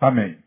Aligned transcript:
Amém. 0.00 0.42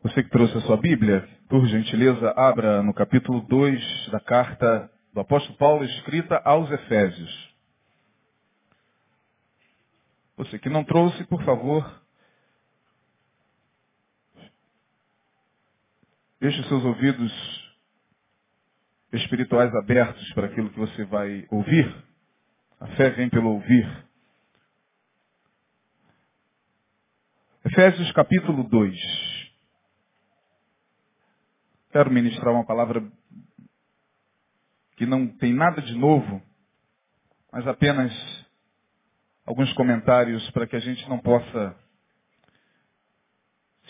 Você 0.00 0.22
que 0.22 0.30
trouxe 0.30 0.56
a 0.56 0.60
sua 0.60 0.76
Bíblia, 0.76 1.28
por 1.48 1.66
gentileza, 1.66 2.32
abra 2.36 2.84
no 2.84 2.94
capítulo 2.94 3.40
2 3.40 4.10
da 4.12 4.20
carta 4.20 4.88
do 5.12 5.18
apóstolo 5.18 5.58
Paulo 5.58 5.84
escrita 5.84 6.40
aos 6.44 6.70
Efésios. 6.70 7.54
Você 10.36 10.56
que 10.60 10.68
não 10.68 10.84
trouxe, 10.84 11.24
por 11.24 11.42
favor, 11.42 12.00
deixe 16.40 16.62
seus 16.68 16.84
ouvidos 16.84 17.32
espirituais 19.12 19.74
abertos 19.74 20.32
para 20.32 20.46
aquilo 20.46 20.70
que 20.70 20.78
você 20.78 21.04
vai 21.06 21.44
ouvir. 21.50 21.92
A 22.78 22.86
fé 22.94 23.10
vem 23.10 23.28
pelo 23.28 23.50
ouvir. 23.50 24.06
Efésios 27.66 28.12
capítulo 28.12 28.62
2. 28.64 28.94
Quero 31.92 32.10
ministrar 32.10 32.52
uma 32.52 32.66
palavra 32.66 33.02
que 34.98 35.06
não 35.06 35.26
tem 35.26 35.54
nada 35.54 35.80
de 35.80 35.94
novo, 35.94 36.42
mas 37.50 37.66
apenas 37.66 38.12
alguns 39.46 39.72
comentários 39.72 40.50
para 40.50 40.66
que 40.66 40.76
a 40.76 40.78
gente 40.78 41.08
não 41.08 41.18
possa 41.18 41.74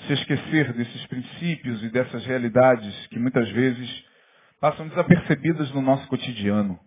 se 0.07 0.13
esquecer 0.13 0.73
desses 0.75 1.07
princípios 1.09 1.83
e 1.83 1.91
dessas 1.91 2.25
realidades 2.27 3.09
que 3.09 3.19
muitas 3.19 3.51
vezes 3.51 4.05
passam 4.61 4.87
desapercebidas 4.87 5.73
no 5.73 5.83
nosso 5.83 6.07
cotidiano. 6.07 6.79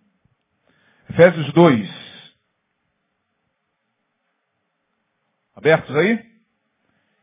Efésios 1.10 1.52
2. 1.52 2.34
Abertos 5.54 5.94
aí? 5.94 6.37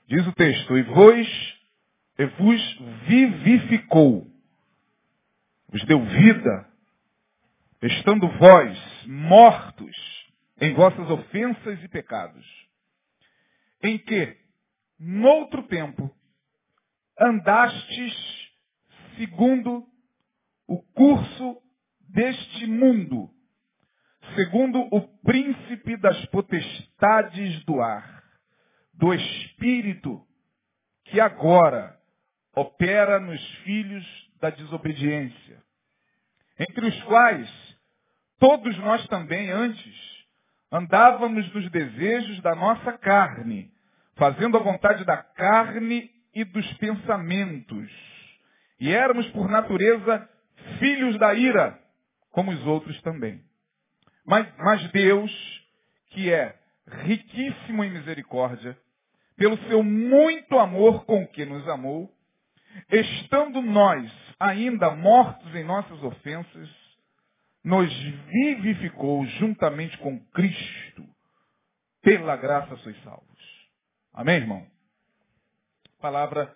Diz 0.06 0.26
o 0.26 0.32
texto, 0.34 0.76
e 0.76 0.82
vos, 0.82 1.60
e 2.18 2.26
vos 2.26 2.78
vivificou, 3.06 4.30
vos 5.68 5.82
deu 5.86 6.04
vida, 6.04 6.68
estando 7.82 8.28
vós 8.28 9.06
mortos 9.06 9.96
em 10.60 10.74
vossas 10.74 11.10
ofensas 11.10 11.82
e 11.82 11.88
pecados, 11.88 12.46
em 13.82 13.98
que, 13.98 14.36
noutro 14.98 15.62
tempo, 15.64 16.14
andastes 17.18 18.14
segundo 19.16 19.86
o 20.66 20.82
curso 20.92 21.62
deste 22.10 22.66
mundo, 22.66 23.30
segundo 24.34 24.80
o 24.94 25.00
príncipe 25.22 25.96
das 25.96 26.26
potestades 26.26 27.64
do 27.64 27.80
ar 27.80 28.13
do 28.96 29.12
Espírito 29.12 30.24
que 31.04 31.20
agora 31.20 31.98
opera 32.54 33.18
nos 33.20 33.42
filhos 33.58 34.04
da 34.40 34.50
desobediência, 34.50 35.62
entre 36.58 36.86
os 36.86 37.02
quais 37.04 37.50
todos 38.38 38.76
nós 38.78 39.06
também 39.08 39.50
antes 39.50 40.14
andávamos 40.70 41.52
nos 41.52 41.70
desejos 41.70 42.40
da 42.42 42.54
nossa 42.54 42.92
carne, 42.98 43.70
fazendo 44.16 44.56
a 44.56 44.60
vontade 44.60 45.04
da 45.04 45.16
carne 45.16 46.10
e 46.34 46.44
dos 46.44 46.72
pensamentos. 46.74 47.90
E 48.80 48.92
éramos, 48.92 49.26
por 49.30 49.48
natureza, 49.48 50.28
filhos 50.78 51.18
da 51.18 51.32
ira, 51.34 51.78
como 52.30 52.50
os 52.50 52.66
outros 52.66 53.00
também. 53.02 53.42
Mas, 54.26 54.46
mas 54.58 54.90
Deus, 54.90 55.30
que 56.10 56.32
é 56.32 56.58
riquíssimo 57.04 57.84
em 57.84 57.90
misericórdia, 57.90 58.76
pelo 59.36 59.56
seu 59.68 59.82
muito 59.82 60.58
amor 60.58 61.04
com 61.04 61.26
que 61.28 61.44
nos 61.44 61.66
amou, 61.68 62.10
estando 62.90 63.60
nós 63.60 64.12
ainda 64.38 64.94
mortos 64.94 65.54
em 65.54 65.64
nossas 65.64 66.02
ofensas, 66.02 66.68
nos 67.62 67.92
vivificou 68.26 69.24
juntamente 69.26 69.96
com 69.98 70.20
Cristo. 70.26 71.04
Pela 72.02 72.36
graça 72.36 72.76
sois 72.78 73.02
salvos. 73.02 73.70
Amém, 74.12 74.36
irmão? 74.36 74.66
Palavra 75.98 76.54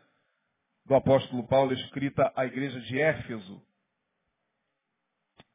do 0.84 0.94
apóstolo 0.94 1.46
Paulo 1.46 1.72
escrita 1.72 2.30
à 2.36 2.44
igreja 2.44 2.78
de 2.82 3.00
Éfeso. 3.00 3.62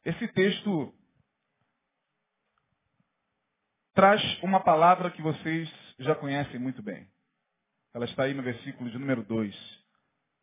Esse 0.03 0.27
texto 0.29 0.93
traz 3.93 4.21
uma 4.41 4.59
palavra 4.59 5.11
que 5.11 5.21
vocês 5.21 5.71
já 5.99 6.15
conhecem 6.15 6.59
muito 6.59 6.81
bem. 6.81 7.07
Ela 7.93 8.05
está 8.05 8.23
aí 8.23 8.33
no 8.33 8.41
versículo 8.41 8.89
de 8.89 8.97
número 8.97 9.23
2. 9.23 9.83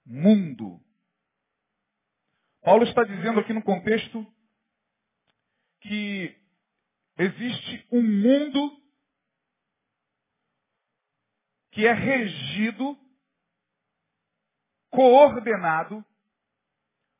Mundo. 0.06 0.80
Paulo 2.62 2.84
está 2.84 3.02
dizendo 3.02 3.40
aqui 3.40 3.52
no 3.52 3.62
contexto 3.62 4.24
que 5.80 6.36
existe 7.18 7.86
um 7.90 8.02
mundo 8.02 8.80
que 11.72 11.86
é 11.86 11.92
regido, 11.92 12.98
coordenado 14.90 16.04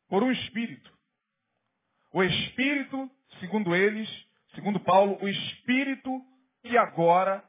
por 0.08 0.22
um 0.22 0.30
espírito. 0.30 0.96
O 2.12 2.22
espírito, 2.22 3.10
segundo 3.40 3.74
eles, 3.74 4.08
segundo 4.54 4.78
Paulo, 4.80 5.18
o 5.22 5.28
espírito 5.28 6.10
que 6.62 6.76
agora 6.76 7.48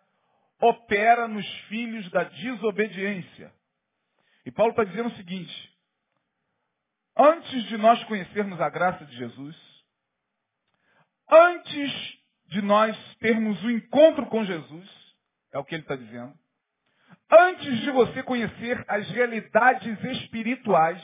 opera 0.61 1.27
nos 1.27 1.47
filhos 1.67 2.09
da 2.11 2.23
desobediência. 2.23 3.51
E 4.45 4.51
Paulo 4.51 4.72
está 4.72 4.83
dizendo 4.83 5.09
o 5.09 5.16
seguinte, 5.16 5.72
antes 7.17 7.63
de 7.63 7.77
nós 7.77 8.03
conhecermos 8.05 8.61
a 8.61 8.69
graça 8.69 9.03
de 9.05 9.16
Jesus, 9.17 9.55
antes 11.29 12.19
de 12.45 12.61
nós 12.61 12.97
termos 13.16 13.61
o 13.63 13.67
um 13.67 13.72
encontro 13.72 14.25
com 14.27 14.45
Jesus, 14.45 15.16
é 15.51 15.57
o 15.57 15.66
que 15.66 15.75
ele 15.75 15.83
está 15.83 15.95
dizendo, 15.95 16.33
antes 17.29 17.79
de 17.79 17.91
você 17.91 18.22
conhecer 18.23 18.83
as 18.88 19.09
realidades 19.09 20.03
espirituais, 20.03 21.01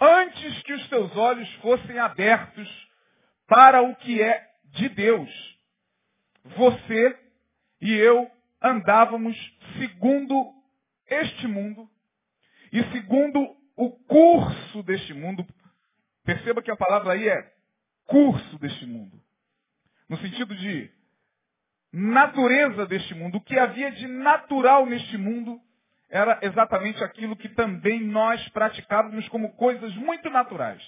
antes 0.00 0.62
que 0.62 0.72
os 0.72 0.88
teus 0.88 1.14
olhos 1.16 1.52
fossem 1.56 1.98
abertos 1.98 2.88
para 3.46 3.82
o 3.82 3.94
que 3.96 4.20
é 4.22 4.50
de 4.64 4.88
Deus, 4.88 5.30
você 6.56 7.23
e 7.84 7.92
eu 7.92 8.30
andávamos 8.62 9.36
segundo 9.78 10.54
este 11.06 11.46
mundo 11.46 11.86
e 12.72 12.82
segundo 12.84 13.38
o 13.76 13.90
curso 13.90 14.82
deste 14.84 15.12
mundo. 15.12 15.46
Perceba 16.24 16.62
que 16.62 16.70
a 16.70 16.76
palavra 16.76 17.12
aí 17.12 17.28
é 17.28 17.52
curso 18.06 18.58
deste 18.58 18.86
mundo. 18.86 19.20
No 20.08 20.16
sentido 20.16 20.56
de 20.56 20.90
natureza 21.92 22.86
deste 22.86 23.14
mundo. 23.14 23.36
O 23.36 23.40
que 23.42 23.58
havia 23.58 23.92
de 23.92 24.06
natural 24.06 24.86
neste 24.86 25.18
mundo 25.18 25.60
era 26.08 26.38
exatamente 26.40 27.04
aquilo 27.04 27.36
que 27.36 27.50
também 27.50 28.00
nós 28.00 28.48
praticávamos 28.48 29.28
como 29.28 29.52
coisas 29.56 29.94
muito 29.96 30.30
naturais. 30.30 30.82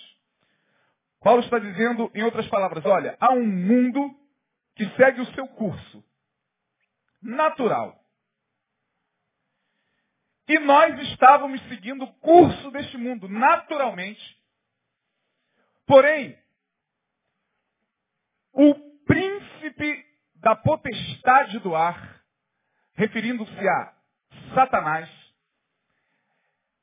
Paulo 1.21 1.43
está 1.43 1.59
dizendo, 1.59 2.11
em 2.15 2.23
outras 2.23 2.49
palavras, 2.49 2.87
olha, 2.87 3.19
há 3.21 3.35
um 3.35 3.47
mundo 3.47 4.19
que 4.75 4.89
segue 4.97 5.21
o 5.21 5.35
seu 5.35 5.47
curso 5.49 6.03
natural. 7.27 7.99
E 10.49 10.59
nós 10.61 10.99
estávamos 11.11 11.61
seguindo 11.69 12.05
o 12.05 12.15
curso 12.15 12.71
deste 12.71 12.97
mundo, 12.97 13.29
naturalmente. 13.29 14.37
Porém, 15.87 16.39
o 18.53 18.75
príncipe 19.05 20.07
da 20.37 20.55
potestade 20.55 21.59
do 21.59 21.75
ar, 21.75 22.23
referindo-se 22.95 23.69
a 23.69 23.95
Satanás, 24.55 25.11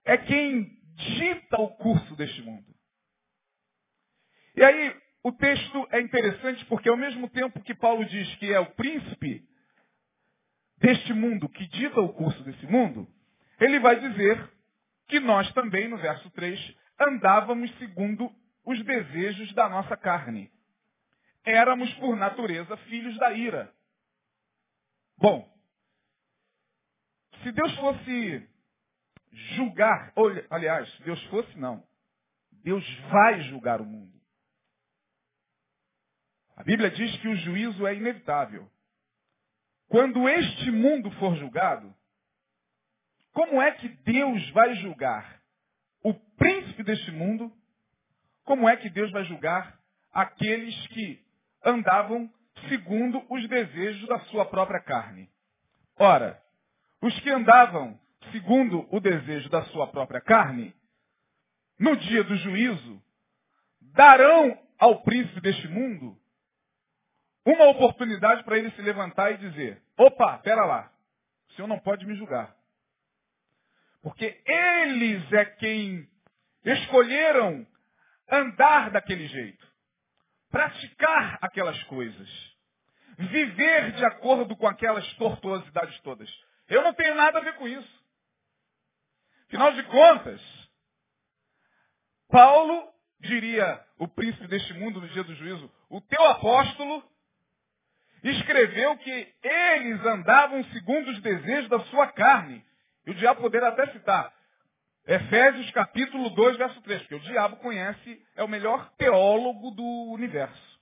é 0.05 0.17
quem 0.17 0.63
dita 0.95 1.61
o 1.61 1.69
curso 1.77 2.15
deste 2.15 2.41
mundo. 2.41 2.67
E 4.55 4.63
aí, 4.63 5.01
o 5.23 5.31
texto 5.31 5.87
é 5.89 6.01
interessante 6.01 6.65
porque 6.65 6.89
ao 6.89 6.97
mesmo 6.97 7.29
tempo 7.29 7.61
que 7.61 7.73
Paulo 7.73 8.05
diz 8.05 8.35
que 8.35 8.51
é 8.51 8.59
o 8.59 8.71
príncipe 8.73 9.47
deste 10.83 11.13
mundo, 11.13 11.47
que 11.47 11.65
dita 11.67 12.01
o 12.01 12.11
curso 12.11 12.43
desse 12.43 12.67
mundo, 12.67 13.07
ele 13.57 13.79
vai 13.79 13.97
dizer 14.01 14.51
que 15.07 15.17
nós 15.17 15.49
também, 15.53 15.87
no 15.87 15.97
verso 15.97 16.29
3, 16.31 16.77
andávamos 16.99 17.73
segundo 17.77 18.29
os 18.65 18.83
desejos 18.83 19.53
da 19.53 19.69
nossa 19.69 19.95
carne. 19.95 20.51
Éramos, 21.45 21.91
por 21.95 22.17
natureza, 22.17 22.75
filhos 22.77 23.17
da 23.17 23.31
ira. 23.31 23.73
Bom, 25.17 25.49
se 27.41 27.51
Deus 27.53 27.73
fosse 27.77 28.49
julgar, 29.55 30.11
ou, 30.17 30.29
aliás, 30.49 30.91
se 30.95 31.03
Deus 31.03 31.23
fosse 31.27 31.57
não, 31.57 31.81
Deus 32.61 32.85
vai 33.09 33.41
julgar 33.43 33.79
o 33.79 33.85
mundo. 33.85 34.21
A 36.57 36.63
Bíblia 36.63 36.91
diz 36.91 37.15
que 37.21 37.27
o 37.29 37.35
juízo 37.37 37.87
é 37.87 37.95
inevitável. 37.95 38.69
Quando 39.93 40.27
este 40.27 40.71
mundo 40.71 41.11
for 41.19 41.35
julgado, 41.35 41.93
como 43.31 43.61
é 43.61 43.73
que 43.73 43.87
Deus 43.87 44.49
vai 44.49 44.73
julgar 44.77 45.39
o 46.03 46.15
príncipe 46.15 46.81
deste 46.81 47.11
mundo? 47.11 47.53
Como 48.43 48.67
é 48.67 48.75
que 48.75 48.89
Deus 48.89 49.11
vai 49.11 49.23
julgar 49.25 49.79
aqueles 50.11 50.75
que 50.87 51.23
andavam 51.63 52.27
segundo 52.69 53.23
os 53.29 53.47
desejos 53.47 54.07
da 54.07 54.17
sua 54.21 54.47
própria 54.47 54.79
carne? 54.79 55.29
Ora, 55.99 56.41
os 56.99 57.19
que 57.19 57.29
andavam 57.29 57.95
segundo 58.31 58.87
o 58.89 58.99
desejo 58.99 59.47
da 59.51 59.61
sua 59.65 59.85
própria 59.89 60.21
carne, 60.21 60.73
no 61.77 61.95
dia 61.97 62.23
do 62.23 62.35
juízo, 62.37 62.99
darão 63.79 64.59
ao 64.79 65.03
príncipe 65.03 65.39
deste 65.39 65.67
mundo 65.67 66.17
uma 67.45 67.65
oportunidade 67.65 68.43
para 68.43 68.57
ele 68.57 68.71
se 68.71 68.81
levantar 68.81 69.31
e 69.33 69.37
dizer: 69.37 69.82
opa, 69.97 70.37
pera 70.39 70.65
lá, 70.65 70.91
o 71.49 71.53
senhor 71.53 71.67
não 71.67 71.79
pode 71.79 72.05
me 72.05 72.15
julgar. 72.15 72.55
Porque 74.01 74.41
eles 74.45 75.31
é 75.31 75.45
quem 75.45 76.07
escolheram 76.65 77.65
andar 78.29 78.91
daquele 78.91 79.27
jeito, 79.27 79.65
praticar 80.49 81.37
aquelas 81.41 81.81
coisas, 81.83 82.29
viver 83.17 83.93
de 83.93 84.05
acordo 84.05 84.55
com 84.55 84.67
aquelas 84.67 85.07
tortuosidades 85.13 85.99
todas. 86.01 86.29
Eu 86.67 86.81
não 86.81 86.93
tenho 86.93 87.15
nada 87.15 87.39
a 87.39 87.43
ver 87.43 87.55
com 87.55 87.67
isso. 87.67 88.03
Afinal 89.47 89.71
de 89.73 89.83
contas, 89.83 90.41
Paulo 92.29 92.91
diria 93.19 93.85
o 93.97 94.07
príncipe 94.07 94.47
deste 94.47 94.73
mundo 94.73 94.99
no 94.99 95.07
dia 95.09 95.23
do 95.23 95.35
juízo, 95.35 95.71
o 95.89 96.01
teu 96.01 96.25
apóstolo 96.25 97.03
escreveu 98.29 98.97
que 98.97 99.33
eles 99.43 100.05
andavam 100.05 100.63
segundo 100.65 101.11
os 101.11 101.21
desejos 101.21 101.69
da 101.69 101.79
sua 101.85 102.07
carne. 102.11 102.65
E 103.05 103.11
o 103.11 103.15
diabo 103.15 103.41
poderá 103.41 103.69
até 103.69 103.87
citar 103.91 104.33
Efésios 105.05 105.69
capítulo 105.71 106.29
2, 106.29 106.57
verso 106.57 106.81
3, 106.81 107.01
porque 107.01 107.15
o 107.15 107.19
diabo 107.19 107.57
conhece, 107.57 108.25
é 108.35 108.43
o 108.43 108.47
melhor 108.47 108.89
teólogo 108.95 109.71
do 109.71 110.13
universo. 110.13 110.79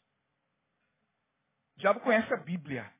O 1.75 1.79
diabo 1.79 1.99
conhece 2.01 2.31
a 2.31 2.37
Bíblia. 2.37 2.91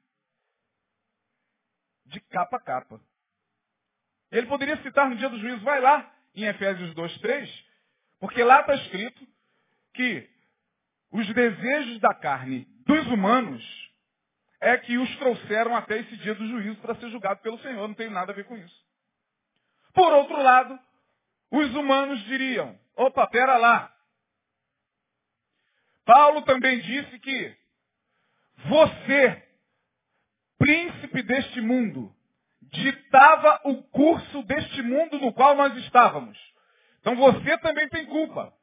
De 2.06 2.20
capa 2.22 2.58
a 2.58 2.60
capa. 2.60 3.00
Ele 4.32 4.48
poderia 4.48 4.82
citar 4.82 5.08
no 5.08 5.16
dia 5.16 5.30
do 5.30 5.38
juízo, 5.38 5.64
vai 5.64 5.80
lá, 5.80 6.12
em 6.34 6.46
Efésios 6.46 6.92
2, 6.96 7.18
3, 7.20 7.66
porque 8.20 8.44
lá 8.44 8.62
está 8.62 8.74
escrito 8.74 9.28
que 9.94 10.28
os 11.12 11.32
desejos 11.34 12.00
da 12.00 12.16
carne 12.16 12.66
dos 12.86 13.06
humanos 13.08 13.91
é 14.62 14.78
que 14.78 14.96
os 14.96 15.16
trouxeram 15.18 15.76
até 15.76 15.98
esse 15.98 16.16
dia 16.18 16.36
do 16.36 16.48
juízo 16.48 16.80
para 16.82 16.96
ser 16.96 17.10
julgado 17.10 17.42
pelo 17.42 17.60
Senhor. 17.60 17.88
Não 17.88 17.96
tem 17.96 18.10
nada 18.10 18.32
a 18.32 18.36
ver 18.36 18.46
com 18.46 18.56
isso. 18.56 18.86
Por 19.92 20.14
outro 20.14 20.42
lado, 20.42 20.80
os 21.50 21.74
humanos 21.74 22.24
diriam, 22.26 22.80
opa, 22.96 23.28
pera 23.28 23.58
lá. 23.58 23.94
Paulo 26.06 26.44
também 26.44 26.80
disse 26.80 27.20
que 27.20 27.58
você, 28.66 29.50
príncipe 30.60 31.24
deste 31.24 31.60
mundo, 31.60 32.16
ditava 32.62 33.62
o 33.66 33.84
curso 33.84 34.44
deste 34.44 34.82
mundo 34.84 35.20
no 35.20 35.34
qual 35.34 35.56
nós 35.56 35.76
estávamos. 35.78 36.38
Então 37.00 37.16
você 37.16 37.58
também 37.58 37.90
tem 37.90 38.06
culpa. 38.06 38.54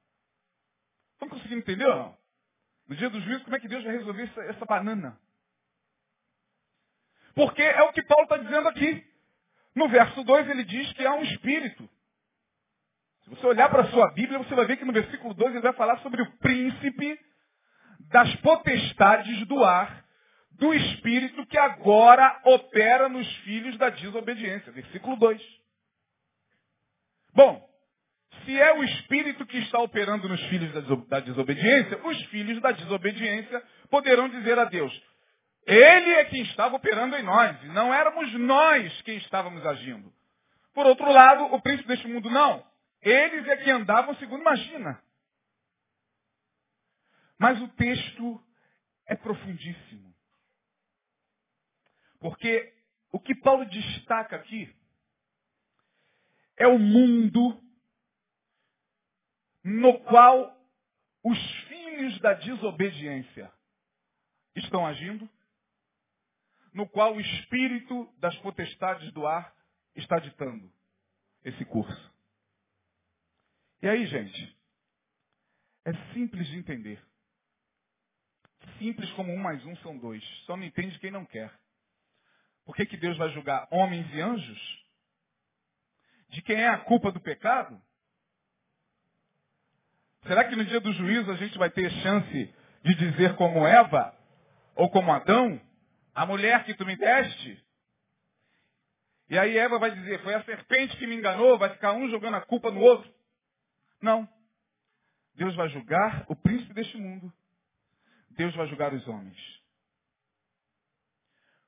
Estão 1.14 1.28
conseguindo 1.28 1.60
entender 1.60 1.86
não? 1.86 2.16
No 2.88 2.94
dia 2.94 3.10
do 3.10 3.20
juízo, 3.20 3.44
como 3.44 3.56
é 3.56 3.60
que 3.60 3.68
Deus 3.68 3.82
vai 3.82 3.92
resolver 3.92 4.22
essa, 4.22 4.40
essa 4.44 4.64
banana? 4.64 5.18
Porque 7.38 7.62
é 7.62 7.82
o 7.84 7.92
que 7.92 8.02
Paulo 8.02 8.24
está 8.24 8.36
dizendo 8.36 8.68
aqui. 8.68 9.00
No 9.72 9.88
verso 9.88 10.24
2 10.24 10.48
ele 10.48 10.64
diz 10.64 10.92
que 10.94 11.06
há 11.06 11.14
um 11.14 11.22
espírito. 11.22 11.88
Se 13.22 13.30
você 13.30 13.46
olhar 13.46 13.68
para 13.68 13.82
a 13.82 13.90
sua 13.92 14.10
Bíblia, 14.10 14.40
você 14.40 14.56
vai 14.56 14.66
ver 14.66 14.76
que 14.76 14.84
no 14.84 14.92
versículo 14.92 15.32
2 15.34 15.52
ele 15.52 15.62
vai 15.62 15.72
falar 15.74 15.98
sobre 15.98 16.20
o 16.20 16.38
príncipe 16.38 17.16
das 18.10 18.34
potestades 18.40 19.46
do 19.46 19.62
ar, 19.62 20.04
do 20.50 20.74
espírito 20.74 21.46
que 21.46 21.56
agora 21.56 22.40
opera 22.42 23.08
nos 23.08 23.32
filhos 23.44 23.78
da 23.78 23.88
desobediência. 23.88 24.72
Versículo 24.72 25.14
2. 25.14 25.40
Bom, 27.34 27.64
se 28.44 28.60
é 28.60 28.72
o 28.72 28.82
espírito 28.82 29.46
que 29.46 29.58
está 29.58 29.78
operando 29.78 30.28
nos 30.28 30.42
filhos 30.46 30.72
da 31.06 31.20
desobediência, 31.20 32.04
os 32.04 32.20
filhos 32.24 32.60
da 32.60 32.72
desobediência 32.72 33.62
poderão 33.88 34.28
dizer 34.28 34.58
a 34.58 34.64
Deus, 34.64 34.92
ele 35.68 36.10
é 36.12 36.24
quem 36.24 36.42
estava 36.44 36.76
operando 36.76 37.14
em 37.14 37.22
nós, 37.22 37.62
não 37.74 37.92
éramos 37.92 38.32
nós 38.40 39.02
quem 39.02 39.18
estávamos 39.18 39.64
agindo. 39.66 40.10
Por 40.72 40.86
outro 40.86 41.12
lado, 41.12 41.44
o 41.54 41.60
príncipe 41.60 41.88
deste 41.88 42.08
mundo 42.08 42.30
não. 42.30 42.66
Eles 43.02 43.46
é 43.46 43.56
que 43.58 43.70
andavam 43.70 44.14
segundo 44.16 44.40
imagina. 44.40 44.98
Mas 47.38 47.60
o 47.60 47.68
texto 47.68 48.42
é 49.06 49.14
profundíssimo. 49.14 50.14
Porque 52.18 52.74
o 53.12 53.20
que 53.20 53.34
Paulo 53.34 53.66
destaca 53.66 54.36
aqui 54.36 54.74
é 56.56 56.66
o 56.66 56.78
mundo 56.78 57.62
no 59.62 60.00
qual 60.00 60.58
os 61.22 61.38
filhos 61.68 62.18
da 62.20 62.32
desobediência 62.32 63.52
estão 64.56 64.86
agindo, 64.86 65.28
no 66.72 66.88
qual 66.88 67.14
o 67.14 67.20
espírito 67.20 68.12
das 68.18 68.36
potestades 68.38 69.12
do 69.12 69.26
ar 69.26 69.54
está 69.94 70.18
ditando 70.18 70.70
esse 71.44 71.64
curso. 71.64 72.12
E 73.82 73.88
aí, 73.88 74.06
gente, 74.06 74.56
é 75.84 75.92
simples 76.12 76.46
de 76.48 76.56
entender. 76.56 77.02
Simples 78.78 79.10
como 79.12 79.32
um 79.32 79.38
mais 79.38 79.64
um 79.64 79.74
são 79.76 79.96
dois. 79.96 80.22
Só 80.44 80.56
não 80.56 80.64
entende 80.64 80.98
quem 80.98 81.10
não 81.10 81.24
quer. 81.24 81.52
Por 82.64 82.76
que, 82.76 82.84
que 82.84 82.96
Deus 82.96 83.16
vai 83.16 83.30
julgar 83.30 83.66
homens 83.70 84.06
e 84.12 84.20
anjos? 84.20 84.84
De 86.28 86.42
quem 86.42 86.56
é 86.56 86.68
a 86.68 86.78
culpa 86.78 87.10
do 87.10 87.20
pecado? 87.20 87.80
Será 90.26 90.44
que 90.44 90.54
no 90.54 90.64
dia 90.64 90.80
do 90.80 90.92
juízo 90.92 91.30
a 91.30 91.36
gente 91.36 91.56
vai 91.56 91.70
ter 91.70 91.90
chance 92.02 92.54
de 92.82 92.94
dizer 92.94 93.36
como 93.36 93.66
Eva 93.66 94.14
ou 94.74 94.90
como 94.90 95.12
Adão, 95.12 95.60
a 96.18 96.26
mulher 96.26 96.64
que 96.64 96.74
tu 96.74 96.84
me 96.84 96.96
deste? 96.96 97.64
E 99.30 99.38
aí 99.38 99.56
Eva 99.56 99.78
vai 99.78 99.92
dizer, 99.92 100.20
foi 100.24 100.34
a 100.34 100.42
serpente 100.42 100.96
que 100.96 101.06
me 101.06 101.14
enganou, 101.14 101.56
vai 101.56 101.70
ficar 101.70 101.92
um 101.92 102.10
jogando 102.10 102.34
a 102.34 102.40
culpa 102.40 102.72
no 102.72 102.80
outro. 102.80 103.08
Não. 104.02 104.28
Deus 105.34 105.54
vai 105.54 105.68
julgar 105.68 106.26
o 106.28 106.34
príncipe 106.34 106.74
deste 106.74 106.96
mundo. 106.96 107.32
Deus 108.30 108.52
vai 108.56 108.66
julgar 108.66 108.92
os 108.92 109.06
homens. 109.06 109.38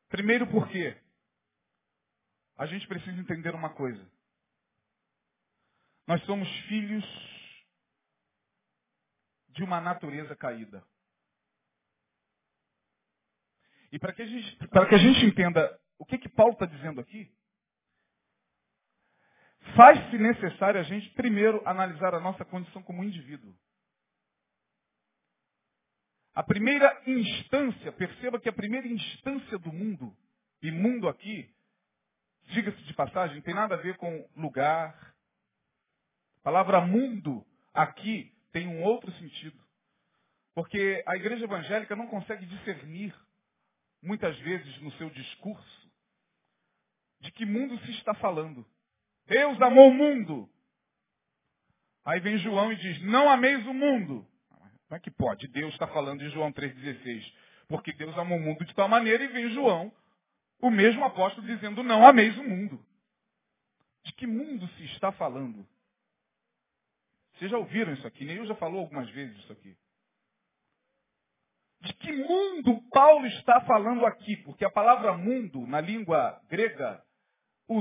Primeiro 0.08 0.44
porque 0.48 1.00
a 2.58 2.66
gente 2.66 2.88
precisa 2.88 3.20
entender 3.20 3.54
uma 3.54 3.70
coisa. 3.70 4.04
Nós 6.08 6.20
somos 6.24 6.48
filhos 6.62 7.04
de 9.50 9.62
uma 9.62 9.80
natureza 9.80 10.34
caída. 10.34 10.84
E 13.92 13.98
para 13.98 14.12
que, 14.12 14.22
a 14.22 14.26
gente, 14.26 14.68
para 14.68 14.86
que 14.86 14.94
a 14.94 14.98
gente 14.98 15.24
entenda 15.26 15.80
o 15.98 16.04
que, 16.04 16.18
que 16.18 16.28
Paulo 16.28 16.52
está 16.52 16.66
dizendo 16.66 17.00
aqui, 17.00 17.30
faz-se 19.74 20.16
necessário 20.16 20.80
a 20.80 20.84
gente 20.84 21.10
primeiro 21.10 21.60
analisar 21.66 22.14
a 22.14 22.20
nossa 22.20 22.44
condição 22.44 22.82
como 22.82 23.04
indivíduo. 23.04 23.54
A 26.32 26.42
primeira 26.42 27.02
instância, 27.06 27.92
perceba 27.92 28.40
que 28.40 28.48
a 28.48 28.52
primeira 28.52 28.86
instância 28.86 29.58
do 29.58 29.72
mundo, 29.72 30.16
e 30.62 30.70
mundo 30.70 31.08
aqui, 31.08 31.52
diga-se 32.50 32.82
de 32.84 32.94
passagem, 32.94 33.42
tem 33.42 33.54
nada 33.54 33.74
a 33.74 33.78
ver 33.78 33.96
com 33.96 34.28
lugar. 34.36 35.14
A 36.38 36.42
palavra 36.42 36.80
mundo 36.80 37.44
aqui 37.74 38.32
tem 38.52 38.68
um 38.68 38.82
outro 38.82 39.10
sentido. 39.12 39.58
Porque 40.54 41.02
a 41.06 41.16
igreja 41.16 41.44
evangélica 41.44 41.96
não 41.96 42.06
consegue 42.06 42.46
discernir, 42.46 43.14
muitas 44.02 44.36
vezes 44.38 44.80
no 44.80 44.92
seu 44.92 45.10
discurso, 45.10 45.90
de 47.20 47.30
que 47.32 47.44
mundo 47.44 47.78
se 47.84 47.90
está 47.92 48.14
falando. 48.14 48.66
Deus 49.26 49.60
amou 49.60 49.90
o 49.90 49.94
mundo. 49.94 50.48
Aí 52.04 52.18
vem 52.20 52.38
João 52.38 52.72
e 52.72 52.76
diz, 52.76 53.02
não 53.02 53.28
ameis 53.28 53.64
o 53.66 53.74
mundo. 53.74 54.26
Como 54.48 54.96
é 54.96 54.98
que 54.98 55.10
pode? 55.10 55.46
Deus 55.46 55.72
está 55.72 55.86
falando 55.86 56.20
de 56.20 56.30
João 56.30 56.52
3,16. 56.52 57.32
Porque 57.68 57.92
Deus 57.92 58.16
amou 58.18 58.38
o 58.38 58.40
mundo 58.40 58.64
de 58.64 58.74
tal 58.74 58.88
maneira 58.88 59.22
e 59.22 59.28
vem 59.28 59.50
João, 59.50 59.92
o 60.60 60.70
mesmo 60.70 61.04
apóstolo, 61.04 61.46
dizendo, 61.46 61.82
não 61.82 62.04
ameis 62.06 62.36
o 62.38 62.42
mundo. 62.42 62.84
De 64.04 64.12
que 64.14 64.26
mundo 64.26 64.66
se 64.76 64.84
está 64.86 65.12
falando? 65.12 65.66
Vocês 67.34 67.50
já 67.50 67.58
ouviram 67.58 67.92
isso 67.92 68.06
aqui? 68.06 68.24
Neil 68.24 68.44
já 68.46 68.54
falou 68.56 68.80
algumas 68.80 69.08
vezes 69.10 69.38
isso 69.38 69.52
aqui. 69.52 69.76
De 71.80 71.92
que 71.94 72.12
mundo 72.12 72.82
Paulo 72.90 73.26
está 73.26 73.60
falando 73.62 74.04
aqui? 74.04 74.36
Porque 74.38 74.64
a 74.64 74.70
palavra 74.70 75.16
mundo, 75.16 75.66
na 75.66 75.80
língua 75.80 76.40
grega 76.48 77.02
o, 77.70 77.78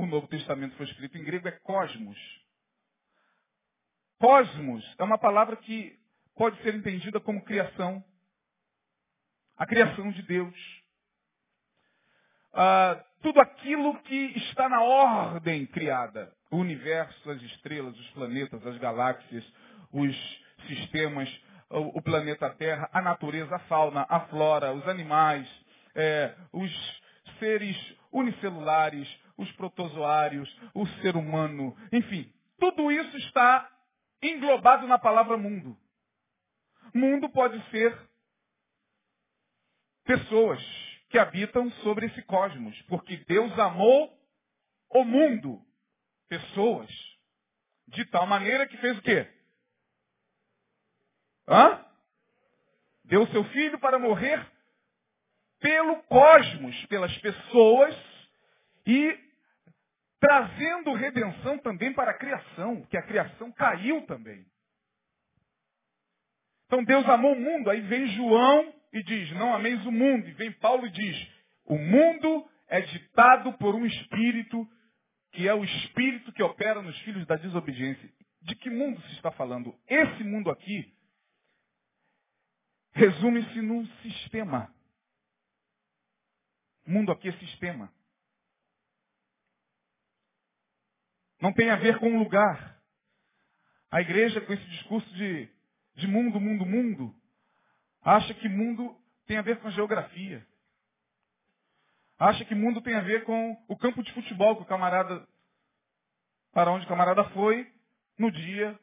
o 0.00 0.06
Novo 0.06 0.26
Testamento 0.28 0.74
foi 0.76 0.86
escrito 0.86 1.18
em 1.18 1.22
grego 1.22 1.46
é 1.46 1.52
cosmos. 1.52 2.18
Cosmos 4.18 4.94
é 4.98 5.04
uma 5.04 5.18
palavra 5.18 5.56
que 5.56 5.94
pode 6.34 6.60
ser 6.62 6.74
entendida 6.74 7.20
como 7.20 7.44
criação. 7.44 8.02
A 9.58 9.66
criação 9.66 10.10
de 10.10 10.22
Deus. 10.22 10.82
Ah, 12.54 13.04
tudo 13.20 13.38
aquilo 13.40 14.00
que 14.04 14.38
está 14.38 14.70
na 14.70 14.80
ordem 14.80 15.66
criada. 15.66 16.34
O 16.50 16.56
universo, 16.56 17.30
as 17.30 17.42
estrelas, 17.42 17.98
os 17.98 18.10
planetas, 18.12 18.66
as 18.66 18.78
galáxias, 18.78 19.44
os 19.92 20.46
sistemas, 20.66 21.28
o, 21.70 22.00
planeta 22.02 22.50
Terra, 22.50 22.88
a 22.92 23.02
natureza, 23.02 23.56
a 23.56 23.60
fauna, 23.60 24.06
a 24.08 24.20
flora, 24.28 24.72
os 24.72 24.86
animais, 24.88 25.48
é, 25.94 26.34
os 26.52 27.02
seres 27.38 27.76
unicelulares, 28.12 29.08
os 29.36 29.50
protozoários, 29.52 30.48
o 30.74 30.86
ser 31.00 31.16
humano, 31.16 31.76
enfim, 31.92 32.32
tudo 32.58 32.90
isso 32.90 33.16
está 33.18 33.70
englobado 34.22 34.86
na 34.86 34.98
palavra 34.98 35.36
mundo. 35.36 35.76
Mundo 36.94 37.28
pode 37.28 37.60
ser 37.70 37.96
pessoas 40.04 40.62
que 41.10 41.18
habitam 41.18 41.70
sobre 41.82 42.06
esse 42.06 42.22
cosmos, 42.22 42.80
porque 42.82 43.16
Deus 43.28 43.56
amou 43.58 44.16
o 44.90 45.04
mundo, 45.04 45.60
pessoas, 46.28 46.90
de 47.88 48.04
tal 48.06 48.26
maneira 48.26 48.66
que 48.66 48.76
fez 48.78 48.96
o 48.98 49.02
quê? 49.02 49.35
Hã? 51.48 51.84
Deu 53.04 53.26
seu 53.28 53.44
filho 53.44 53.78
para 53.78 53.98
morrer 53.98 54.44
pelo 55.60 56.02
cosmos, 56.04 56.86
pelas 56.86 57.16
pessoas 57.18 57.96
e 58.86 59.18
trazendo 60.18 60.94
redenção 60.94 61.58
também 61.58 61.92
para 61.92 62.10
a 62.10 62.18
criação, 62.18 62.82
que 62.86 62.96
a 62.96 63.02
criação 63.02 63.52
caiu 63.52 64.02
também. 64.06 64.44
Então 66.66 66.82
Deus 66.82 67.08
amou 67.08 67.32
o 67.32 67.40
mundo, 67.40 67.70
aí 67.70 67.80
vem 67.82 68.08
João 68.08 68.74
e 68.92 69.02
diz, 69.02 69.30
não 69.32 69.54
ameis 69.54 69.84
o 69.86 69.92
mundo, 69.92 70.28
e 70.28 70.32
vem 70.32 70.50
Paulo 70.52 70.86
e 70.86 70.90
diz, 70.90 71.28
o 71.64 71.78
mundo 71.78 72.48
é 72.68 72.80
ditado 72.80 73.52
por 73.54 73.74
um 73.74 73.86
espírito 73.86 74.68
que 75.32 75.46
é 75.46 75.54
o 75.54 75.62
espírito 75.62 76.32
que 76.32 76.42
opera 76.42 76.80
nos 76.80 76.98
filhos 77.00 77.26
da 77.26 77.36
desobediência. 77.36 78.08
De 78.42 78.54
que 78.56 78.70
mundo 78.70 79.00
se 79.02 79.12
está 79.14 79.30
falando? 79.30 79.74
Esse 79.86 80.24
mundo 80.24 80.50
aqui 80.50 80.95
resume-se 82.96 83.60
num 83.60 83.86
sistema. 84.02 84.74
O 86.86 86.90
mundo 86.90 87.12
aqui 87.12 87.28
é 87.28 87.32
sistema. 87.32 87.92
Não 91.40 91.52
tem 91.52 91.70
a 91.70 91.76
ver 91.76 91.98
com 91.98 92.18
lugar. 92.18 92.80
A 93.90 94.00
igreja, 94.00 94.40
com 94.40 94.52
esse 94.52 94.64
discurso 94.68 95.08
de, 95.14 95.48
de 95.94 96.06
mundo, 96.06 96.40
mundo, 96.40 96.64
mundo, 96.64 97.14
acha 98.00 98.32
que 98.32 98.48
mundo 98.48 98.98
tem 99.26 99.36
a 99.36 99.42
ver 99.42 99.60
com 99.60 99.70
geografia. 99.70 100.46
Acha 102.18 102.46
que 102.46 102.54
mundo 102.54 102.80
tem 102.80 102.94
a 102.94 103.02
ver 103.02 103.24
com 103.24 103.62
o 103.68 103.76
campo 103.76 104.02
de 104.02 104.12
futebol 104.14 104.56
que 104.56 104.62
o 104.62 104.66
camarada, 104.66 105.28
para 106.50 106.70
onde 106.72 106.86
o 106.86 106.88
camarada 106.88 107.24
foi 107.30 107.70
no 108.18 108.30
dia 108.32 108.78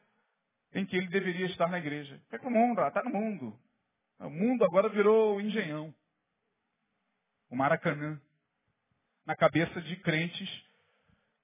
em 0.72 0.86
que 0.86 0.96
ele 0.96 1.08
deveria 1.08 1.46
estar 1.46 1.68
na 1.68 1.78
igreja. 1.78 2.22
É 2.30 2.38
com 2.38 2.46
o 2.46 2.52
mundo, 2.52 2.80
está 2.80 3.02
no 3.02 3.10
mundo. 3.10 3.58
O 4.18 4.30
mundo 4.30 4.64
agora 4.64 4.88
virou 4.88 5.36
o 5.36 5.40
engenhão. 5.40 5.94
O 7.50 7.56
Maracanã. 7.56 8.20
Na 9.26 9.34
cabeça 9.34 9.80
de 9.80 9.96
crentes 9.96 10.48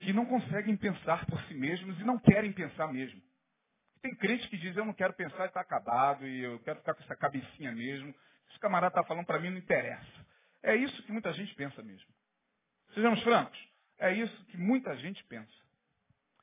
que 0.01 0.13
não 0.13 0.27
conseguem 0.27 0.77
pensar 0.77 1.27
por 1.27 1.41
si 1.43 1.55
mesmos 1.55 1.99
e 1.99 2.05
não 2.05 2.19
querem 2.19 2.53
pensar 2.53 2.93
mesmo. 2.93 3.21
Tem 4.03 4.15
crente 4.15 4.49
que 4.49 4.57
diz, 4.57 4.75
eu 4.77 4.85
não 4.85 4.95
quero 4.95 5.13
pensar 5.13 5.45
e 5.45 5.49
está 5.49 5.61
acabado, 5.61 6.27
e 6.27 6.41
eu 6.43 6.59
quero 6.61 6.79
ficar 6.79 6.95
com 6.95 7.03
essa 7.03 7.15
cabecinha 7.15 7.71
mesmo. 7.73 8.15
Esse 8.49 8.59
camarada 8.59 8.93
está 8.93 9.05
falando 9.05 9.27
para 9.27 9.39
mim, 9.39 9.51
não 9.51 9.59
interessa. 9.59 10.27
É 10.63 10.75
isso 10.75 11.03
que 11.03 11.13
muita 11.13 11.33
gente 11.33 11.55
pensa 11.55 11.83
mesmo. 11.83 12.09
Sejamos 12.95 13.23
francos, 13.23 13.59
é 13.99 14.13
isso 14.15 14.45
que 14.47 14.57
muita 14.57 14.97
gente 14.97 15.23
pensa. 15.25 15.53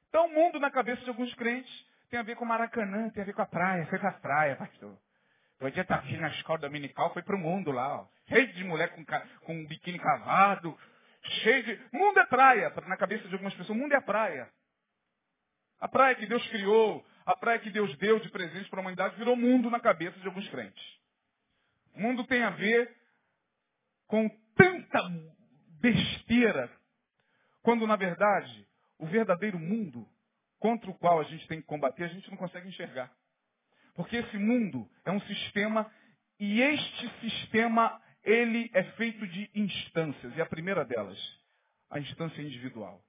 Então 0.10 0.28
o 0.28 0.34
mundo 0.34 0.60
na 0.60 0.72
cabeça 0.72 1.02
de 1.04 1.10
alguns 1.10 1.34
crentes 1.34 1.86
tem 2.10 2.20
a 2.20 2.24
ver 2.24 2.36
com 2.36 2.46
Maracanã, 2.46 3.10
tem 3.10 3.24
a 3.24 3.26
ver 3.26 3.34
com 3.34 3.42
a 3.42 3.46
praia, 3.46 3.86
foi 3.88 4.00
para 4.00 4.10
a 4.10 4.20
praia, 4.20 4.56
pastor. 4.56 4.98
O 5.60 5.70
dia 5.70 5.84
tá 5.84 5.96
aqui 5.96 6.16
na 6.18 6.30
escola 6.30 6.60
dominical, 6.60 7.12
foi 7.14 7.24
para 7.24 7.36
o 7.36 7.40
mundo 7.40 7.72
lá, 7.72 8.02
ó. 8.02 8.08
cheio 8.30 8.54
de 8.54 8.64
mulher 8.64 8.90
com, 8.94 9.04
com 9.42 9.56
um 9.56 9.66
biquíni 9.66 9.98
cavado, 9.98 10.78
cheio 11.42 11.64
de. 11.64 11.80
Mundo 11.92 12.20
é 12.20 12.26
praia, 12.28 12.72
na 12.86 12.96
cabeça 12.98 13.28
de 13.28 13.34
algumas 13.34 13.56
pessoas, 13.56 13.78
mundo 13.78 13.94
é 13.94 14.02
praia. 14.02 14.48
A 15.80 15.88
praia 15.88 16.16
que 16.16 16.28
Deus 16.28 16.48
criou, 16.50 17.04
a 17.26 17.36
praia 17.36 17.60
que 17.60 17.72
Deus 17.72 17.96
deu 17.98 18.20
de 18.20 18.30
presente 18.30 18.70
para 18.70 18.80
a 18.80 18.82
humanidade, 18.82 19.16
virou 19.16 19.36
mundo 19.36 19.70
na 19.70 19.80
cabeça 19.80 20.20
de 20.20 20.28
alguns 20.28 20.48
crentes. 20.50 20.84
Mundo 21.96 22.24
tem 22.26 22.44
a 22.44 22.52
ver 22.52 22.96
com 24.06 24.30
tanta 24.56 25.00
besteira, 25.82 26.72
quando 27.64 27.88
na 27.88 27.96
verdade 27.96 28.68
o 29.00 29.08
verdadeiro 29.08 29.60
mundo 29.60 30.08
contra 30.60 30.90
o 30.90 30.98
qual 30.98 31.20
a 31.20 31.24
gente 31.24 31.48
tem 31.48 31.62
que 31.62 31.68
combater, 31.68 32.04
a 32.04 32.08
gente 32.08 32.30
não 32.30 32.38
consegue 32.38 32.68
enxergar. 32.68 33.12
Porque 33.98 34.16
esse 34.16 34.38
mundo 34.38 34.88
é 35.04 35.12
um 35.12 35.20
sistema 35.22 35.92
e 36.40 36.62
este 36.62 37.10
sistema 37.20 38.00
ele 38.24 38.70
é 38.72 38.84
feito 38.92 39.26
de 39.28 39.50
instâncias. 39.56 40.38
E 40.38 40.42
a 40.42 40.46
primeira 40.46 40.86
delas, 40.86 41.18
a 41.90 42.00
instância 42.00 42.40
individual. 42.40 43.04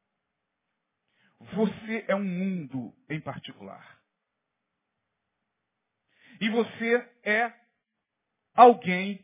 Você 1.53 2.07
é 2.09 2.15
um 2.15 2.25
mundo 2.25 2.95
em 3.07 3.21
particular. 3.21 4.01
E 6.41 6.49
você 6.49 7.07
é 7.23 7.53
alguém 8.55 9.23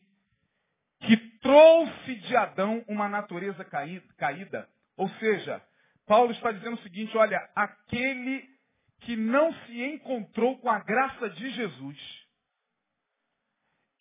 que 1.01 1.17
trouxe 1.39 2.15
de 2.17 2.37
Adão 2.37 2.85
uma 2.87 3.09
natureza 3.09 3.65
caída. 3.65 4.69
Ou 4.99 5.09
seja, 5.19 5.65
Paulo 6.07 6.31
está 6.33 6.53
dizendo 6.53 6.75
o 6.75 6.83
seguinte, 6.83 7.17
olha, 7.17 7.39
aquele 7.55 8.54
que 9.05 9.17
não 9.17 9.53
se 9.65 9.83
encontrou 9.83 10.59
com 10.59 10.71
a 10.71 10.79
graça 10.79 11.29
de 11.31 11.51
Jesus, 11.51 12.27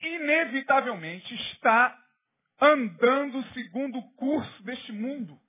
inevitavelmente 0.01 1.33
está 1.51 1.97
andando 2.59 3.43
segundo 3.53 3.99
o 3.99 4.11
curso 4.13 4.63
deste 4.63 4.91
mundo, 4.91 5.39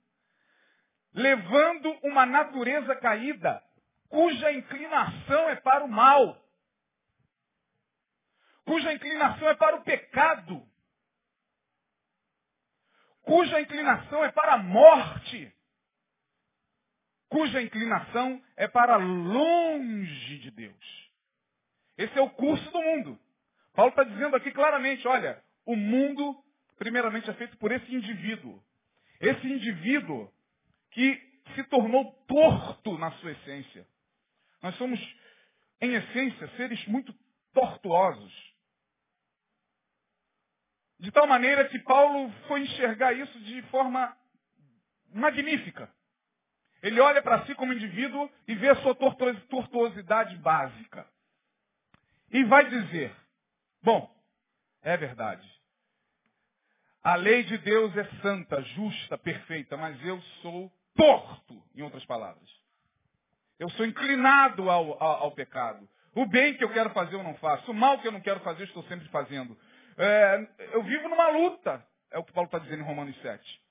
levando 1.13 1.89
uma 2.03 2.25
natureza 2.25 2.95
caída, 2.97 3.63
cuja 4.09 4.51
inclinação 4.51 5.49
é 5.49 5.55
para 5.55 5.85
o 5.85 5.87
mal, 5.87 6.45
cuja 8.65 8.93
inclinação 8.93 9.47
é 9.47 9.55
para 9.55 9.77
o 9.77 9.83
pecado, 9.83 10.67
cuja 13.21 13.61
inclinação 13.61 14.23
é 14.23 14.31
para 14.31 14.55
a 14.55 14.57
morte 14.57 15.54
cuja 17.29 17.61
inclinação 17.61 18.41
é 18.55 18.67
para 18.67 18.97
longe 18.97 20.39
de 20.39 20.51
Deus. 20.51 21.09
Esse 21.97 22.17
é 22.17 22.21
o 22.21 22.29
curso 22.29 22.69
do 22.71 22.81
mundo. 22.81 23.19
Paulo 23.73 23.89
está 23.89 24.03
dizendo 24.03 24.35
aqui 24.35 24.51
claramente, 24.51 25.07
olha, 25.07 25.41
o 25.65 25.75
mundo, 25.75 26.43
primeiramente, 26.77 27.29
é 27.29 27.33
feito 27.33 27.57
por 27.57 27.71
esse 27.71 27.93
indivíduo. 27.93 28.61
Esse 29.19 29.47
indivíduo 29.47 30.31
que 30.91 31.21
se 31.55 31.63
tornou 31.65 32.11
torto 32.27 32.97
na 32.97 33.11
sua 33.13 33.31
essência. 33.31 33.87
Nós 34.61 34.75
somos, 34.75 34.99
em 35.81 35.93
essência, 35.93 36.47
seres 36.55 36.85
muito 36.87 37.13
tortuosos. 37.53 38.55
De 40.99 41.11
tal 41.11 41.27
maneira 41.27 41.67
que 41.69 41.79
Paulo 41.79 42.31
foi 42.47 42.61
enxergar 42.61 43.13
isso 43.13 43.39
de 43.41 43.61
forma 43.63 44.15
magnífica. 45.13 45.93
Ele 46.85 47.01
olha 47.01 47.19
para 47.19 47.43
si 47.47 47.55
como 47.55 47.73
indivíduo 47.73 48.29
e 48.47 48.53
vê 48.53 48.69
a 48.69 48.75
sua 48.75 48.93
tortuosidade 48.93 50.37
básica. 50.37 51.03
E 52.31 52.43
vai 52.43 52.69
dizer, 52.69 53.11
bom, 53.81 54.15
é 54.83 54.95
verdade. 54.95 55.51
A 57.03 57.15
lei 57.15 57.41
de 57.43 57.57
Deus 57.57 57.97
é 57.97 58.03
santa, 58.21 58.61
justa, 58.61 59.17
perfeita, 59.17 59.75
mas 59.75 59.99
eu 60.05 60.21
sou 60.43 60.71
torto, 60.93 61.59
em 61.73 61.81
outras 61.81 62.05
palavras. 62.05 62.47
Eu 63.57 63.67
sou 63.71 63.83
inclinado 63.83 64.69
ao, 64.69 65.03
ao, 65.03 65.23
ao 65.23 65.31
pecado. 65.31 65.89
O 66.13 66.27
bem 66.27 66.55
que 66.55 66.63
eu 66.63 66.71
quero 66.71 66.91
fazer 66.91 67.15
eu 67.15 67.23
não 67.23 67.33
faço. 67.37 67.71
O 67.71 67.73
mal 67.73 67.97
que 67.97 68.07
eu 68.07 68.11
não 68.11 68.21
quero 68.21 68.41
fazer 68.41 68.61
eu 68.61 68.67
estou 68.67 68.83
sempre 68.83 69.07
fazendo. 69.07 69.57
É, 69.97 70.49
eu 70.73 70.83
vivo 70.83 71.09
numa 71.09 71.29
luta. 71.29 71.83
É 72.11 72.19
o 72.19 72.23
que 72.23 72.31
Paulo 72.31 72.45
está 72.45 72.59
dizendo 72.59 72.83
em 72.83 72.85
Romanos 72.85 73.19
7. 73.23 73.61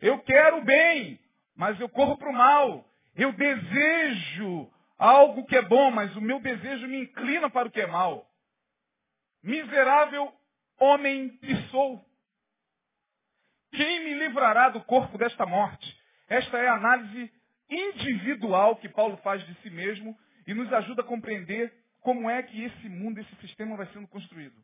Eu 0.00 0.18
quero 0.20 0.58
o 0.58 0.64
bem, 0.64 1.20
mas 1.56 1.78
eu 1.80 1.88
corro 1.88 2.16
para 2.16 2.30
o 2.30 2.32
mal. 2.32 2.88
Eu 3.14 3.32
desejo 3.32 4.70
algo 4.98 5.44
que 5.46 5.56
é 5.56 5.62
bom, 5.62 5.90
mas 5.90 6.14
o 6.16 6.20
meu 6.20 6.40
desejo 6.40 6.86
me 6.86 7.02
inclina 7.02 7.50
para 7.50 7.68
o 7.68 7.70
que 7.70 7.80
é 7.80 7.86
mal. 7.86 8.26
Miserável 9.42 10.32
homem 10.78 11.28
que 11.38 11.54
sou. 11.70 12.04
Quem 13.72 14.04
me 14.04 14.14
livrará 14.14 14.68
do 14.68 14.80
corpo 14.82 15.16
desta 15.16 15.46
morte? 15.46 16.00
Esta 16.28 16.58
é 16.58 16.68
a 16.68 16.74
análise 16.74 17.32
individual 17.68 18.76
que 18.76 18.88
Paulo 18.88 19.16
faz 19.18 19.44
de 19.46 19.54
si 19.62 19.70
mesmo 19.70 20.16
e 20.46 20.54
nos 20.54 20.72
ajuda 20.72 21.02
a 21.02 21.06
compreender 21.06 21.72
como 22.00 22.28
é 22.28 22.42
que 22.42 22.64
esse 22.64 22.88
mundo, 22.88 23.18
esse 23.18 23.34
sistema 23.36 23.76
vai 23.76 23.86
sendo 23.92 24.08
construído. 24.08 24.56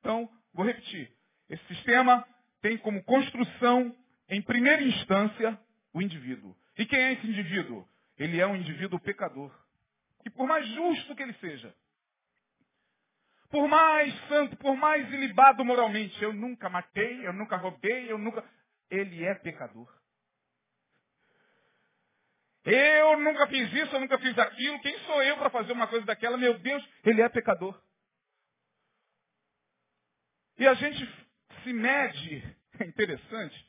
Então, 0.00 0.28
vou 0.52 0.64
repetir. 0.64 1.10
Esse 1.48 1.64
sistema 1.66 2.26
tem 2.60 2.76
como 2.78 3.02
construção, 3.04 3.94
em 4.28 4.42
primeira 4.42 4.82
instância, 4.82 5.58
o 5.92 6.02
indivíduo. 6.02 6.56
E 6.76 6.86
quem 6.86 6.98
é 6.98 7.12
esse 7.12 7.26
indivíduo? 7.26 7.86
Ele 8.16 8.40
é 8.40 8.46
um 8.46 8.56
indivíduo 8.56 9.00
pecador. 9.00 9.52
E 10.24 10.30
por 10.30 10.46
mais 10.46 10.66
justo 10.68 11.14
que 11.14 11.22
ele 11.22 11.34
seja, 11.34 11.74
por 13.50 13.66
mais 13.66 14.14
santo, 14.28 14.56
por 14.56 14.76
mais 14.76 15.10
ilibado 15.12 15.64
moralmente, 15.64 16.22
eu 16.22 16.32
nunca 16.32 16.68
matei, 16.68 17.26
eu 17.26 17.32
nunca 17.32 17.56
roubei, 17.56 18.10
eu 18.10 18.18
nunca. 18.18 18.44
Ele 18.90 19.24
é 19.24 19.34
pecador. 19.34 19.88
Eu 22.64 23.18
nunca 23.20 23.46
fiz 23.46 23.72
isso, 23.72 23.94
eu 23.94 24.00
nunca 24.00 24.18
fiz 24.18 24.38
aquilo. 24.38 24.80
Quem 24.80 24.98
sou 25.00 25.22
eu 25.22 25.38
para 25.38 25.48
fazer 25.48 25.72
uma 25.72 25.86
coisa 25.86 26.04
daquela? 26.04 26.36
Meu 26.36 26.58
Deus, 26.58 26.86
ele 27.04 27.22
é 27.22 27.28
pecador. 27.28 27.80
E 30.58 30.66
a 30.66 30.74
gente 30.74 31.28
se 31.62 31.72
mede, 31.72 32.56
é 32.80 32.84
interessante, 32.84 33.67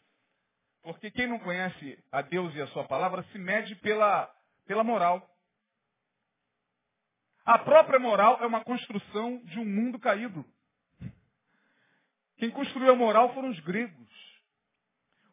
porque 0.83 1.11
quem 1.11 1.27
não 1.27 1.39
conhece 1.39 2.03
a 2.11 2.21
Deus 2.21 2.53
e 2.55 2.61
a 2.61 2.67
sua 2.67 2.83
palavra 2.85 3.23
se 3.31 3.37
mede 3.37 3.75
pela, 3.75 4.33
pela 4.65 4.83
moral. 4.83 5.27
A 7.45 7.57
própria 7.57 7.99
moral 7.99 8.37
é 8.41 8.45
uma 8.45 8.63
construção 8.63 9.43
de 9.45 9.59
um 9.59 9.65
mundo 9.65 9.99
caído. 9.99 10.45
Quem 12.37 12.49
construiu 12.49 12.91
a 12.91 12.95
moral 12.95 13.33
foram 13.33 13.49
os 13.49 13.59
gregos. 13.61 14.09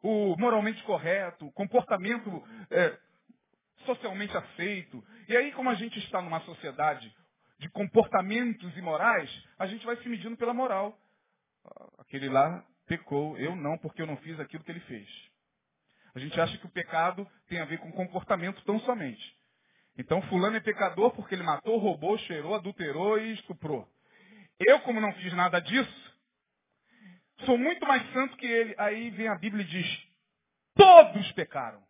O 0.02 0.36
moralmente 0.38 0.82
correto, 0.84 1.46
o 1.46 1.52
comportamento 1.52 2.42
é, 2.70 2.98
socialmente 3.84 4.36
aceito. 4.36 5.02
E 5.28 5.36
aí, 5.36 5.52
como 5.52 5.70
a 5.70 5.74
gente 5.74 5.98
está 6.00 6.20
numa 6.20 6.40
sociedade 6.40 7.14
de 7.58 7.68
comportamentos 7.70 8.76
imorais, 8.76 9.30
a 9.58 9.66
gente 9.66 9.86
vai 9.86 9.96
se 9.96 10.08
medindo 10.08 10.36
pela 10.36 10.52
moral. 10.52 10.98
Aquele 11.98 12.28
lá 12.28 12.64
pecou, 12.86 13.36
eu 13.38 13.56
não, 13.56 13.78
porque 13.78 14.02
eu 14.02 14.06
não 14.06 14.16
fiz 14.18 14.38
aquilo 14.38 14.62
que 14.64 14.70
ele 14.70 14.80
fez. 14.80 15.08
A 16.16 16.18
gente 16.18 16.40
acha 16.40 16.56
que 16.56 16.64
o 16.64 16.70
pecado 16.70 17.30
tem 17.46 17.60
a 17.60 17.66
ver 17.66 17.76
com 17.76 17.92
comportamento 17.92 18.64
tão 18.64 18.80
somente. 18.80 19.36
Então, 19.98 20.22
fulano 20.22 20.56
é 20.56 20.60
pecador 20.60 21.10
porque 21.10 21.34
ele 21.34 21.42
matou, 21.42 21.76
roubou, 21.76 22.16
cheirou, 22.16 22.54
adulterou 22.54 23.18
e 23.18 23.34
estuprou. 23.34 23.86
Eu, 24.58 24.80
como 24.80 24.98
não 24.98 25.12
fiz 25.12 25.30
nada 25.34 25.60
disso, 25.60 26.16
sou 27.44 27.58
muito 27.58 27.86
mais 27.86 28.02
santo 28.14 28.34
que 28.38 28.46
ele. 28.46 28.74
Aí 28.78 29.10
vem 29.10 29.28
a 29.28 29.34
Bíblia 29.34 29.62
e 29.62 29.68
diz, 29.68 30.08
todos 30.74 31.32
pecaram. 31.32 31.84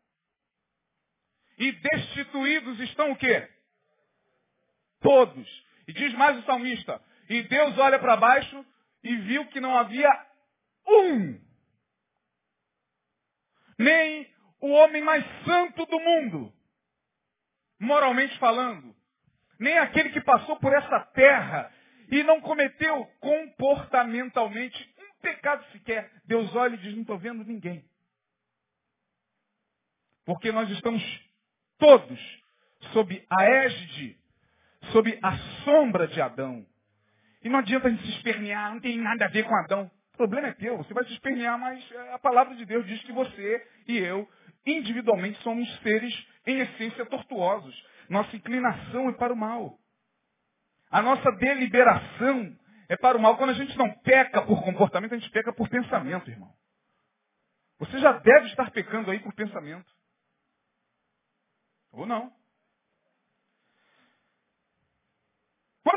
E 1.57 1.71
destituídos 1.71 2.81
estão 2.81 3.12
o 3.12 3.17
quê? 3.17 3.49
Todos. 5.03 5.65
E 5.87 5.93
diz 5.93 6.12
mais 6.15 6.37
o 6.37 6.43
salmista, 6.43 7.01
e 7.29 7.45
Deus 7.45 7.79
olha 7.79 8.01
para 8.01 8.17
baixo 8.17 8.67
e 9.05 9.17
viu 9.19 9.47
que 9.47 9.61
não 9.61 9.79
havia 9.79 10.11
um. 10.85 11.46
Nem 13.79 14.29
o 14.61 14.71
homem 14.71 15.03
mais 15.03 15.25
santo 15.45 15.85
do 15.87 16.01
mundo 16.01 16.53
moralmente 17.79 18.39
falando. 18.39 18.95
Nem 19.59 19.79
aquele 19.79 20.11
que 20.11 20.21
passou 20.21 20.57
por 20.57 20.73
essa 20.73 21.01
terra 21.12 21.73
e 22.11 22.23
não 22.23 22.41
cometeu 22.41 23.07
comportamentalmente 23.21 24.95
um 24.99 25.21
pecado 25.21 25.65
sequer. 25.73 26.11
Deus 26.25 26.55
olha 26.55 26.75
e 26.75 26.79
diz, 26.79 26.95
não 26.95 27.03
estou 27.03 27.19
vendo 27.19 27.45
ninguém. 27.45 27.85
Porque 30.25 30.53
nós 30.53 30.69
estamos 30.71 31.03
todos 31.79 32.43
sob 32.93 33.25
a 33.31 33.45
égide, 33.45 34.19
sob 34.93 35.19
a 35.23 35.39
sombra 35.65 36.07
de 36.09 36.21
Adão. 36.21 36.67
E 37.43 37.49
não 37.49 37.61
adianta 37.61 37.89
a 37.89 37.91
gente 37.91 38.03
se 38.03 38.17
espernear, 38.17 38.73
não 38.73 38.81
tem 38.81 38.99
nada 38.99 39.25
a 39.25 39.29
ver 39.29 39.45
com 39.45 39.55
Adão. 39.55 39.91
O 40.16 40.24
problema 40.26 40.48
é 40.48 40.55
teu, 40.55 40.79
você 40.79 40.94
vai 40.94 41.05
se 41.05 41.12
espernear, 41.12 41.59
mas 41.59 41.87
a 42.14 42.18
palavra 42.18 42.57
de 42.57 42.64
Deus 42.64 42.87
diz 42.87 43.02
que 43.02 43.12
você 43.12 43.68
e 43.87 43.98
eu 43.98 44.26
individualmente 44.64 45.38
somos 45.42 45.68
seres, 45.81 46.26
em 46.46 46.59
essência, 46.59 47.05
tortuosos. 47.05 47.87
Nossa 48.09 48.35
inclinação 48.35 49.11
é 49.11 49.12
para 49.12 49.31
o 49.31 49.37
mal. 49.37 49.79
A 50.90 51.02
nossa 51.02 51.31
deliberação 51.33 52.57
é 52.88 52.96
para 52.96 53.18
o 53.18 53.20
mal. 53.20 53.37
Quando 53.37 53.50
a 53.50 53.55
gente 53.55 53.76
não 53.76 53.92
peca 53.98 54.40
por 54.40 54.64
comportamento, 54.64 55.14
a 55.14 55.18
gente 55.18 55.31
peca 55.31 55.52
por 55.52 55.68
pensamento, 55.68 56.31
irmão. 56.31 56.50
Você 57.79 57.98
já 57.98 58.12
deve 58.12 58.46
estar 58.46 58.70
pecando 58.70 59.11
aí 59.11 59.18
por 59.20 59.35
pensamento. 59.35 59.92
Ou 61.92 62.07
não. 62.07 62.33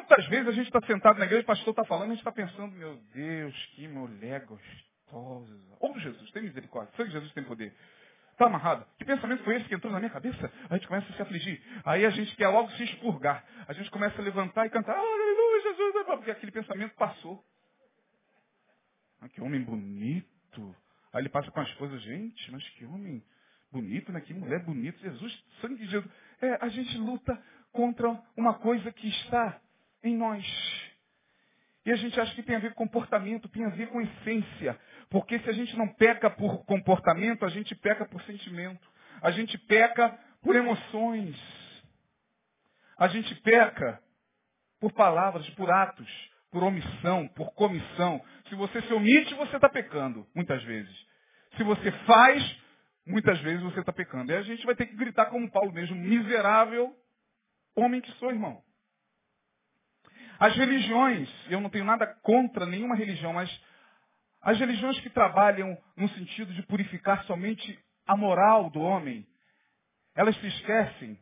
Quantas 0.10 0.28
vezes 0.28 0.48
a 0.48 0.52
gente 0.54 0.66
está 0.66 0.82
sentado 0.88 1.20
na 1.20 1.26
igreja, 1.26 1.44
o 1.44 1.46
pastor 1.46 1.70
está 1.70 1.86
falando, 1.86 2.06
a 2.06 2.16
gente 2.16 2.18
está 2.18 2.32
pensando, 2.32 2.76
meu 2.76 2.96
Deus, 3.14 3.56
que 3.76 3.88
mulher 3.88 4.44
gostosa. 4.44 5.56
Ou 5.80 5.92
oh, 5.92 6.00
Jesus, 6.00 6.32
tem 6.32 6.42
misericórdia. 6.42 6.92
Sei 6.96 7.06
que 7.06 7.12
Jesus 7.12 7.32
tem 7.34 7.44
poder. 7.44 7.72
Está 8.32 8.48
amarrado. 8.48 8.88
Que 8.98 9.06
pensamento 9.06 9.44
foi 9.44 9.58
esse 9.58 9.66
que 9.66 9.76
entrou 9.76 9.94
na 9.94 10.00
minha 10.00 10.10
cabeça? 10.10 10.52
A 10.68 10.78
gente 10.78 10.88
começa 10.88 11.14
a 11.14 11.16
se 11.16 11.22
afligir. 11.22 11.62
Aí 11.86 12.08
a 12.08 12.10
gente 12.10 12.36
quer 12.36 12.48
logo 12.48 12.72
se 12.72 12.86
expurgar. 12.86 13.46
A 13.68 13.74
gente 13.74 13.92
começa 13.92 14.20
a 14.20 14.24
levantar 14.26 14.66
e 14.66 14.72
cantar, 14.72 14.98
aleluia, 14.98 15.62
Jesus, 15.62 16.06
porque 16.08 16.32
aquele 16.32 16.52
pensamento 16.52 16.96
passou. 16.96 17.46
Ah, 19.22 19.30
que 19.30 19.42
homem 19.42 19.62
bonito. 19.62 20.76
Aí 21.14 21.22
ele 21.22 21.30
passa 21.30 21.52
com 21.52 21.60
as 21.60 21.72
coisas, 21.76 22.02
gente, 22.02 22.52
mas 22.52 22.68
que 22.70 22.84
homem 22.84 23.24
bonito, 23.72 24.12
né? 24.12 24.22
Que 24.22 24.34
mulher 24.34 24.64
bonita. 24.64 24.98
Jesus, 24.98 25.46
sangue 25.62 25.76
de 25.76 25.86
Jesus. 25.86 26.12
É, 26.42 26.58
a 26.66 26.68
gente 26.70 26.98
luta 26.98 27.40
contra 27.72 28.20
uma 28.36 28.56
coisa 28.56 28.92
que 28.92 29.08
está 29.08 29.62
em 30.04 30.16
nós. 30.16 30.46
E 31.86 31.92
a 31.92 31.96
gente 31.96 32.20
acha 32.20 32.34
que 32.36 32.44
tem 32.44 32.56
a 32.56 32.60
ver 32.60 32.74
com 32.74 32.86
comportamento, 32.86 33.50
tem 33.50 33.66
a 33.66 33.70
ver 33.70 33.88
com 33.88 34.02
essência. 34.02 34.80
Porque 35.10 35.40
se 35.40 35.50
a 35.50 35.54
gente 35.54 35.76
não 35.78 35.88
peca 35.88 36.30
por 36.30 36.64
comportamento, 36.66 37.46
a 37.46 37.50
gente 37.50 37.74
peca 37.76 38.06
por 38.06 38.22
sentimento. 38.24 38.88
A 39.22 39.32
gente 39.32 39.58
peca 39.58 40.18
por 40.42 40.56
emoções. 40.56 41.36
A 42.98 43.08
gente 43.08 43.34
peca 43.42 44.00
por 44.80 44.92
palavras, 44.94 45.50
por 45.52 45.72
atos, 45.72 46.10
por 46.52 46.64
omissão, 46.64 47.28
por 47.30 47.54
comissão. 47.54 48.24
Se 48.50 48.56
você 48.56 48.82
se 48.84 48.94
omite, 48.94 49.34
você 49.36 49.56
está 49.56 49.70
pecando, 49.70 50.28
muitas 50.36 50.64
vezes. 50.64 51.08
Se 51.58 51.64
você 51.64 51.92
faz, 52.06 52.58
muitas 53.06 53.40
vezes 53.42 53.64
você 53.64 53.80
está 53.80 53.92
pecando. 53.92 54.32
E 54.32 54.36
a 54.36 54.42
gente 54.42 54.66
vai 54.66 54.76
ter 54.76 54.86
que 54.86 54.96
gritar 54.96 55.28
como 55.28 55.50
Paulo 55.50 55.72
mesmo, 55.72 55.96
miserável 55.96 56.96
homem 57.76 58.02
que 58.02 58.12
sou, 58.14 58.30
irmão. 58.30 58.62
As 60.40 60.56
religiões, 60.56 61.30
eu 61.50 61.60
não 61.60 61.70
tenho 61.70 61.84
nada 61.84 62.08
contra 62.24 62.66
nenhuma 62.66 62.96
religião, 62.96 63.34
mas 63.34 63.50
as 64.42 64.58
religiões 64.58 64.98
que 65.02 65.10
trabalham 65.10 65.78
no 65.98 66.08
sentido 66.10 66.54
de 66.54 66.64
purificar 66.64 67.26
somente 67.26 67.78
a 68.08 68.16
moral 68.16 68.70
do 68.70 68.80
homem, 68.80 69.28
elas 70.16 70.36
se 70.38 70.48
esquecem, 70.48 71.20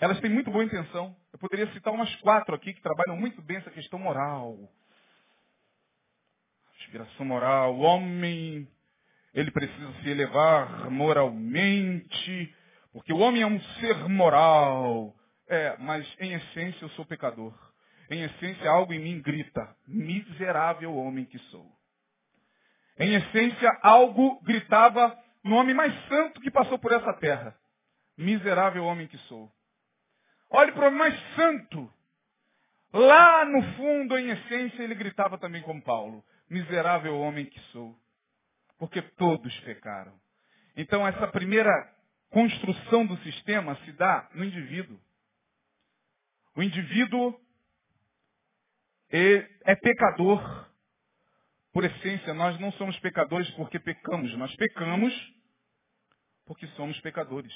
elas 0.00 0.18
têm 0.20 0.30
muito 0.30 0.50
boa 0.50 0.64
intenção. 0.64 1.14
Eu 1.30 1.38
poderia 1.38 1.70
citar 1.74 1.92
umas 1.92 2.14
quatro 2.16 2.54
aqui 2.54 2.72
que 2.72 2.80
trabalham 2.80 3.14
muito 3.14 3.42
bem 3.42 3.58
essa 3.58 3.70
questão 3.70 3.98
moral. 3.98 4.58
Inspiração 6.80 7.26
moral. 7.26 7.76
O 7.76 7.80
homem, 7.80 8.66
ele 9.34 9.50
precisa 9.50 9.92
se 10.02 10.08
elevar 10.08 10.90
moralmente, 10.90 12.54
porque 12.90 13.12
o 13.12 13.18
homem 13.18 13.42
é 13.42 13.46
um 13.46 13.60
ser 13.78 14.08
moral. 14.08 15.14
É, 15.46 15.76
mas 15.78 16.06
em 16.18 16.32
essência 16.32 16.84
eu 16.84 16.88
sou 16.90 17.04
pecador. 17.04 17.69
Em 18.10 18.22
essência 18.22 18.68
algo 18.68 18.92
em 18.92 18.98
mim 18.98 19.22
grita, 19.22 19.76
miserável 19.86 20.92
homem 20.96 21.24
que 21.24 21.38
sou. 21.50 21.70
Em 22.98 23.14
essência, 23.14 23.70
algo 23.82 24.42
gritava 24.42 25.16
no 25.44 25.54
homem 25.54 25.74
mais 25.74 25.94
santo 26.08 26.40
que 26.40 26.50
passou 26.50 26.76
por 26.78 26.92
essa 26.92 27.12
terra. 27.14 27.56
Miserável 28.18 28.84
homem 28.84 29.06
que 29.06 29.16
sou. 29.18 29.50
Olhe 30.50 30.72
para 30.72 30.82
o 30.82 30.86
homem 30.88 30.98
mais 30.98 31.34
santo. 31.36 31.90
Lá 32.92 33.44
no 33.44 33.62
fundo, 33.74 34.18
em 34.18 34.30
essência, 34.30 34.82
ele 34.82 34.96
gritava 34.96 35.38
também 35.38 35.62
como 35.62 35.80
Paulo. 35.80 36.24
Miserável 36.50 37.16
homem 37.16 37.46
que 37.46 37.60
sou. 37.72 37.96
Porque 38.76 39.00
todos 39.00 39.58
pecaram. 39.60 40.12
Então, 40.76 41.06
essa 41.06 41.28
primeira 41.28 41.70
construção 42.28 43.06
do 43.06 43.16
sistema 43.18 43.76
se 43.84 43.92
dá 43.92 44.28
no 44.34 44.44
indivíduo. 44.44 45.00
O 46.56 46.62
indivíduo 46.62 47.40
é 49.64 49.74
pecador 49.74 50.70
por 51.72 51.84
essência, 51.84 52.34
nós 52.34 52.58
não 52.58 52.72
somos 52.72 52.98
pecadores 52.98 53.48
porque 53.52 53.78
pecamos, 53.78 54.32
nós 54.36 54.54
pecamos 54.56 55.14
porque 56.44 56.66
somos 56.68 56.98
pecadores. 57.00 57.52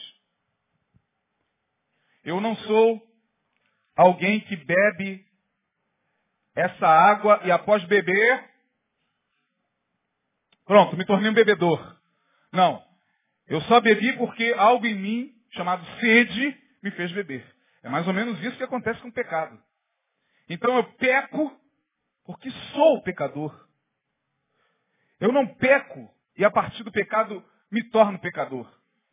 Eu 2.23 2.41
não 2.41 2.57
sou 2.57 3.03
alguém 3.97 4.41
que 4.41 4.57
bebe 4.57 5.27
essa 6.55 6.87
água 6.87 7.41
e 7.45 7.51
após 7.51 7.85
beber, 7.85 8.51
pronto, 10.65 10.97
me 10.97 11.05
tornei 11.05 11.31
um 11.31 11.35
bebedor. 11.35 12.01
Não. 12.53 12.83
Eu 13.49 13.61
só 13.63 13.81
bebi 13.81 14.17
porque 14.17 14.55
algo 14.57 14.87
em 14.87 14.95
mim, 14.95 15.35
chamado 15.51 15.85
sede, 15.99 16.57
me 16.83 16.91
fez 16.93 17.11
beber. 17.13 17.45
É 17.83 17.89
mais 17.89 18.07
ou 18.07 18.15
menos 18.15 18.41
isso 18.43 18.57
que 18.57 18.63
acontece 18.63 19.01
com 19.01 19.09
o 19.09 19.13
pecado. 19.13 19.61
Então 20.49 20.77
eu 20.77 20.85
peco 20.95 21.61
porque 22.25 22.51
sou 22.73 23.03
pecador. 23.03 23.69
Eu 25.21 25.33
não 25.33 25.47
peco 25.47 26.13
e 26.37 26.45
a 26.45 26.51
partir 26.51 26.83
do 26.83 26.93
pecado 26.93 27.45
me 27.71 27.83
torno 27.91 28.19
pecador. 28.19 28.71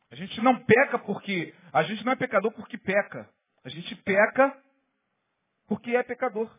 A 0.09 0.15
gente 0.15 0.41
não 0.41 0.59
peca 0.65 0.99
porque. 0.99 1.53
A 1.71 1.83
gente 1.83 2.03
não 2.03 2.11
é 2.11 2.15
pecador 2.15 2.51
porque 2.51 2.77
peca. 2.77 3.29
A 3.63 3.69
gente 3.69 3.95
peca 3.97 4.61
porque 5.67 5.95
é 5.95 6.03
pecador. 6.03 6.51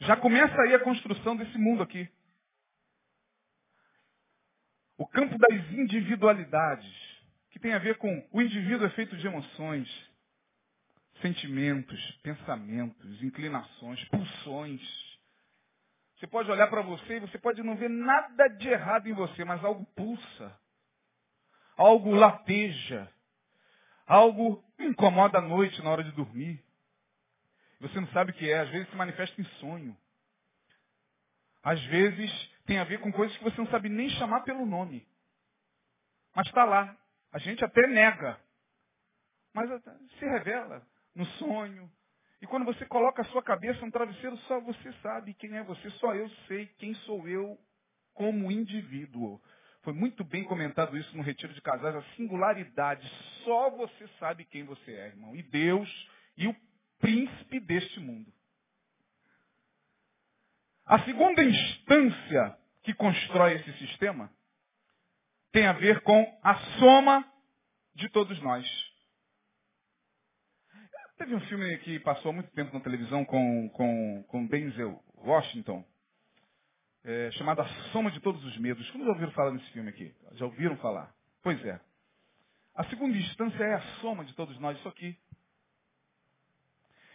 Já 0.00 0.16
começa 0.16 0.58
aí 0.62 0.74
a 0.74 0.82
construção 0.82 1.36
desse 1.36 1.58
mundo 1.58 1.82
aqui. 1.82 2.08
O 4.96 5.06
campo 5.06 5.36
das 5.36 5.70
individualidades, 5.72 6.90
que 7.50 7.58
tem 7.58 7.74
a 7.74 7.78
ver 7.78 7.98
com 7.98 8.28
o 8.32 8.40
indivíduo 8.40 8.86
é 8.86 8.90
feito 8.90 9.16
de 9.16 9.26
emoções, 9.26 10.09
sentimentos, 11.20 12.00
pensamentos, 12.22 13.22
inclinações, 13.22 14.02
pulsões. 14.08 14.80
Você 16.16 16.26
pode 16.26 16.50
olhar 16.50 16.68
para 16.68 16.82
você 16.82 17.16
e 17.16 17.20
você 17.20 17.38
pode 17.38 17.62
não 17.62 17.76
ver 17.76 17.88
nada 17.88 18.48
de 18.48 18.68
errado 18.68 19.08
em 19.08 19.12
você, 19.12 19.44
mas 19.44 19.64
algo 19.64 19.84
pulsa. 19.94 20.60
Algo 21.76 22.10
lateja. 22.12 23.10
Algo 24.06 24.62
incomoda 24.78 25.38
à 25.38 25.40
noite 25.40 25.82
na 25.82 25.90
hora 25.90 26.04
de 26.04 26.12
dormir. 26.12 26.62
Você 27.80 27.98
não 27.98 28.08
sabe 28.08 28.32
o 28.32 28.34
que 28.34 28.50
é. 28.50 28.60
Às 28.60 28.68
vezes 28.68 28.90
se 28.90 28.96
manifesta 28.96 29.40
em 29.40 29.44
sonho. 29.60 29.96
Às 31.62 31.82
vezes 31.86 32.30
tem 32.66 32.78
a 32.78 32.84
ver 32.84 33.00
com 33.00 33.12
coisas 33.12 33.36
que 33.36 33.44
você 33.44 33.56
não 33.58 33.68
sabe 33.68 33.88
nem 33.88 34.10
chamar 34.10 34.40
pelo 34.40 34.66
nome. 34.66 35.06
Mas 36.34 36.46
está 36.46 36.64
lá. 36.64 36.96
A 37.32 37.38
gente 37.38 37.64
até 37.64 37.86
nega. 37.86 38.38
Mas 39.54 39.70
se 40.18 40.24
revela 40.24 40.86
no 41.20 41.26
sonho. 41.38 41.90
E 42.40 42.46
quando 42.46 42.64
você 42.64 42.86
coloca 42.86 43.20
a 43.20 43.26
sua 43.26 43.42
cabeça 43.42 43.84
no 43.84 43.92
travesseiro, 43.92 44.36
só 44.48 44.58
você 44.60 44.92
sabe 45.02 45.34
quem 45.34 45.56
é 45.56 45.62
você, 45.62 45.90
só 45.90 46.14
eu 46.14 46.28
sei 46.48 46.66
quem 46.78 46.94
sou 46.94 47.28
eu 47.28 47.58
como 48.14 48.50
indivíduo. 48.50 49.40
Foi 49.82 49.92
muito 49.92 50.24
bem 50.24 50.44
comentado 50.44 50.96
isso 50.96 51.14
no 51.16 51.22
retiro 51.22 51.52
de 51.52 51.60
casais, 51.60 51.94
a 51.94 52.02
singularidade. 52.16 53.06
Só 53.44 53.70
você 53.70 54.08
sabe 54.18 54.44
quem 54.44 54.64
você 54.64 54.92
é, 54.92 55.06
irmão. 55.08 55.36
E 55.36 55.42
Deus 55.42 56.08
e 56.36 56.48
o 56.48 56.56
príncipe 56.98 57.60
deste 57.60 58.00
mundo. 58.00 58.32
A 60.86 60.98
segunda 61.00 61.44
instância 61.44 62.58
que 62.82 62.94
constrói 62.94 63.54
esse 63.54 63.72
sistema 63.78 64.30
tem 65.52 65.66
a 65.66 65.72
ver 65.72 66.00
com 66.00 66.40
a 66.42 66.54
soma 66.78 67.30
de 67.94 68.08
todos 68.08 68.40
nós. 68.40 68.89
Teve 71.20 71.34
um 71.34 71.40
filme 71.40 71.76
que 71.80 72.00
passou 72.00 72.32
muito 72.32 72.50
tempo 72.52 72.72
na 72.72 72.80
televisão 72.80 73.26
com, 73.26 73.68
com, 73.74 74.24
com 74.26 74.46
Denzel 74.46 74.98
Washington, 75.18 75.84
é, 77.04 77.30
chamado 77.32 77.60
A 77.60 77.68
Soma 77.92 78.10
de 78.10 78.20
Todos 78.20 78.42
os 78.42 78.56
Medos. 78.56 78.90
Como 78.90 79.04
já 79.04 79.10
ouviram 79.10 79.30
falar 79.32 79.50
nesse 79.50 79.70
filme 79.70 79.90
aqui? 79.90 80.14
Já 80.32 80.46
ouviram 80.46 80.78
falar? 80.78 81.14
Pois 81.42 81.62
é. 81.62 81.78
A 82.74 82.84
segunda 82.84 83.18
instância 83.18 83.62
é 83.62 83.74
a 83.74 83.82
soma 84.00 84.24
de 84.24 84.34
todos 84.34 84.58
nós, 84.60 84.78
isso 84.78 84.88
aqui. 84.88 85.14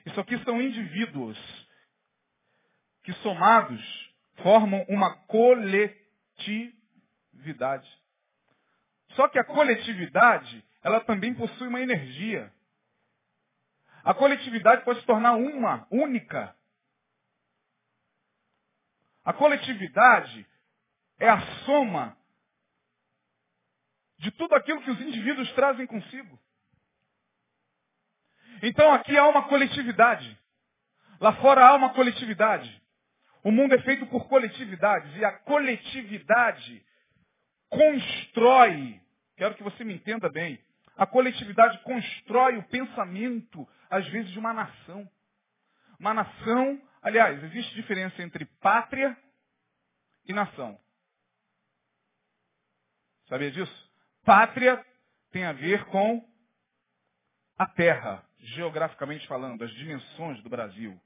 Isso 0.05 0.19
aqui 0.19 0.37
são 0.43 0.61
indivíduos 0.61 1.67
que 3.01 3.11
somados 3.23 3.81
formam 4.35 4.85
uma 4.87 5.17
coletividade. 5.25 7.89
Só 9.13 9.27
que 9.29 9.39
a 9.39 9.43
coletividade, 9.43 10.63
ela 10.83 10.99
também 10.99 11.33
possui 11.33 11.67
uma 11.67 11.81
energia. 11.81 12.53
A 14.05 14.13
coletividade 14.13 14.85
pode 14.85 14.99
se 14.99 15.05
tornar 15.07 15.33
uma, 15.33 15.87
única. 15.89 16.55
A 19.23 19.33
coletividade 19.33 20.47
é 21.19 21.27
a 21.27 21.41
soma 21.65 22.15
de 24.19 24.29
tudo 24.29 24.53
aquilo 24.53 24.81
que 24.83 24.91
os 24.91 25.01
indivíduos 25.01 25.51
trazem 25.53 25.87
consigo. 25.87 26.39
Então 28.61 28.93
aqui 28.93 29.17
há 29.17 29.27
uma 29.27 29.47
coletividade. 29.47 30.39
Lá 31.19 31.33
fora 31.41 31.65
há 31.65 31.73
uma 31.73 31.91
coletividade. 31.95 32.83
O 33.43 33.51
mundo 33.51 33.73
é 33.73 33.81
feito 33.81 34.05
por 34.05 34.27
coletividades 34.27 35.15
e 35.17 35.25
a 35.25 35.31
coletividade 35.39 36.85
constrói, 37.69 39.01
quero 39.35 39.55
que 39.55 39.63
você 39.63 39.83
me 39.83 39.95
entenda 39.95 40.29
bem, 40.29 40.63
a 40.95 41.05
coletividade 41.05 41.77
constrói 41.83 42.57
o 42.57 42.67
pensamento, 42.67 43.67
às 43.89 44.07
vezes, 44.07 44.31
de 44.31 44.39
uma 44.39 44.53
nação. 44.53 45.09
Uma 45.99 46.13
nação, 46.13 46.81
aliás, 47.01 47.43
existe 47.43 47.73
diferença 47.75 48.21
entre 48.21 48.45
pátria 48.61 49.17
e 50.25 50.33
nação. 50.33 50.79
Sabia 53.27 53.51
disso? 53.51 53.91
Pátria 54.23 54.85
tem 55.31 55.45
a 55.45 55.53
ver 55.53 55.85
com 55.85 56.27
a 57.57 57.65
terra, 57.65 58.23
geograficamente 58.39 59.27
falando, 59.27 59.63
as 59.63 59.71
dimensões 59.73 60.41
do 60.43 60.49
Brasil. 60.49 60.99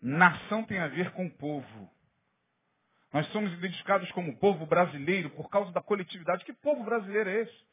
Nação 0.00 0.64
tem 0.64 0.78
a 0.78 0.88
ver 0.88 1.12
com 1.12 1.26
o 1.26 1.30
povo. 1.36 1.90
Nós 3.12 3.26
somos 3.28 3.52
identificados 3.52 4.10
como 4.12 4.36
povo 4.38 4.66
brasileiro 4.66 5.30
por 5.30 5.48
causa 5.48 5.72
da 5.72 5.82
coletividade. 5.82 6.44
Que 6.44 6.52
povo 6.52 6.84
brasileiro 6.84 7.30
é 7.30 7.42
esse? 7.42 7.68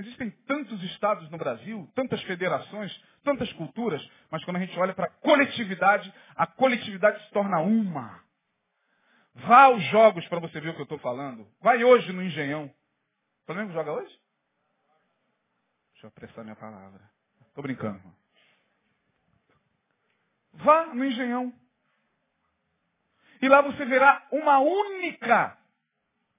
Existem 0.00 0.30
tantos 0.46 0.82
estados 0.84 1.28
no 1.30 1.36
Brasil, 1.36 1.86
tantas 1.94 2.22
federações, 2.22 2.90
tantas 3.22 3.52
culturas, 3.52 4.02
mas 4.30 4.42
quando 4.44 4.56
a 4.56 4.60
gente 4.60 4.78
olha 4.78 4.94
para 4.94 5.06
a 5.06 5.10
coletividade, 5.10 6.12
a 6.34 6.46
coletividade 6.46 7.22
se 7.24 7.30
torna 7.32 7.60
uma. 7.60 8.22
Vá 9.34 9.64
aos 9.64 9.82
jogos 9.90 10.26
para 10.28 10.40
você 10.40 10.58
ver 10.58 10.70
o 10.70 10.74
que 10.74 10.80
eu 10.80 10.84
estou 10.84 10.98
falando. 10.98 11.46
Vai 11.60 11.84
hoje 11.84 12.12
no 12.12 12.22
Engenhão. 12.22 12.64
O 13.42 13.46
Flamengo 13.46 13.72
joga 13.72 13.92
hoje? 13.92 14.18
Deixa 15.92 16.06
eu 16.06 16.08
apressar 16.08 16.44
minha 16.44 16.56
palavra. 16.56 17.00
Estou 17.48 17.62
brincando. 17.62 18.02
Vá 20.54 20.86
no 20.86 21.04
Engenhão. 21.04 21.52
E 23.42 23.48
lá 23.48 23.60
você 23.60 23.84
verá 23.84 24.26
uma 24.32 24.60
única 24.60 25.58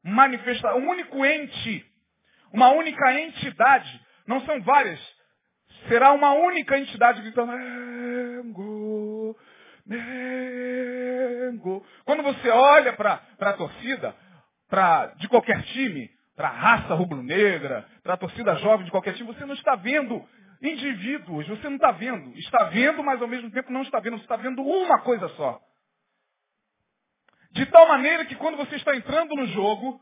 manifestação, 0.03 0.79
um 0.79 0.89
único 0.89 1.23
ente 1.23 1.90
uma 2.53 2.69
única 2.69 3.19
entidade. 3.19 4.01
Não 4.27 4.41
são 4.45 4.61
várias. 4.61 4.99
Será 5.87 6.11
uma 6.11 6.33
única 6.33 6.77
entidade 6.77 7.21
gritando, 7.21 7.53
Mengo, 7.53 9.35
Mengo. 9.85 11.85
Quando 12.05 12.23
você 12.23 12.49
olha 12.49 12.93
para 12.93 13.21
a 13.39 13.53
torcida, 13.53 14.15
pra, 14.69 15.07
de 15.17 15.27
qualquer 15.27 15.61
time, 15.63 16.09
para 16.35 16.49
a 16.49 16.51
raça 16.51 16.93
rubro-negra, 16.93 17.85
para 18.03 18.13
a 18.13 18.17
torcida 18.17 18.55
jovem 18.55 18.85
de 18.85 18.91
qualquer 18.91 19.15
time, 19.15 19.33
você 19.33 19.45
não 19.45 19.55
está 19.55 19.75
vendo 19.75 20.23
indivíduos, 20.61 21.47
você 21.47 21.67
não 21.67 21.75
está 21.75 21.91
vendo. 21.91 22.37
Está 22.37 22.65
vendo, 22.65 23.03
mas 23.03 23.21
ao 23.21 23.27
mesmo 23.27 23.49
tempo 23.51 23.71
não 23.71 23.81
está 23.81 23.99
vendo. 23.99 24.17
Você 24.17 24.23
está 24.23 24.35
vendo 24.35 24.61
uma 24.61 25.01
coisa 25.01 25.27
só. 25.29 25.59
De 27.51 27.65
tal 27.65 27.87
maneira 27.87 28.25
que 28.25 28.35
quando 28.35 28.57
você 28.57 28.75
está 28.75 28.95
entrando 28.95 29.35
no 29.35 29.47
jogo, 29.47 29.99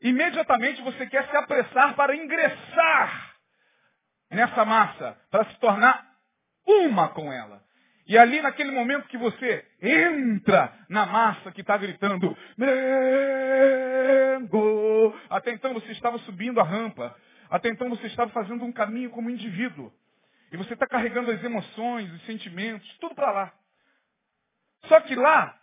imediatamente 0.00 0.82
você 0.82 1.06
quer 1.06 1.28
se 1.28 1.36
apressar 1.36 1.94
para 1.94 2.16
ingressar 2.16 3.34
nessa 4.30 4.64
massa, 4.64 5.16
para 5.30 5.44
se 5.46 5.58
tornar 5.58 6.06
uma 6.66 7.08
com 7.08 7.32
ela. 7.32 7.62
E 8.06 8.16
ali 8.16 8.40
naquele 8.40 8.70
momento 8.70 9.08
que 9.08 9.18
você 9.18 9.66
entra 9.82 10.72
na 10.88 11.04
massa 11.04 11.52
que 11.52 11.60
está 11.60 11.76
gritando, 11.76 12.36
Mengo, 14.38 15.14
até 15.28 15.50
então 15.50 15.74
você 15.74 15.92
estava 15.92 16.16
subindo 16.20 16.58
a 16.58 16.64
rampa, 16.64 17.14
até 17.50 17.68
então 17.68 17.90
você 17.90 18.06
estava 18.06 18.30
fazendo 18.30 18.64
um 18.64 18.72
caminho 18.72 19.10
como 19.10 19.28
indivíduo. 19.28 19.92
E 20.50 20.56
você 20.56 20.72
está 20.72 20.86
carregando 20.86 21.30
as 21.30 21.44
emoções, 21.44 22.10
os 22.10 22.24
sentimentos, 22.24 22.88
tudo 22.98 23.14
para 23.14 23.30
lá. 23.30 23.52
Só 24.86 25.00
que 25.00 25.14
lá 25.14 25.54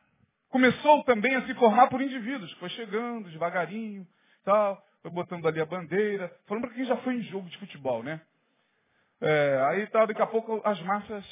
começou 0.50 1.04
também 1.04 1.36
a 1.36 1.46
se 1.48 1.54
formar 1.56 1.88
por 1.88 2.00
indivíduos, 2.00 2.52
foi 2.54 2.70
chegando 2.70 3.30
devagarinho, 3.32 4.08
tal, 4.46 4.82
foi 5.02 5.12
botando 5.12 5.48
ali 5.48 5.60
a 5.60 5.66
bandeira, 5.66 6.32
falando 6.48 6.66
para 6.66 6.76
quem 6.76 6.86
já 6.86 6.96
foi 6.98 7.16
em 7.16 7.24
jogo 7.24 7.50
de 7.50 7.58
futebol, 7.58 8.02
né? 8.04 8.22
É, 9.22 9.66
aí 9.70 9.88
tal, 9.88 10.08
daqui 10.08 10.22
a 10.22 10.28
pouco 10.28 10.62
as 10.64 10.80
massas, 10.82 11.26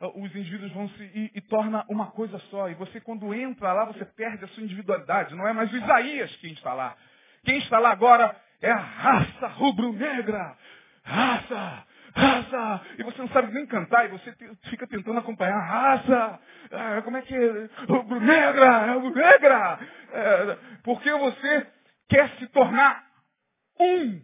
ah, 0.00 0.08
os 0.08 0.34
indivíduos 0.34 0.72
vão 0.72 0.88
se 0.90 1.02
e, 1.02 1.30
e, 1.34 1.40
torna 1.42 1.84
uma 1.88 2.10
coisa 2.12 2.38
só. 2.50 2.68
E 2.68 2.74
você 2.74 3.00
quando 3.00 3.34
entra 3.34 3.72
lá, 3.72 3.84
você 3.84 4.04
perde 4.04 4.44
a 4.44 4.48
sua 4.48 4.62
individualidade. 4.62 5.34
Não 5.34 5.46
é 5.46 5.52
mais 5.52 5.72
o 5.72 5.76
Isaías 5.76 6.34
quem 6.36 6.52
está 6.52 6.72
lá. 6.72 6.96
Quem 7.44 7.58
está 7.58 7.78
lá 7.78 7.90
agora 7.90 8.34
é 8.62 8.70
a 8.70 8.76
raça 8.76 9.46
rubro-negra. 9.48 10.56
Raça, 11.02 11.86
raça. 12.14 12.80
E 12.98 13.02
você 13.02 13.18
não 13.18 13.28
sabe 13.28 13.52
nem 13.52 13.66
cantar, 13.66 14.06
e 14.06 14.08
você 14.08 14.34
fica 14.70 14.86
tentando 14.86 15.18
acompanhar. 15.18 15.58
Raça, 15.58 16.40
é, 16.70 17.00
como 17.02 17.16
é 17.16 17.22
que 17.22 17.34
é? 17.34 17.68
Rubro-negra, 17.88 18.92
rubro-negra. 18.94 19.78
É, 20.12 20.58
porque 20.82 21.12
você 21.12 21.66
quer 22.08 22.38
se 22.38 22.46
tornar 22.48 23.04
um 23.78 24.20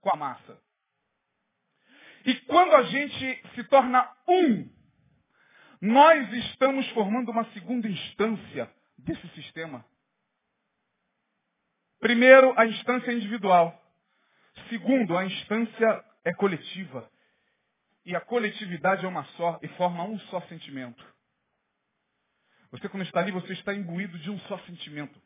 com 0.00 0.10
a 0.12 0.16
massa. 0.16 0.58
E 2.24 2.34
quando 2.42 2.74
a 2.74 2.82
gente 2.84 3.42
se 3.54 3.64
torna 3.64 4.08
um, 4.26 4.68
nós 5.80 6.32
estamos 6.32 6.88
formando 6.90 7.30
uma 7.30 7.44
segunda 7.52 7.88
instância 7.88 8.70
desse 8.98 9.28
sistema. 9.28 9.84
Primeiro, 12.00 12.52
a 12.58 12.66
instância 12.66 13.12
individual. 13.12 13.80
Segundo, 14.68 15.16
a 15.16 15.24
instância 15.24 16.04
é 16.24 16.32
coletiva. 16.34 17.10
E 18.04 18.14
a 18.14 18.20
coletividade 18.20 19.04
é 19.04 19.08
uma 19.08 19.24
só 19.36 19.58
e 19.62 19.68
forma 19.68 20.04
um 20.04 20.18
só 20.20 20.40
sentimento. 20.42 21.04
Você, 22.70 22.88
quando 22.88 23.04
está 23.04 23.20
ali, 23.20 23.32
você 23.32 23.52
está 23.52 23.74
imbuído 23.74 24.18
de 24.18 24.30
um 24.30 24.38
só 24.40 24.58
sentimento. 24.60 25.20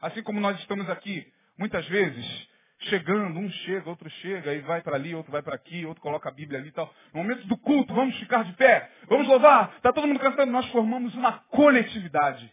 Assim 0.00 0.22
como 0.22 0.40
nós 0.40 0.58
estamos 0.60 0.88
aqui, 0.88 1.30
muitas 1.58 1.86
vezes, 1.88 2.48
chegando, 2.80 3.38
um 3.38 3.50
chega, 3.50 3.90
outro 3.90 4.08
chega, 4.08 4.54
e 4.54 4.60
vai 4.60 4.80
para 4.80 4.96
ali, 4.96 5.14
outro 5.14 5.30
vai 5.30 5.42
para 5.42 5.54
aqui, 5.54 5.84
outro 5.84 6.02
coloca 6.02 6.28
a 6.28 6.32
Bíblia 6.32 6.58
ali 6.58 6.68
e 6.68 6.72
tal. 6.72 6.92
No 7.12 7.22
momento 7.22 7.46
do 7.46 7.56
culto, 7.56 7.94
vamos 7.94 8.18
ficar 8.18 8.44
de 8.44 8.52
pé, 8.54 8.90
vamos 9.06 9.28
louvar, 9.28 9.74
está 9.76 9.92
todo 9.92 10.06
mundo 10.06 10.20
cantando, 10.20 10.50
nós 10.50 10.66
formamos 10.70 11.14
uma 11.14 11.32
coletividade. 11.50 12.50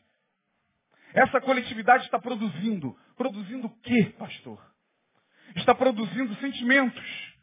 Essa 1.14 1.40
coletividade 1.42 2.06
está 2.06 2.20
produzindo. 2.20 2.96
Produzindo 3.16 3.68
o 3.68 3.76
quê, 3.82 4.14
pastor? 4.20 4.62
Está 5.56 5.74
produzindo 5.74 6.36
sentimentos. 6.36 7.34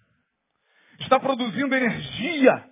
Está 1.01 1.19
produzindo 1.19 1.75
energia. 1.75 2.71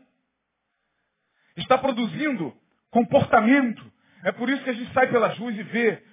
Está 1.56 1.76
produzindo 1.78 2.54
comportamento. 2.90 3.90
É 4.22 4.30
por 4.30 4.48
isso 4.48 4.62
que 4.62 4.70
a 4.70 4.74
gente 4.74 4.92
sai 4.92 5.08
pelas 5.10 5.36
ruas 5.38 5.56
e 5.56 5.62
vê 5.64 6.04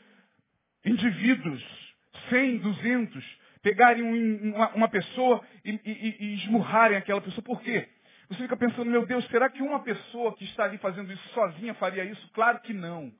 indivíduos, 0.86 1.64
100, 2.30 2.58
200, 2.60 3.40
pegarem 3.62 4.04
um, 4.04 4.56
uma, 4.56 4.70
uma, 4.70 4.90
pessoa 4.90 5.44
e, 5.64 5.72
e, 5.84 6.16
e 6.20 6.34
esmurrarem 6.36 6.98
aquela 6.98 7.22
pessoa. 7.22 7.44
Por 7.44 7.62
quê? 7.62 7.88
Você 8.30 8.44
fica 8.44 8.56
pensando, 8.56 8.90
meu 8.90 9.06
Deus, 9.06 9.26
será 9.28 9.50
que 9.50 9.62
uma 9.62 9.80
pessoa 9.82 10.36
que 10.36 10.46
está 10.46 10.66
ali 10.66 10.78
fazendo 10.78 11.12
isso 11.12 11.28
sozinha 11.30 11.74
faria 11.74 12.04
isso? 12.04 12.30
Claro 12.32 12.60
que 12.62 12.74
não. 12.74 13.12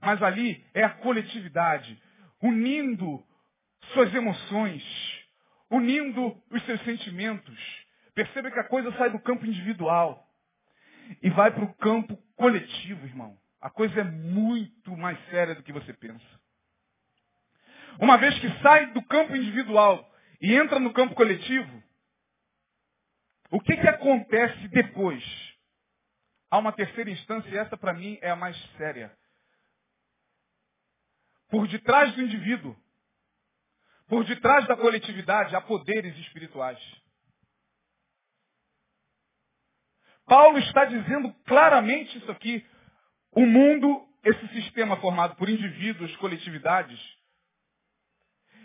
Mas 0.00 0.22
ali 0.22 0.64
é 0.74 0.84
a 0.84 0.90
coletividade, 0.90 2.00
unindo 2.42 3.22
suas 3.92 4.14
emoções, 4.14 4.82
unindo 5.70 6.36
os 6.50 6.62
seus 6.64 6.80
sentimentos. 6.82 7.58
Perceba 8.14 8.50
que 8.50 8.58
a 8.58 8.64
coisa 8.64 8.92
sai 8.92 9.10
do 9.10 9.18
campo 9.20 9.46
individual 9.46 10.26
e 11.22 11.30
vai 11.30 11.50
para 11.50 11.64
o 11.64 11.74
campo 11.74 12.16
coletivo, 12.36 13.06
irmão. 13.06 13.36
A 13.60 13.70
coisa 13.70 14.00
é 14.00 14.04
muito 14.04 14.96
mais 14.96 15.18
séria 15.30 15.54
do 15.54 15.62
que 15.62 15.72
você 15.72 15.92
pensa. 15.92 16.40
Uma 17.98 18.16
vez 18.18 18.38
que 18.38 18.48
sai 18.62 18.92
do 18.92 19.02
campo 19.02 19.34
individual 19.34 20.08
e 20.40 20.54
entra 20.54 20.78
no 20.78 20.92
campo 20.92 21.14
coletivo, 21.14 21.82
o 23.50 23.60
que, 23.60 23.76
que 23.76 23.88
acontece 23.88 24.68
depois? 24.68 25.24
Há 26.50 26.58
uma 26.58 26.72
terceira 26.72 27.10
instância 27.10 27.48
e 27.48 27.56
essa 27.56 27.76
para 27.76 27.92
mim 27.92 28.18
é 28.22 28.30
a 28.30 28.36
mais 28.36 28.56
séria. 28.76 29.16
Por 31.48 31.66
detrás 31.66 32.14
do 32.14 32.22
indivíduo, 32.22 32.76
por 34.08 34.24
detrás 34.24 34.66
da 34.66 34.76
coletividade, 34.76 35.54
há 35.54 35.60
poderes 35.60 36.16
espirituais. 36.18 36.78
Paulo 40.26 40.58
está 40.58 40.84
dizendo 40.84 41.32
claramente 41.44 42.16
isso 42.18 42.30
aqui. 42.30 42.64
O 43.32 43.44
mundo, 43.46 44.08
esse 44.24 44.48
sistema 44.48 44.96
formado 45.00 45.34
por 45.36 45.48
indivíduos, 45.48 46.14
coletividades, 46.16 47.00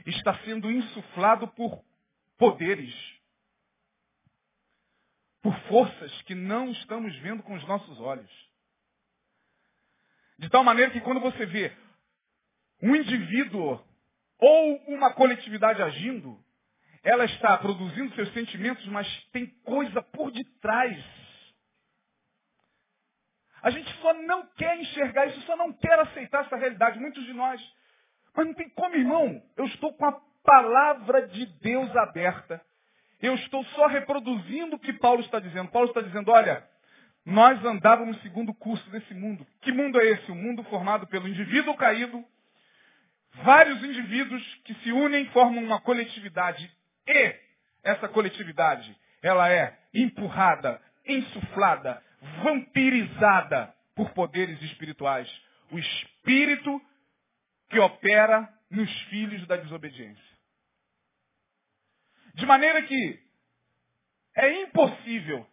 está 0.06 0.38
sendo 0.40 0.72
insuflado 0.72 1.48
por 1.50 1.84
poderes, 2.38 2.94
por 5.42 5.58
forças 5.68 6.22
que 6.24 6.36
não 6.36 6.72
estamos 6.72 7.16
vendo 7.18 7.44
com 7.44 7.56
os 7.56 7.68
nossos 7.68 8.00
olhos. 8.00 8.32
De 10.38 10.50
tal 10.50 10.64
maneira 10.64 10.92
que 10.92 11.02
quando 11.02 11.22
você 11.22 11.46
vê 11.46 11.76
um 12.82 12.96
indivíduo 12.96 13.84
ou 14.38 14.78
uma 14.88 15.14
coletividade 15.14 15.82
agindo, 15.82 16.44
ela 17.04 17.26
está 17.26 17.58
produzindo 17.58 18.14
seus 18.16 18.32
sentimentos, 18.34 18.86
mas 18.88 19.08
tem 19.32 19.48
coisa 19.64 20.02
por 20.02 20.32
detrás. 20.32 21.04
A 23.62 23.70
gente 23.70 23.92
só 24.02 24.14
não 24.14 24.46
quer 24.54 24.80
enxergar 24.80 25.28
isso, 25.28 25.42
só 25.42 25.56
não 25.56 25.72
quer 25.74 26.00
aceitar 26.00 26.46
essa 26.46 26.56
realidade. 26.56 27.00
Muitos 27.00 27.24
de 27.26 27.34
nós 27.34 27.62
mas 28.36 28.48
não 28.48 28.54
tem 28.54 28.70
como, 28.70 28.96
irmão. 28.96 29.42
Eu 29.56 29.66
estou 29.66 29.94
com 29.94 30.06
a 30.06 30.20
palavra 30.44 31.28
de 31.28 31.46
Deus 31.62 31.96
aberta. 31.96 32.62
Eu 33.22 33.36
estou 33.36 33.64
só 33.68 33.88
reproduzindo 33.88 34.76
o 34.76 34.80
que 34.80 34.94
Paulo 34.94 35.22
está 35.22 35.40
dizendo. 35.40 35.72
Paulo 35.72 35.88
está 35.88 36.02
dizendo, 36.02 36.32
olha, 36.32 36.64
nós 37.26 37.64
andávamos 37.66 38.22
segundo 38.22 38.50
o 38.50 38.56
curso 38.56 38.88
desse 38.92 39.14
mundo. 39.14 39.48
Que 39.62 39.72
mundo 39.72 40.00
é 40.00 40.06
esse? 40.06 40.30
O 40.30 40.36
um 40.36 40.38
mundo 40.38 40.64
formado 40.66 41.08
pelo 41.08 41.28
indivíduo 41.28 41.76
caído, 41.76 42.24
vários 43.44 43.84
indivíduos 43.84 44.44
que 44.64 44.74
se 44.76 44.92
unem 44.92 45.26
formam 45.28 45.64
uma 45.64 45.82
coletividade. 45.82 46.70
E 47.08 47.36
essa 47.84 48.08
coletividade, 48.08 48.96
ela 49.24 49.52
é 49.52 49.78
empurrada, 49.94 50.80
insuflada, 51.08 52.02
vampirizada 52.44 53.74
por 53.96 54.12
poderes 54.12 54.62
espirituais. 54.62 55.30
O 55.72 55.80
espírito 55.80 56.82
que 57.70 57.80
opera 57.80 58.48
nos 58.70 58.92
filhos 59.04 59.46
da 59.48 59.58
desobediência. 59.58 60.36
De 62.34 62.46
maneira 62.46 62.82
que 62.84 63.20
é 64.36 64.62
impossível 64.64 65.48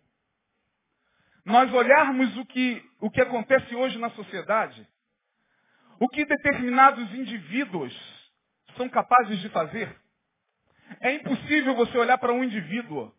nós 1.44 1.72
olharmos 1.72 2.36
o 2.36 2.46
que, 2.46 2.90
o 3.00 3.10
que 3.10 3.20
acontece 3.20 3.74
hoje 3.74 3.98
na 3.98 4.10
sociedade, 4.10 4.86
o 5.98 6.08
que 6.08 6.24
determinados 6.24 7.12
indivíduos 7.14 7.92
são 8.76 8.88
capazes 8.88 9.40
de 9.40 9.48
fazer. 9.50 9.96
É 11.00 11.12
impossível 11.14 11.74
você 11.74 11.96
olhar 11.96 12.18
para 12.18 12.32
um 12.32 12.44
indivíduo 12.44 13.14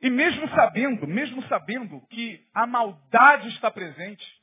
e 0.00 0.10
mesmo 0.10 0.48
sabendo, 0.50 1.06
mesmo 1.06 1.42
sabendo 1.48 2.00
que 2.08 2.46
a 2.54 2.66
maldade 2.66 3.48
está 3.48 3.70
presente, 3.70 4.37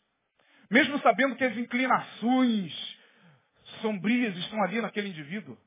mesmo 0.69 0.99
sabendo 0.99 1.35
que 1.35 1.43
as 1.43 1.55
inclinações 1.57 2.73
sombrias 3.81 4.35
estão 4.37 4.61
ali 4.63 4.81
naquele 4.81 5.09
indivíduo. 5.09 5.57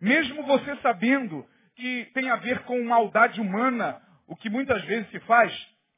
Mesmo 0.00 0.42
você 0.44 0.76
sabendo 0.76 1.46
que 1.74 2.06
tem 2.14 2.30
a 2.30 2.36
ver 2.36 2.60
com 2.64 2.82
maldade 2.84 3.40
humana, 3.40 4.00
o 4.26 4.36
que 4.36 4.50
muitas 4.50 4.82
vezes 4.84 5.10
se 5.10 5.20
faz, 5.20 5.52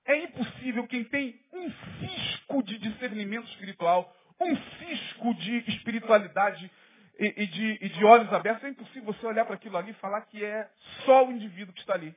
é 0.04 0.24
impossível 0.24 0.86
quem 0.86 1.04
tem 1.04 1.40
um 1.52 1.70
cisco 1.70 2.62
de 2.62 2.78
discernimento 2.78 3.48
espiritual, 3.48 4.14
um 4.40 4.56
cisco 4.56 5.34
de 5.34 5.58
espiritualidade 5.70 6.70
e, 7.18 7.42
e, 7.42 7.46
de, 7.46 7.78
e 7.82 7.88
de 7.90 8.04
olhos 8.04 8.32
abertos, 8.32 8.64
é 8.64 8.68
impossível 8.68 9.12
você 9.12 9.26
olhar 9.26 9.44
para 9.44 9.54
aquilo 9.54 9.76
ali 9.76 9.90
e 9.90 9.94
falar 9.94 10.22
que 10.22 10.42
é 10.42 10.70
só 11.04 11.26
o 11.26 11.32
indivíduo 11.32 11.74
que 11.74 11.80
está 11.80 11.94
ali. 11.94 12.14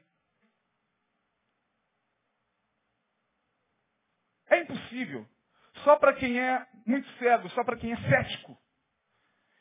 É 4.50 4.62
impossível 4.62 5.28
só 5.84 5.98
para 5.98 6.14
quem 6.14 6.40
é 6.40 6.68
muito 6.86 7.08
cego, 7.18 7.50
só 7.50 7.64
para 7.64 7.78
quem 7.78 7.94
é 7.94 7.98
cético. 7.98 8.58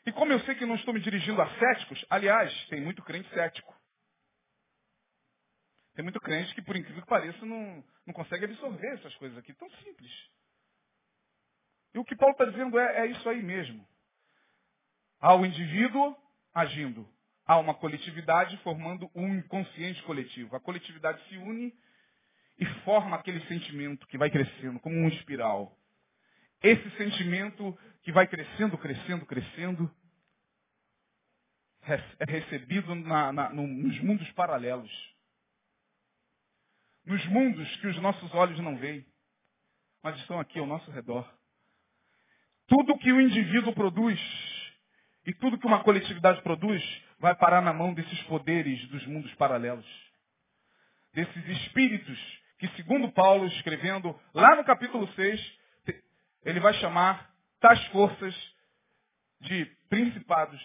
E 0.05 0.13
como 0.13 0.33
eu 0.33 0.41
sei 0.41 0.55
que 0.55 0.67
não 0.67 0.75
estou 0.75 0.93
me 0.93 1.01
dirigindo 1.01 1.41
a 1.41 1.59
céticos, 1.59 2.05
aliás, 2.11 2.53
tem 2.69 2.81
muito 2.81 3.03
crente 3.03 3.29
cético. 3.31 3.73
Tem 5.95 6.03
muito 6.03 6.21
crente 6.21 6.55
que, 6.55 6.63
por 6.63 6.75
incrível 6.75 7.03
que 7.03 7.09
pareça, 7.09 7.45
não, 7.45 7.85
não 8.07 8.15
consegue 8.15 8.47
absorver 8.47 8.95
essas 8.95 9.15
coisas 9.17 9.37
aqui. 9.39 9.53
Tão 9.53 9.71
simples. 9.71 10.11
E 11.95 11.99
o 11.99 12.05
que 12.05 12.17
Paulo 12.17 12.33
está 12.33 12.47
dizendo 12.47 12.79
é, 12.79 13.01
é 13.03 13.07
isso 13.07 13.29
aí 13.29 13.43
mesmo. 13.43 13.87
Há 15.21 15.35
o 15.35 15.45
indivíduo 15.45 16.17
agindo. 16.55 17.09
Há 17.45 17.59
uma 17.59 17.75
coletividade 17.75 18.57
formando 18.59 19.11
um 19.15 19.35
inconsciente 19.35 20.03
coletivo. 20.05 20.57
A 20.57 20.61
coletividade 20.61 21.23
se 21.29 21.37
une 21.37 21.73
e 22.59 22.67
forma 22.85 23.17
aquele 23.17 23.45
sentimento 23.47 24.07
que 24.07 24.19
vai 24.19 24.31
crescendo, 24.31 24.81
como 24.81 24.97
uma 24.97 25.09
espiral. 25.09 25.77
Esse 26.63 26.91
sentimento 26.97 27.77
que 28.03 28.13
vai 28.13 28.27
crescendo, 28.27 28.79
crescendo, 28.79 29.27
crescendo, 29.27 29.91
é 32.21 32.25
recebido 32.25 32.95
na, 32.95 33.33
na, 33.33 33.49
nos 33.51 34.01
mundos 34.01 34.31
paralelos. 34.33 34.91
Nos 37.05 37.25
mundos 37.27 37.77
que 37.77 37.89
os 37.89 37.97
nossos 38.01 38.33
olhos 38.33 38.59
não 38.61 38.77
veem, 38.77 39.05
mas 40.03 40.17
estão 40.21 40.39
aqui 40.39 40.59
ao 40.59 40.67
nosso 40.67 40.89
redor. 40.93 41.29
Tudo 42.69 42.99
que 42.99 43.13
o 43.13 43.21
indivíduo 43.21 43.75
produz 43.75 44.21
e 45.27 45.35
tudo 45.35 45.59
que 45.59 45.67
uma 45.67 45.83
coletividade 45.83 46.41
produz 46.43 46.83
vai 47.19 47.35
parar 47.35 47.61
na 47.61 47.73
mão 47.73 47.93
desses 47.93 48.23
poderes 48.25 48.87
dos 48.89 49.05
mundos 49.07 49.35
paralelos. 49.35 49.87
Desses 51.13 51.49
espíritos 51.49 52.19
que, 52.59 52.69
segundo 52.77 53.11
Paulo, 53.13 53.47
escrevendo 53.47 54.19
lá 54.33 54.55
no 54.55 54.65
capítulo 54.65 55.13
6, 55.15 55.62
ele 56.45 56.61
vai 56.61 56.75
chamar 56.75 57.33
tais 57.61 57.83
forças 57.89 58.35
de 59.41 59.65
principados, 59.89 60.61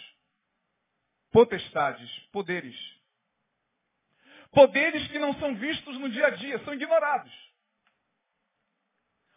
potestades, 1.32 2.10
poderes. 2.32 2.76
Poderes 4.52 5.08
que 5.10 5.20
não 5.20 5.34
são 5.40 5.56
vistos 5.56 5.98
no 6.00 6.10
dia 6.10 6.28
a 6.28 6.30
dia, 6.32 6.64
são 6.64 6.74
ignorados. 6.74 7.32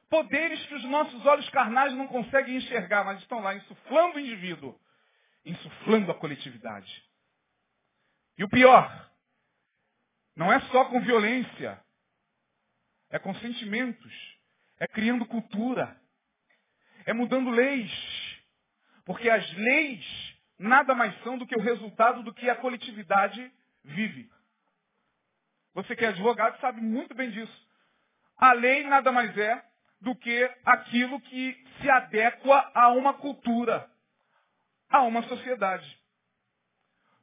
Poderes 0.08 0.64
que 0.66 0.74
os 0.74 0.84
nossos 0.84 1.24
olhos 1.26 1.48
carnais 1.50 1.92
não 1.94 2.06
conseguem 2.08 2.56
enxergar, 2.56 3.04
mas 3.04 3.20
estão 3.20 3.40
lá 3.40 3.54
insuflando 3.54 4.16
o 4.16 4.20
indivíduo, 4.20 4.78
insuflando 5.44 6.10
a 6.10 6.14
coletividade. 6.14 7.04
E 8.36 8.44
o 8.44 8.48
pior, 8.48 9.10
não 10.34 10.52
é 10.52 10.58
só 10.68 10.86
com 10.86 11.00
violência, 11.00 11.80
é 13.10 13.18
com 13.18 13.34
sentimentos, 13.36 14.38
é 14.78 14.86
criando 14.88 15.26
cultura, 15.26 15.99
é 17.06 17.12
mudando 17.12 17.50
leis. 17.50 17.90
Porque 19.04 19.28
as 19.28 19.52
leis 19.54 20.36
nada 20.58 20.94
mais 20.94 21.18
são 21.22 21.38
do 21.38 21.46
que 21.46 21.56
o 21.56 21.60
resultado 21.60 22.22
do 22.22 22.34
que 22.34 22.48
a 22.50 22.56
coletividade 22.56 23.50
vive. 23.82 24.30
Você 25.74 25.96
que 25.96 26.04
é 26.04 26.08
advogado 26.08 26.60
sabe 26.60 26.80
muito 26.80 27.14
bem 27.14 27.30
disso. 27.30 27.68
A 28.36 28.52
lei 28.52 28.84
nada 28.84 29.10
mais 29.12 29.36
é 29.38 29.64
do 30.00 30.14
que 30.14 30.50
aquilo 30.64 31.20
que 31.20 31.66
se 31.80 31.88
adequa 31.90 32.70
a 32.74 32.88
uma 32.88 33.14
cultura, 33.14 33.88
a 34.88 35.02
uma 35.02 35.22
sociedade. 35.24 35.98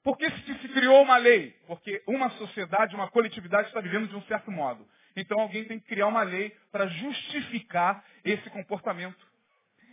Por 0.04 0.18
que 0.18 0.30
se 0.30 0.70
criou 0.70 1.02
uma 1.04 1.18
lei? 1.18 1.52
Porque 1.68 2.02
uma 2.08 2.30
sociedade, 2.32 2.96
uma 2.96 3.10
coletividade 3.10 3.68
está 3.68 3.82
vivendo 3.82 4.08
de 4.08 4.16
um 4.16 4.22
certo 4.24 4.50
modo. 4.52 4.88
Então 5.16 5.40
alguém 5.40 5.66
tem 5.66 5.80
que 5.80 5.88
criar 5.88 6.08
uma 6.08 6.24
lei 6.24 6.56
para 6.72 6.88
justificar 6.88 8.04
esse 8.24 8.50
comportamento. 8.50 9.27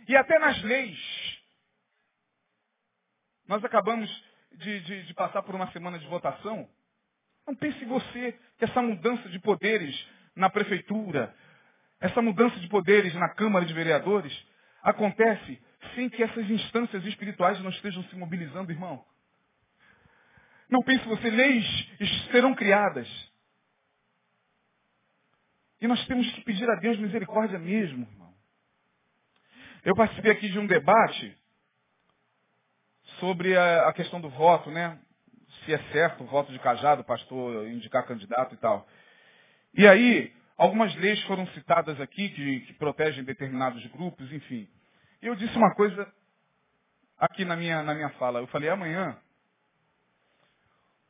E 0.07 0.15
até 0.15 0.37
nas 0.39 0.61
leis. 0.63 0.99
Nós 3.47 3.63
acabamos 3.63 4.09
de, 4.53 4.79
de, 4.81 5.03
de 5.03 5.13
passar 5.13 5.41
por 5.43 5.55
uma 5.55 5.71
semana 5.71 5.99
de 5.99 6.07
votação. 6.07 6.67
Não 7.45 7.55
pense 7.55 7.83
você 7.85 8.31
que 8.57 8.65
essa 8.65 8.81
mudança 8.81 9.29
de 9.29 9.39
poderes 9.39 10.07
na 10.35 10.49
prefeitura, 10.49 11.33
essa 11.99 12.21
mudança 12.21 12.59
de 12.59 12.67
poderes 12.67 13.13
na 13.15 13.29
Câmara 13.29 13.65
de 13.65 13.73
Vereadores, 13.73 14.33
acontece 14.81 15.61
sem 15.93 16.09
que 16.09 16.23
essas 16.23 16.49
instâncias 16.49 17.05
espirituais 17.05 17.59
não 17.61 17.69
estejam 17.69 18.03
se 18.05 18.15
mobilizando, 18.15 18.71
irmão. 18.71 19.05
Não 20.69 20.81
pense 20.81 21.05
você, 21.05 21.29
leis 21.29 21.65
serão 22.31 22.55
criadas. 22.55 23.07
E 25.79 25.87
nós 25.87 26.03
temos 26.07 26.29
que 26.31 26.41
pedir 26.41 26.69
a 26.69 26.75
Deus 26.75 26.97
misericórdia 26.97 27.59
mesmo, 27.59 28.07
irmão. 28.09 28.24
Eu 29.85 29.95
participei 29.95 30.31
aqui 30.31 30.49
de 30.49 30.57
um 30.57 30.65
debate 30.65 31.37
sobre 33.19 33.55
a, 33.55 33.87
a 33.87 33.93
questão 33.93 34.19
do 34.19 34.29
voto, 34.31 34.71
né? 34.71 34.99
Se 35.63 35.75
é 35.75 35.77
certo 35.91 36.23
o 36.23 36.27
voto 36.27 36.51
de 36.51 36.57
cajado, 36.57 37.03
pastor 37.03 37.67
indicar 37.67 38.03
candidato 38.07 38.55
e 38.55 38.57
tal. 38.57 38.87
E 39.75 39.87
aí, 39.87 40.33
algumas 40.57 40.93
leis 40.95 41.21
foram 41.25 41.45
citadas 41.49 42.01
aqui 42.01 42.29
que, 42.29 42.61
que 42.61 42.73
protegem 42.73 43.23
determinados 43.23 43.85
grupos, 43.91 44.31
enfim. 44.31 44.67
Eu 45.21 45.35
disse 45.35 45.55
uma 45.55 45.75
coisa 45.75 46.11
aqui 47.19 47.45
na 47.45 47.55
minha, 47.55 47.83
na 47.83 47.93
minha 47.93 48.09
fala. 48.17 48.39
Eu 48.39 48.47
falei, 48.47 48.69
amanhã, 48.69 49.15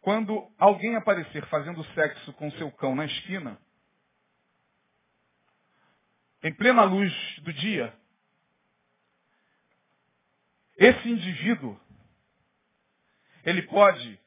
quando 0.01 0.51
alguém 0.57 0.97
aparecer 0.97 1.45
fazendo 1.45 1.81
sexo 1.93 2.33
com 2.33 2.51
seu 2.51 2.69
cão 2.73 2.93
na 2.93 3.05
esquina, 3.05 3.57
em 6.43 6.53
plena 6.53 6.83
luz 6.83 7.13
do 7.41 7.53
dia, 7.53 7.97
esse 10.77 11.09
indivíduo, 11.09 11.79
ele 13.45 13.61
pode 13.63 14.19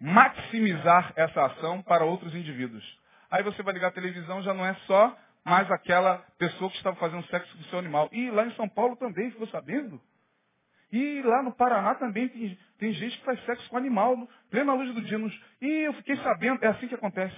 maximizar 0.00 1.12
essa 1.16 1.46
ação 1.46 1.82
para 1.82 2.04
outros 2.04 2.34
indivíduos. 2.34 2.84
Aí 3.30 3.42
você 3.42 3.62
vai 3.62 3.74
ligar 3.74 3.88
a 3.88 3.92
televisão, 3.92 4.42
já 4.42 4.54
não 4.54 4.64
é 4.64 4.74
só 4.86 5.16
mais 5.44 5.70
aquela 5.70 6.18
pessoa 6.38 6.70
que 6.70 6.76
estava 6.76 6.96
fazendo 6.96 7.26
sexo 7.26 7.56
com 7.56 7.62
o 7.62 7.66
seu 7.66 7.78
animal. 7.78 8.08
E 8.12 8.30
lá 8.30 8.46
em 8.46 8.54
São 8.54 8.68
Paulo 8.68 8.96
também, 8.96 9.30
ficou 9.30 9.46
sabendo? 9.48 10.00
E 10.92 11.22
lá 11.22 11.42
no 11.42 11.52
Paraná 11.52 11.94
também 11.94 12.28
tem, 12.28 12.58
tem 12.78 12.92
gente 12.92 13.18
que 13.18 13.24
faz 13.24 13.42
sexo 13.44 13.68
com 13.68 13.76
animal, 13.76 14.28
plena 14.50 14.74
luz 14.74 14.92
do 14.94 15.02
dia. 15.02 15.18
Nos... 15.18 15.38
E 15.60 15.68
eu 15.86 15.92
fiquei 15.94 16.16
sabendo, 16.16 16.64
é 16.64 16.68
assim 16.68 16.88
que 16.88 16.94
acontece. 16.94 17.36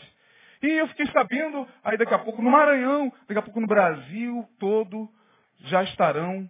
E 0.62 0.68
eu 0.68 0.86
fiquei 0.88 1.06
sabendo, 1.06 1.68
aí 1.84 1.98
daqui 1.98 2.14
a 2.14 2.18
pouco 2.18 2.40
no 2.40 2.50
Maranhão, 2.50 3.12
daqui 3.26 3.38
a 3.38 3.42
pouco 3.42 3.60
no 3.60 3.66
Brasil 3.66 4.48
todo, 4.58 5.08
já 5.64 5.82
estarão 5.82 6.48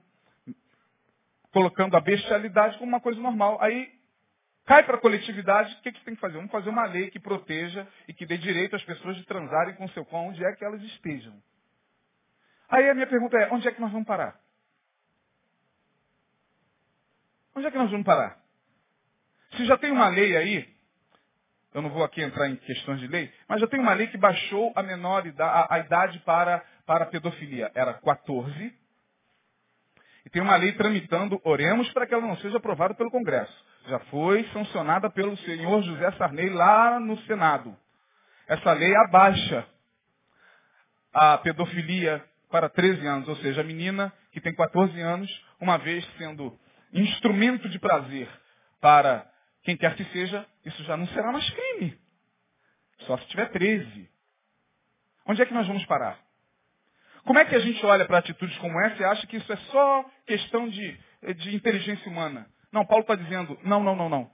colocando 1.52 1.96
a 1.96 2.00
bestialidade 2.00 2.78
como 2.78 2.90
uma 2.90 3.00
coisa 3.00 3.20
normal. 3.20 3.58
Aí 3.60 3.92
cai 4.64 4.82
para 4.84 4.96
a 4.96 5.00
coletividade, 5.00 5.74
o 5.74 5.82
que, 5.82 5.92
que 5.92 6.04
tem 6.04 6.14
que 6.14 6.20
fazer? 6.20 6.36
Vamos 6.36 6.50
fazer 6.50 6.70
uma 6.70 6.86
lei 6.86 7.10
que 7.10 7.20
proteja 7.20 7.86
e 8.08 8.14
que 8.14 8.26
dê 8.26 8.38
direito 8.38 8.74
às 8.74 8.82
pessoas 8.84 9.16
de 9.16 9.24
transarem 9.24 9.74
com 9.74 9.88
seu 9.88 10.04
cão 10.04 10.28
onde 10.28 10.44
é 10.44 10.52
que 10.54 10.64
elas 10.64 10.82
estejam. 10.82 11.40
Aí 12.68 12.88
a 12.88 12.94
minha 12.94 13.06
pergunta 13.06 13.36
é, 13.36 13.52
onde 13.52 13.68
é 13.68 13.72
que 13.72 13.80
nós 13.80 13.92
vamos 13.92 14.06
parar? 14.06 14.40
Onde 17.54 17.66
é 17.66 17.70
que 17.70 17.76
nós 17.76 17.90
vamos 17.90 18.06
parar? 18.06 18.40
Se 19.56 19.66
já 19.66 19.76
tem 19.76 19.90
uma 19.90 20.08
lei 20.08 20.34
aí, 20.34 20.74
eu 21.74 21.82
não 21.82 21.90
vou 21.90 22.02
aqui 22.02 22.22
entrar 22.22 22.48
em 22.48 22.56
questões 22.56 22.98
de 23.00 23.06
lei, 23.06 23.30
mas 23.46 23.60
já 23.60 23.66
tem 23.66 23.78
uma 23.78 23.92
lei 23.92 24.06
que 24.06 24.16
baixou 24.16 24.72
a 24.74 24.82
menor 24.82 25.26
idade, 25.26 25.50
a, 25.50 25.74
a 25.74 25.78
idade 25.80 26.18
para, 26.20 26.64
para 26.86 27.04
a 27.04 27.06
pedofilia. 27.08 27.70
Era 27.74 27.92
14. 27.94 28.81
E 30.24 30.30
tem 30.30 30.40
uma 30.40 30.56
lei 30.56 30.72
tramitando, 30.72 31.40
oremos 31.44 31.90
para 31.92 32.06
que 32.06 32.14
ela 32.14 32.26
não 32.26 32.36
seja 32.38 32.58
aprovada 32.58 32.94
pelo 32.94 33.10
Congresso. 33.10 33.52
Já 33.88 33.98
foi 34.00 34.44
sancionada 34.52 35.10
pelo 35.10 35.36
senhor 35.38 35.82
José 35.82 36.12
Sarney 36.12 36.50
lá 36.50 37.00
no 37.00 37.18
Senado. 37.22 37.76
Essa 38.46 38.72
lei 38.72 38.94
abaixa 38.94 39.66
a 41.12 41.38
pedofilia 41.38 42.24
para 42.50 42.68
13 42.68 43.06
anos, 43.06 43.28
ou 43.28 43.36
seja, 43.36 43.60
a 43.60 43.64
menina 43.64 44.12
que 44.30 44.40
tem 44.40 44.54
14 44.54 44.98
anos, 45.00 45.44
uma 45.60 45.78
vez 45.78 46.06
sendo 46.16 46.56
instrumento 46.92 47.68
de 47.68 47.78
prazer 47.78 48.28
para 48.80 49.26
quem 49.62 49.76
quer 49.76 49.94
que 49.96 50.04
seja, 50.06 50.46
isso 50.64 50.82
já 50.84 50.96
não 50.96 51.06
será 51.08 51.32
mais 51.32 51.48
crime. 51.50 51.98
Só 53.00 53.16
se 53.18 53.26
tiver 53.26 53.50
13. 53.50 54.10
Onde 55.26 55.42
é 55.42 55.46
que 55.46 55.54
nós 55.54 55.66
vamos 55.66 55.84
parar? 55.86 56.18
Como 57.24 57.38
é 57.38 57.44
que 57.44 57.54
a 57.54 57.60
gente 57.60 57.84
olha 57.86 58.04
para 58.04 58.18
atitudes 58.18 58.56
como 58.58 58.80
essa 58.80 59.00
e 59.00 59.04
acha 59.04 59.26
que 59.26 59.36
isso 59.36 59.52
é 59.52 59.56
só 59.56 60.04
questão 60.26 60.68
de, 60.68 60.98
de 61.36 61.54
inteligência 61.54 62.10
humana? 62.10 62.50
Não, 62.72 62.84
Paulo 62.84 63.02
está 63.02 63.14
dizendo, 63.14 63.58
não, 63.62 63.82
não, 63.82 63.94
não, 63.94 64.08
não. 64.08 64.30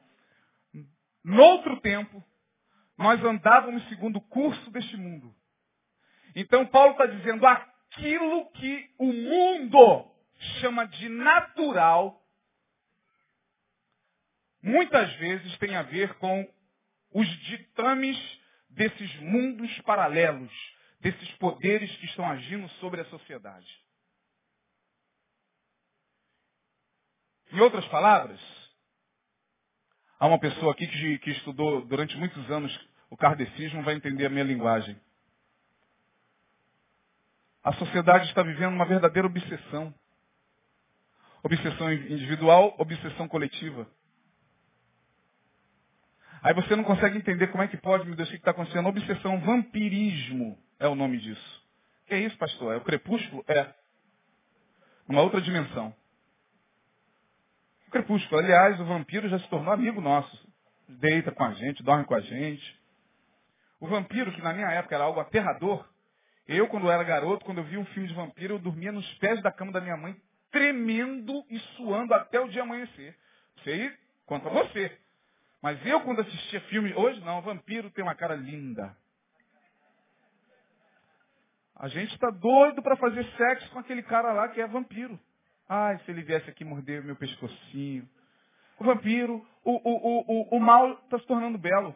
Noutro 1.25 1.81
tempo, 1.81 2.25
nós 2.97 3.23
andávamos 3.23 3.87
segundo 3.89 4.17
o 4.17 4.21
curso 4.29 4.71
deste 4.71 4.97
mundo. 4.97 5.35
Então 6.35 6.65
Paulo 6.67 6.93
está 6.93 7.07
dizendo, 7.07 7.47
aquilo 7.47 8.51
que 8.53 8.91
o 8.99 9.13
mundo 9.13 10.11
chama 10.61 10.87
de 10.87 11.09
natural, 11.09 12.23
muitas 14.63 15.13
vezes 15.17 15.59
tem 15.59 15.77
a 15.77 15.83
ver 15.83 16.15
com 16.15 16.49
os 17.13 17.29
ditames 17.45 18.17
desses 18.71 19.15
mundos 19.21 19.81
paralelos, 19.81 20.53
desses 21.01 21.31
poderes 21.33 21.95
que 21.97 22.07
estão 22.07 22.29
agindo 22.29 22.69
sobre 22.81 23.01
a 23.01 23.05
sociedade. 23.07 23.69
Em 27.53 27.61
outras 27.61 27.87
palavras, 27.87 28.41
há 30.19 30.27
uma 30.27 30.39
pessoa 30.39 30.73
aqui 30.73 30.87
que, 30.87 31.19
que 31.19 31.31
estudou 31.31 31.85
durante 31.87 32.17
muitos 32.17 32.51
anos 32.51 32.89
o 33.11 33.17
kardecismo, 33.17 33.83
vai 33.83 33.95
entender 33.95 34.27
a 34.27 34.31
minha 34.31 34.45
linguagem. 34.45 35.01
A 37.65 37.73
sociedade 37.73 38.27
está 38.27 38.43
vivendo 38.43 38.75
uma 38.75 38.85
verdadeira 38.85 39.27
obsessão. 39.27 39.95
Obsessão 41.43 41.91
individual, 41.93 42.75
obsessão 42.79 43.27
coletiva. 43.27 43.91
Aí 46.43 46.53
você 46.53 46.77
não 46.77 46.85
consegue 46.85 47.17
entender 47.17 47.47
como 47.49 47.63
é 47.63 47.69
que 47.69 47.77
pode, 47.77 48.05
meu 48.05 48.15
Deus, 48.15 48.29
o 48.29 48.33
que 48.33 48.39
está 48.39 48.51
acontecendo. 48.51 48.89
Obsessão, 48.89 49.41
vampirismo 49.41 50.59
é 50.79 50.89
o 50.89 50.95
nome 50.95 51.19
disso. 51.19 51.63
Que 52.07 52.15
é 52.15 52.21
isso, 52.21 52.37
pastor? 52.39 52.75
É 52.75 52.77
o 52.77 52.83
crepúsculo? 52.83 53.45
É. 53.49 53.73
Uma 55.09 55.23
outra 55.23 55.41
dimensão. 55.41 55.95
O 57.87 57.91
crepúsculo, 57.91 58.41
aliás, 58.41 58.79
o 58.81 58.85
vampiro 58.85 59.29
já 59.29 59.39
se 59.39 59.49
tornou 59.49 59.73
amigo 59.73 60.01
nosso. 60.01 60.49
Deita 60.89 61.33
com 61.33 61.45
a 61.45 61.53
gente, 61.55 61.83
dorme 61.83 62.05
com 62.05 62.15
a 62.15 62.21
gente. 62.21 62.81
O 63.81 63.87
vampiro, 63.87 64.33
que 64.33 64.43
na 64.43 64.53
minha 64.53 64.71
época 64.71 64.95
era 64.95 65.05
algo 65.05 65.21
aterrador, 65.21 65.87
eu, 66.49 66.67
quando 66.67 66.91
era 66.91 67.05
garoto, 67.05 67.45
quando 67.45 67.59
eu 67.59 67.65
vi 67.65 67.77
um 67.77 67.85
filme 67.87 68.09
de 68.09 68.15
vampiro, 68.15 68.55
eu 68.55 68.59
dormia 68.59 68.91
nos 68.91 69.07
pés 69.19 69.41
da 69.43 69.53
cama 69.53 69.71
da 69.71 69.83
minha 69.83 69.99
mãe, 69.99 70.17
tremendo 70.51 71.45
e 71.51 71.59
suando 71.77 72.15
até 72.15 72.41
o 72.41 72.49
dia 72.49 72.63
amanhecer. 72.63 73.15
Sei 73.63 73.93
quanto 74.25 74.49
a 74.49 74.51
você. 74.51 74.99
Mas 75.63 75.85
eu, 75.85 76.01
quando 76.01 76.23
assistia 76.23 76.61
filme, 76.63 76.95
hoje 76.95 77.21
não, 77.21 77.43
vampiro 77.43 77.91
tem 77.91 78.03
uma 78.03 78.15
cara 78.15 78.35
linda. 78.35 78.97
A 81.79 81.87
gente 81.87 82.13
está 82.13 82.29
doido 82.31 82.83
para 82.83 82.97
fazer 82.97 83.25
sexo 83.37 83.71
com 83.71 83.79
aquele 83.79 84.03
cara 84.03 84.33
lá 84.33 84.49
que 84.49 84.61
é 84.61 84.67
vampiro. 84.67 85.19
Ai, 85.69 85.99
se 85.99 86.11
ele 86.11 86.23
viesse 86.23 86.51
aqui 86.51 86.65
morder 86.65 87.05
meu 87.05 87.15
pescocinho. 87.15 88.09
O 88.81 88.85
vampiro, 88.85 89.47
o, 89.65 89.73
o, 89.73 90.25
o, 90.27 90.57
o, 90.57 90.61
mal 90.61 90.93
está 91.05 91.19
se 91.19 91.27
tornando 91.27 91.57
belo. 91.57 91.95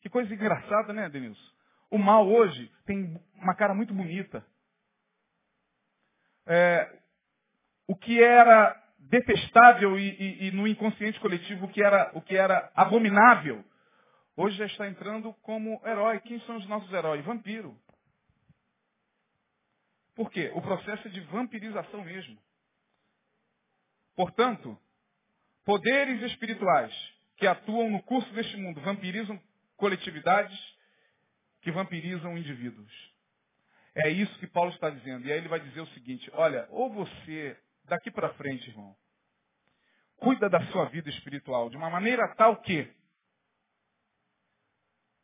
Que 0.00 0.10
coisa 0.10 0.32
engraçada, 0.32 0.92
né, 0.92 1.08
Denilson? 1.08 1.52
O 1.90 1.98
mal 1.98 2.28
hoje 2.28 2.70
tem 2.84 3.18
uma 3.34 3.54
cara 3.54 3.74
muito 3.74 3.94
bonita. 3.94 4.44
É, 6.46 6.98
o 7.86 7.96
que 7.96 8.22
era 8.22 8.76
detestável 8.98 9.98
e, 9.98 10.08
e, 10.08 10.48
e, 10.48 10.50
no 10.50 10.66
inconsciente 10.66 11.18
coletivo 11.20 11.66
o 11.66 11.68
que, 11.68 11.82
era, 11.82 12.10
o 12.14 12.20
que 12.20 12.36
era 12.36 12.70
abominável, 12.74 13.64
hoje 14.36 14.56
já 14.56 14.66
está 14.66 14.86
entrando 14.86 15.32
como 15.42 15.80
herói. 15.84 16.20
Quem 16.20 16.40
são 16.40 16.56
os 16.56 16.68
nossos 16.68 16.92
heróis? 16.92 17.24
Vampiro. 17.24 17.76
Por 20.16 20.30
quê? 20.30 20.50
O 20.54 20.62
processo 20.62 21.06
é 21.06 21.10
de 21.10 21.20
vampirização 21.20 22.02
mesmo. 22.02 22.36
Portanto, 24.16 24.76
poderes 25.62 26.22
espirituais 26.22 26.92
que 27.36 27.46
atuam 27.46 27.90
no 27.90 28.02
curso 28.02 28.32
deste 28.32 28.56
mundo 28.56 28.80
vampirizam 28.80 29.38
coletividades 29.76 30.58
que 31.60 31.70
vampirizam 31.70 32.36
indivíduos. 32.36 32.90
É 33.94 34.08
isso 34.08 34.38
que 34.38 34.46
Paulo 34.46 34.70
está 34.70 34.88
dizendo. 34.88 35.26
E 35.26 35.32
aí 35.32 35.38
ele 35.38 35.48
vai 35.48 35.60
dizer 35.60 35.82
o 35.82 35.86
seguinte: 35.88 36.30
olha, 36.32 36.66
ou 36.70 36.90
você, 36.90 37.58
daqui 37.84 38.10
para 38.10 38.32
frente, 38.34 38.70
irmão, 38.70 38.96
cuida 40.16 40.48
da 40.48 40.64
sua 40.68 40.86
vida 40.86 41.10
espiritual 41.10 41.68
de 41.68 41.76
uma 41.76 41.90
maneira 41.90 42.26
tal 42.36 42.56
que 42.62 42.90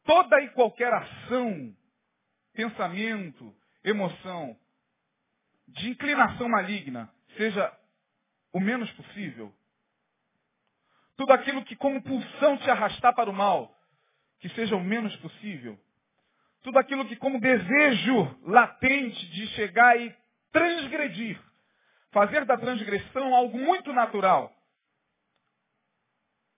toda 0.05 0.39
e 0.43 0.51
qualquer 0.51 0.93
ação, 0.93 1.75
pensamento, 2.53 3.57
emoção, 3.83 4.59
de 5.73 5.91
inclinação 5.91 6.49
maligna, 6.49 7.11
seja 7.37 7.73
o 8.53 8.61
menos 8.61 8.91
possível. 8.93 9.53
Tudo 11.17 11.33
aquilo 11.33 11.65
que 11.65 11.77
como 11.77 12.03
pulsão 12.03 12.57
te 12.59 12.71
arrastar 12.71 13.15
para 13.15 13.31
o 13.31 13.35
mal, 13.35 13.75
que 14.41 14.49
seja 14.51 14.77
o 14.77 14.83
menos 14.83 15.15
possível. 15.17 15.79
Tudo 16.63 16.79
aquilo 16.79 17.07
que 17.07 17.17
como 17.17 17.41
desejo 17.41 18.41
latente 18.45 19.27
de 19.31 19.47
chegar 19.49 20.01
e 20.01 20.15
transgredir, 20.53 21.41
fazer 22.11 22.45
da 22.45 22.57
transgressão 22.57 23.35
algo 23.35 23.59
muito 23.59 23.93
natural. 23.93 24.53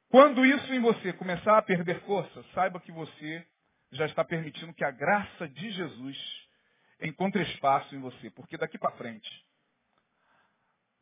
Quando 0.09 0.45
isso 0.47 0.73
em 0.73 0.81
você 0.81 1.13
começar 1.13 1.59
a 1.59 1.63
perder 1.63 2.01
força, 2.03 2.45
saiba 2.55 2.81
que 2.81 2.93
você 2.93 3.47
já 3.93 4.07
está 4.07 4.25
permitindo 4.25 4.75
que 4.75 4.85
a 4.85 4.91
graça 4.91 5.49
de 5.49 5.71
Jesus 5.71 6.44
encontre 7.05 7.43
espaço 7.43 7.95
em 7.95 8.01
você, 8.01 8.31
porque 8.31 8.57
daqui 8.57 8.79
para 8.79 8.97
frente 8.97 9.31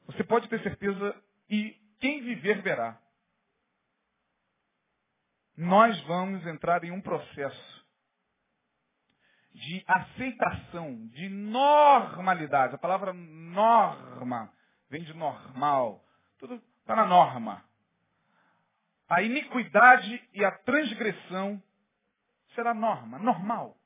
você 0.06 0.24
pode 0.24 0.48
ter 0.48 0.60
certeza 0.62 1.22
e 1.48 1.76
quem 2.00 2.22
viver 2.22 2.60
verá 2.62 3.00
nós 5.56 6.00
vamos 6.02 6.44
entrar 6.46 6.82
em 6.82 6.90
um 6.90 7.00
processo 7.00 7.86
de 9.54 9.84
aceitação, 9.86 11.06
de 11.08 11.28
normalidade. 11.28 12.74
A 12.74 12.78
palavra 12.78 13.12
norma 13.12 14.52
vem 14.88 15.02
de 15.04 15.12
normal. 15.14 16.02
Tudo 16.38 16.54
está 16.80 16.96
na 16.96 17.06
norma. 17.06 17.62
A 19.08 19.22
iniquidade 19.22 20.28
e 20.32 20.44
a 20.44 20.50
transgressão 20.50 21.62
será 22.54 22.72
norma, 22.72 23.18
normal. 23.18 23.76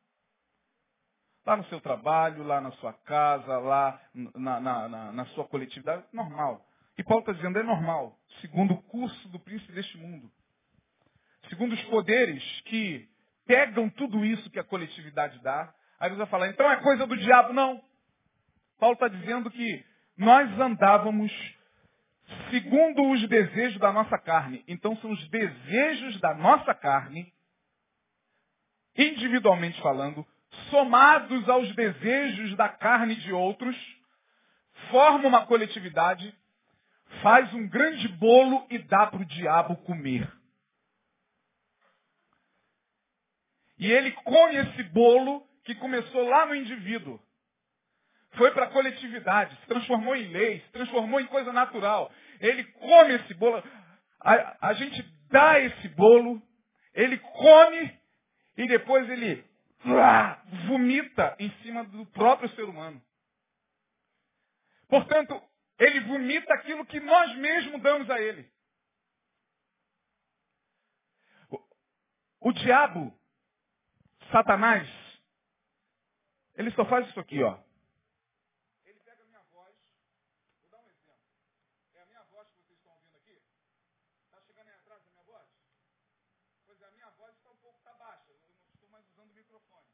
Lá 1.46 1.56
no 1.56 1.64
seu 1.66 1.80
trabalho, 1.80 2.42
lá 2.42 2.60
na 2.60 2.72
sua 2.72 2.92
casa, 2.92 3.58
lá 3.58 4.00
na, 4.12 4.60
na, 4.60 4.88
na, 4.88 5.12
na 5.12 5.26
sua 5.26 5.44
coletividade, 5.44 6.04
normal. 6.12 6.66
E 6.98 7.04
Paulo 7.04 7.20
está 7.20 7.32
dizendo, 7.32 7.58
é 7.58 7.62
normal, 7.62 8.18
segundo 8.40 8.74
o 8.74 8.82
curso 8.82 9.28
do 9.28 9.38
príncipe 9.38 9.72
deste 9.72 9.96
mundo 9.96 10.30
segundo 11.48 11.74
os 11.74 11.82
poderes 11.84 12.42
que 12.62 13.08
pegam 13.46 13.88
tudo 13.90 14.24
isso 14.24 14.50
que 14.50 14.58
a 14.58 14.64
coletividade 14.64 15.38
dá. 15.42 15.72
Aí 15.98 16.10
você 16.10 16.16
vai 16.16 16.26
falar, 16.26 16.48
então 16.48 16.70
é 16.70 16.76
coisa 16.76 17.06
do 17.06 17.16
diabo. 17.16 17.52
Não. 17.52 17.82
Paulo 18.78 18.94
está 18.94 19.08
dizendo 19.08 19.50
que 19.50 19.84
nós 20.16 20.50
andávamos 20.58 21.32
segundo 22.50 23.10
os 23.10 23.26
desejos 23.28 23.78
da 23.78 23.92
nossa 23.92 24.18
carne. 24.18 24.64
Então 24.66 24.96
são 24.96 25.10
os 25.10 25.28
desejos 25.28 26.20
da 26.20 26.34
nossa 26.34 26.74
carne, 26.74 27.32
individualmente 28.96 29.80
falando, 29.80 30.26
somados 30.70 31.48
aos 31.48 31.74
desejos 31.74 32.56
da 32.56 32.68
carne 32.68 33.14
de 33.16 33.32
outros, 33.32 33.76
formam 34.90 35.28
uma 35.28 35.46
coletividade, 35.46 36.34
faz 37.22 37.52
um 37.54 37.68
grande 37.68 38.08
bolo 38.08 38.66
e 38.70 38.78
dá 38.78 39.06
para 39.06 39.20
o 39.20 39.24
diabo 39.24 39.76
comer. 39.78 40.30
E 43.78 43.90
ele 43.90 44.10
come 44.12 44.56
esse 44.56 44.82
bolo 44.84 45.46
que 45.64 45.74
começou 45.74 46.28
lá 46.28 46.46
no 46.46 46.54
indivíduo. 46.54 47.20
Foi 48.32 48.50
para 48.52 48.66
a 48.66 48.70
coletividade, 48.70 49.56
se 49.56 49.66
transformou 49.66 50.14
em 50.14 50.28
lei, 50.28 50.60
se 50.60 50.70
transformou 50.70 51.20
em 51.20 51.26
coisa 51.26 51.52
natural. 51.52 52.10
Ele 52.40 52.64
come 52.64 53.14
esse 53.14 53.34
bolo. 53.34 53.62
A, 54.20 54.68
a 54.68 54.72
gente 54.74 55.02
dá 55.30 55.58
esse 55.60 55.88
bolo, 55.88 56.40
ele 56.94 57.18
come 57.18 57.98
e 58.56 58.66
depois 58.66 59.08
ele 59.10 59.44
vomita 60.66 61.36
em 61.38 61.50
cima 61.62 61.84
do 61.84 62.06
próprio 62.06 62.48
ser 62.54 62.64
humano. 62.64 63.02
Portanto, 64.88 65.42
ele 65.78 66.00
vomita 66.00 66.54
aquilo 66.54 66.86
que 66.86 67.00
nós 67.00 67.36
mesmos 67.36 67.82
damos 67.82 68.08
a 68.08 68.20
ele. 68.20 68.50
O, 71.50 72.48
o 72.48 72.52
diabo 72.52 73.12
Satanás, 74.30 74.88
ele 76.54 76.70
só 76.72 76.84
faz 76.86 77.08
isso 77.08 77.20
aqui, 77.20 77.42
ó. 77.42 77.58
Ele 78.84 78.98
pega 79.00 79.22
a 79.22 79.26
minha 79.26 79.42
voz, 79.52 79.74
vou 80.60 80.70
dar 80.70 80.78
um 80.78 80.88
exemplo. 80.88 81.20
É 81.94 82.00
a 82.00 82.06
minha 82.06 82.22
voz 82.24 82.48
que 82.48 82.62
vocês 82.62 82.78
estão 82.78 82.92
ouvindo 82.92 83.16
aqui? 83.16 83.42
Está 84.24 84.40
chegando 84.40 84.68
aí 84.68 84.74
atrás 84.76 85.02
da 85.02 85.10
minha 85.10 85.22
voz? 85.24 85.46
Pois 86.64 86.80
é, 86.80 86.86
a 86.86 86.90
minha 86.92 87.10
voz 87.10 87.34
está 87.36 87.50
um 87.50 87.56
pouco 87.56 87.80
tá 87.82 87.92
baixa, 87.94 88.32
eu 88.32 88.40
não 88.64 88.74
estou 88.74 88.88
mais 88.88 89.06
usando 89.08 89.30
o 89.30 89.34
microfone. 89.34 89.86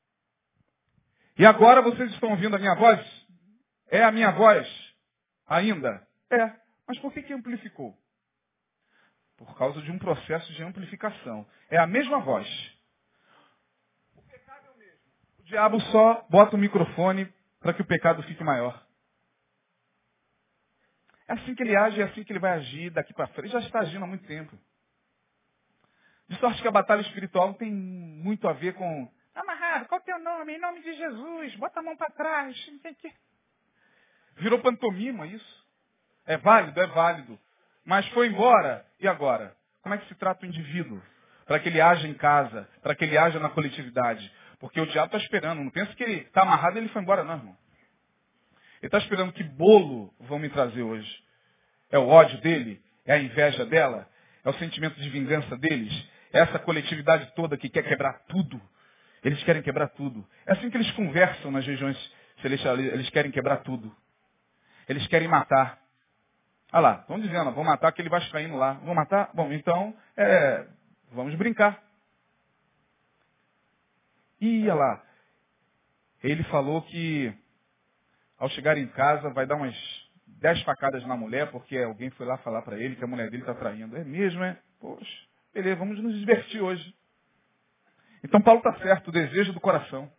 E 1.39 1.47
agora 1.47 1.83
vocês 1.83 2.11
estão 2.13 2.31
ouvindo 2.31 2.57
a 2.57 2.59
minha 2.59 2.75
voz? 2.75 3.27
É 3.89 4.03
a 4.03 4.13
minha 4.13 4.31
voz 4.31 4.69
ainda? 5.47 6.07
É. 6.31 6.53
Mas 6.87 6.99
por 6.99 7.13
que, 7.13 7.23
que 7.23 7.33
amplificou? 7.33 7.97
Por 9.37 9.57
causa 9.57 9.81
de 9.83 9.91
um 9.91 9.99
processo 9.99 10.53
de 10.53 10.63
amplificação. 10.63 11.47
É 11.71 11.79
a 11.79 11.87
mesma 11.87 12.21
voz 12.21 12.49
diabo 15.53 15.79
só 15.81 16.27
bota 16.31 16.57
o 16.57 16.59
microfone 16.59 17.31
para 17.61 17.75
que 17.75 17.83
o 17.83 17.85
pecado 17.85 18.23
fique 18.23 18.43
maior. 18.43 18.83
É 21.29 21.35
assim 21.35 21.55
que 21.55 21.63
ele 21.63 21.77
age, 21.77 22.01
é 22.01 22.05
assim 22.05 22.25
que 22.25 22.33
ele 22.33 22.39
vai 22.39 22.53
agir 22.53 22.91
daqui 22.91 23.13
para 23.13 23.27
frente. 23.29 23.47
Ele 23.47 23.61
já 23.61 23.61
está 23.61 23.81
agindo 23.81 24.03
há 24.03 24.09
muito 24.09 24.27
tempo. 24.27 24.59
De 26.27 26.39
sorte 26.39 26.63
que 26.63 26.69
a 26.69 26.73
batalha 26.73 27.03
espiritual 27.03 27.53
tem 27.55 27.71
muito 27.71 28.49
a 28.49 28.55
ver 28.55 28.75
com. 28.75 29.13
Amarrado, 29.73 29.89
qual 29.89 29.99
é 30.01 30.03
o 30.03 30.05
teu 30.05 30.19
nome? 30.19 30.55
Em 30.55 30.59
nome 30.59 30.83
de 30.83 30.93
Jesus, 30.95 31.57
bota 31.57 31.81
a 31.81 31.83
mão 31.83 31.97
para 31.97 32.11
trás. 32.11 32.57
Virou 34.37 34.59
pantomima 34.61 35.27
isso. 35.27 35.67
É 36.27 36.37
válido, 36.37 36.79
é 36.79 36.87
válido. 36.89 37.39
Mas 37.85 38.07
foi 38.09 38.29
embora. 38.29 38.87
E 39.01 39.09
agora? 39.09 39.57
Como 39.81 39.95
é 39.95 39.99
que 39.99 40.07
se 40.09 40.15
trata 40.15 40.45
o 40.45 40.49
indivíduo? 40.49 41.03
Para 41.47 41.59
que 41.59 41.69
ele 41.69 41.81
haja 41.81 42.07
em 42.07 42.15
casa, 42.15 42.69
para 42.83 42.95
que 42.95 43.05
ele 43.05 43.17
haja 43.17 43.41
na 43.41 43.49
coletividade. 43.49 44.33
Porque 44.61 44.81
o 44.81 44.87
diabo 44.87 45.07
está 45.07 45.19
esperando. 45.19 45.63
Não 45.63 45.71
pensa 45.71 45.95
que 45.95 46.03
ele 46.03 46.21
está 46.21 46.43
amarrado 46.43 46.77
e 46.77 46.81
ele 46.81 46.89
foi 46.91 47.03
embora, 47.03 47.25
não, 47.25 47.37
irmão. 47.37 47.57
Ele 48.81 48.89
está 48.89 48.99
esperando 48.99 49.33
que 49.33 49.43
bolo 49.43 50.13
vão 50.21 50.39
me 50.39 50.51
trazer 50.51 50.83
hoje. 50.83 51.25
É 51.91 51.99
o 51.99 52.09
ódio 52.09 52.41
dele? 52.41 52.83
É 53.07 53.15
a 53.15 53.19
inveja 53.19 53.65
dela? 53.65 54.09
É 54.45 54.51
o 54.51 54.55
sentimento 54.55 55.01
de 55.01 55.09
vingança 55.09 55.57
deles? 55.57 55.93
É 56.33 56.41
essa 56.41 56.59
coletividade 56.59 57.33
toda 57.35 57.57
que 57.57 57.69
quer 57.69 57.83
quebrar 57.83 58.21
tudo? 58.29 58.61
Eles 59.23 59.43
querem 59.45 59.63
quebrar 59.63 59.89
tudo. 59.89 60.27
É 60.47 60.53
assim 60.53 60.69
que 60.69 60.77
eles 60.77 60.91
conversam 60.93 61.51
nas 61.51 61.67
regiões 61.67 61.97
celestiais. 62.41 62.79
Eles 62.79 63.09
querem 63.11 63.31
quebrar 63.31 63.59
tudo. 63.59 63.95
Eles 64.89 65.07
querem 65.07 65.29
matar. 65.29 65.81
Olha 66.73 66.81
lá, 66.81 66.95
estão 67.01 67.21
dizendo, 67.21 67.53
vão 67.53 67.65
matar 67.65 67.89
aquele 67.89 68.09
vascaíno 68.09 68.57
lá. 68.57 68.75
Vão 68.75 68.95
matar? 68.95 69.31
Bom, 69.35 69.53
então, 69.53 69.95
é, 70.17 70.67
vamos 71.13 71.35
brincar. 71.37 71.83
Ia 74.41 74.75
lá. 74.75 75.03
Ele 76.23 76.43
falou 76.45 76.83
que 76.83 77.33
ao 78.39 78.49
chegar 78.51 78.77
em 78.77 78.89
casa 78.89 79.31
vai 79.31 79.47
dar 79.47 79.55
umas 79.57 79.77
dez 80.27 80.61
facadas 80.63 81.07
na 81.07 81.17
mulher, 81.17 81.51
porque 81.53 81.79
alguém 81.79 82.11
foi 82.11 82.27
lá 82.27 82.37
falar 82.39 82.63
para 82.63 82.77
ele 82.77 82.97
que 82.97 83.05
a 83.05 83.07
mulher 83.07 83.31
dele 83.31 83.43
está 83.43 83.55
traindo. 83.55 83.97
É 83.97 84.03
mesmo, 84.03 84.43
é? 84.43 84.59
Poxa, 84.81 85.27
beleza, 85.55 85.77
vamos 85.77 86.03
nos 86.03 86.19
divertir 86.19 86.61
hoje. 86.61 86.95
Então 88.25 88.41
Paulo 88.41 88.61
está 88.61 88.75
certo, 88.79 89.09
o 89.09 89.13
desejo 89.13 89.53
do 89.53 89.61
coração. 89.61 90.11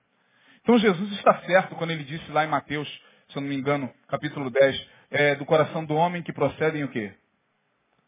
Então 0.62 0.78
Jesus 0.78 1.12
está 1.14 1.40
certo 1.42 1.76
quando 1.76 1.92
ele 1.92 2.04
disse 2.04 2.30
lá 2.32 2.44
em 2.44 2.50
Mateus, 2.50 2.88
se 3.30 3.38
eu 3.38 3.42
não 3.42 3.50
me 3.50 3.56
engano, 3.56 3.94
capítulo 4.08 4.50
10, 4.50 4.88
é, 5.12 5.36
do 5.36 5.46
coração 5.46 5.86
do 5.86 5.94
homem 5.96 6.24
que 6.24 6.34
procedem 6.34 6.84
o 6.84 6.90
quê? 6.90 7.14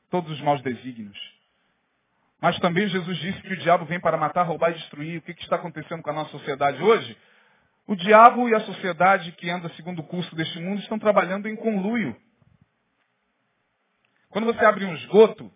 Todos 0.09 0.31
os 0.31 0.41
maus 0.41 0.61
desígnios. 0.61 1.17
Mas 2.41 2.59
também 2.59 2.87
Jesus 2.87 3.17
disse 3.17 3.41
que 3.41 3.53
o 3.53 3.57
diabo 3.57 3.85
vem 3.85 3.99
para 3.99 4.17
matar, 4.17 4.43
roubar 4.43 4.71
e 4.71 4.75
destruir. 4.75 5.17
O 5.17 5.21
que, 5.21 5.33
que 5.33 5.43
está 5.43 5.55
acontecendo 5.55 6.01
com 6.01 6.09
a 6.09 6.13
nossa 6.13 6.31
sociedade 6.31 6.81
hoje? 6.81 7.17
O 7.87 7.95
diabo 7.95 8.49
e 8.49 8.55
a 8.55 8.59
sociedade 8.61 9.31
que 9.33 9.49
anda 9.49 9.69
segundo 9.69 9.99
o 9.99 10.07
curso 10.07 10.35
deste 10.35 10.59
mundo 10.59 10.81
estão 10.81 10.99
trabalhando 10.99 11.47
em 11.47 11.55
conluio. 11.55 12.15
Quando 14.29 14.45
você 14.45 14.65
abre 14.65 14.85
um 14.85 14.93
esgoto, 14.95 15.51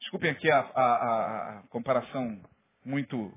desculpem 0.00 0.30
aqui 0.30 0.50
a, 0.50 0.58
a, 0.58 1.58
a 1.58 1.62
comparação 1.68 2.40
muito, 2.86 3.36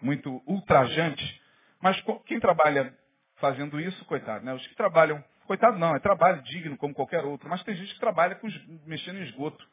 muito 0.00 0.42
ultrajante, 0.46 1.42
mas 1.80 2.00
quem 2.24 2.38
trabalha 2.38 2.96
fazendo 3.36 3.80
isso, 3.80 4.04
coitado, 4.04 4.44
né? 4.44 4.54
Os 4.54 4.66
que 4.66 4.74
trabalham, 4.76 5.22
coitado 5.46 5.78
não, 5.78 5.94
é 5.94 5.98
trabalho 5.98 6.40
digno 6.42 6.76
como 6.76 6.94
qualquer 6.94 7.24
outro, 7.24 7.48
mas 7.48 7.62
tem 7.64 7.74
gente 7.74 7.92
que 7.92 8.00
trabalha 8.00 8.36
com, 8.36 8.48
mexendo 8.86 9.18
em 9.18 9.24
esgoto, 9.24 9.68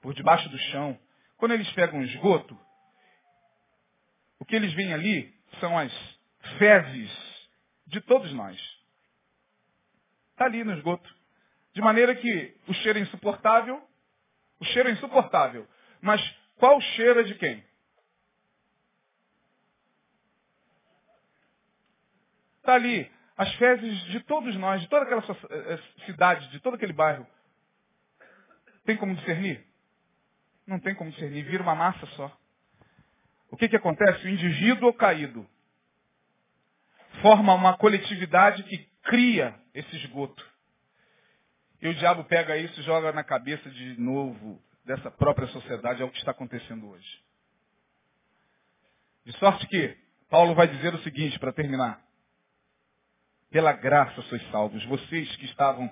por 0.00 0.14
debaixo 0.14 0.48
do 0.48 0.58
chão. 0.58 0.98
Quando 1.36 1.52
eles 1.52 1.70
pegam 1.72 2.02
esgoto, 2.02 2.58
o 4.38 4.44
que 4.44 4.56
eles 4.56 4.72
veem 4.72 4.92
ali 4.92 5.34
são 5.60 5.78
as 5.78 5.92
fezes 6.58 7.48
de 7.86 8.00
todos 8.00 8.32
nós. 8.32 8.58
Está 10.32 10.46
ali 10.46 10.64
no 10.64 10.72
esgoto. 10.72 11.14
De 11.74 11.80
maneira 11.80 12.14
que 12.14 12.56
o 12.66 12.74
cheiro 12.74 12.98
é 12.98 13.02
insuportável, 13.02 13.82
o 14.58 14.64
cheiro 14.64 14.88
é 14.88 14.92
insuportável. 14.92 15.68
Mas 16.00 16.20
qual 16.56 16.80
cheiro 16.80 17.20
é 17.20 17.22
de 17.24 17.34
quem? 17.34 17.64
Está 22.64 22.76
ali 22.76 23.12
as 23.36 23.54
fezes 23.56 23.98
de 24.04 24.20
todos 24.20 24.56
nós, 24.56 24.80
de 24.80 24.88
toda 24.88 25.04
aquela 25.04 25.20
eh, 25.20 25.74
eh, 25.74 26.04
cidade, 26.06 26.48
de 26.48 26.60
todo 26.60 26.76
aquele 26.76 26.94
bairro. 26.94 27.26
Tem 28.86 28.96
como 28.96 29.14
discernir? 29.14 29.62
Não 30.66 30.80
tem 30.80 30.94
como 30.94 31.10
discernir, 31.10 31.42
vira 31.42 31.62
uma 31.62 31.74
massa 31.74 32.06
só. 32.16 32.34
O 33.50 33.56
que, 33.58 33.68
que 33.68 33.76
acontece? 33.76 34.24
O 34.24 34.30
indivíduo 34.30 34.94
caído 34.94 35.46
forma 37.20 37.52
uma 37.52 37.76
coletividade 37.76 38.62
que 38.62 38.78
cria 39.02 39.54
esse 39.74 39.94
esgoto. 39.96 40.42
E 41.82 41.88
o 41.88 41.94
diabo 41.94 42.24
pega 42.24 42.56
isso 42.56 42.80
e 42.80 42.84
joga 42.84 43.12
na 43.12 43.22
cabeça 43.22 43.68
de 43.68 44.00
novo 44.00 44.58
dessa 44.86 45.10
própria 45.10 45.48
sociedade, 45.48 46.00
é 46.00 46.04
o 46.06 46.10
que 46.10 46.16
está 46.16 46.30
acontecendo 46.30 46.88
hoje. 46.88 47.22
De 49.26 49.32
sorte 49.32 49.66
que 49.66 49.98
Paulo 50.30 50.54
vai 50.54 50.66
dizer 50.66 50.94
o 50.94 51.02
seguinte 51.02 51.38
para 51.38 51.52
terminar. 51.52 52.03
Pela 53.54 53.72
graça 53.72 54.20
sois 54.22 54.42
salvos, 54.50 54.84
vocês 54.86 55.36
que 55.36 55.44
estavam 55.44 55.88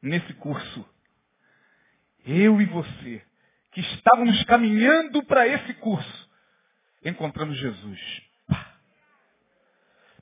nesse 0.00 0.32
curso, 0.32 0.88
eu 2.24 2.62
e 2.62 2.64
você, 2.64 3.22
que 3.72 3.82
estávamos 3.82 4.42
caminhando 4.44 5.22
para 5.24 5.46
esse 5.46 5.74
curso, 5.74 6.30
encontramos 7.04 7.58
Jesus. 7.58 8.22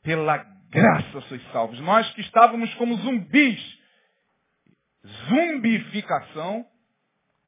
Pela 0.03 0.39
graça 0.71 1.21
sois 1.29 1.53
salvos. 1.53 1.79
Nós 1.79 2.11
que 2.15 2.21
estávamos 2.23 2.75
como 2.75 2.97
zumbis 2.97 3.79
Zumbificação 5.29 6.67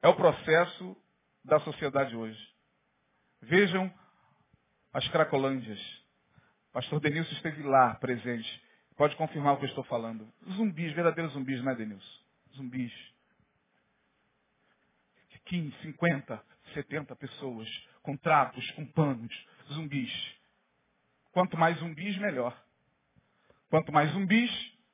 é 0.01 0.07
o 0.07 0.15
processo 0.15 0.97
da 1.45 1.59
sociedade 1.59 2.15
hoje. 2.15 2.39
Vejam 3.43 3.93
as 4.93 5.09
Cracolândias. 5.09 5.81
Pastor 6.73 7.01
Denilson 7.01 7.33
esteve 7.33 7.65
lá 7.65 7.97
presente. 7.97 8.63
Pode 8.97 9.17
confirmar 9.17 9.55
o 9.55 9.57
que 9.59 9.65
eu 9.65 9.69
estou 9.69 9.85
falando. 9.85 10.33
Zumbis, 10.53 10.93
verdadeiros 10.93 11.33
zumbis, 11.33 11.63
não 11.63 11.73
é, 11.73 11.75
Denilson? 11.75 12.19
Zumbis. 12.57 12.93
15, 15.47 15.77
50, 15.83 16.43
70 16.73 17.17
pessoas, 17.17 17.69
com 18.03 18.17
trapos, 18.17 18.71
com 18.73 18.87
panos, 18.87 19.47
zumbis. 19.73 20.13
Quanto 21.33 21.57
mais 21.57 21.79
zumbis, 21.79 22.17
melhor. 22.19 22.57
Quanto 23.69 23.93
mais 23.93 24.11
zumbis, 24.13 24.51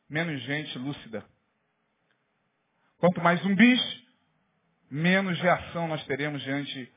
menos 0.09 0.43
gente 0.43 0.77
lúcida. 0.79 1.25
Quanto 2.99 3.21
mais 3.21 3.41
zumbis, 3.43 3.81
menos 4.91 5.39
reação 5.41 5.87
nós 5.87 6.05
teremos 6.07 6.43
diante 6.43 6.93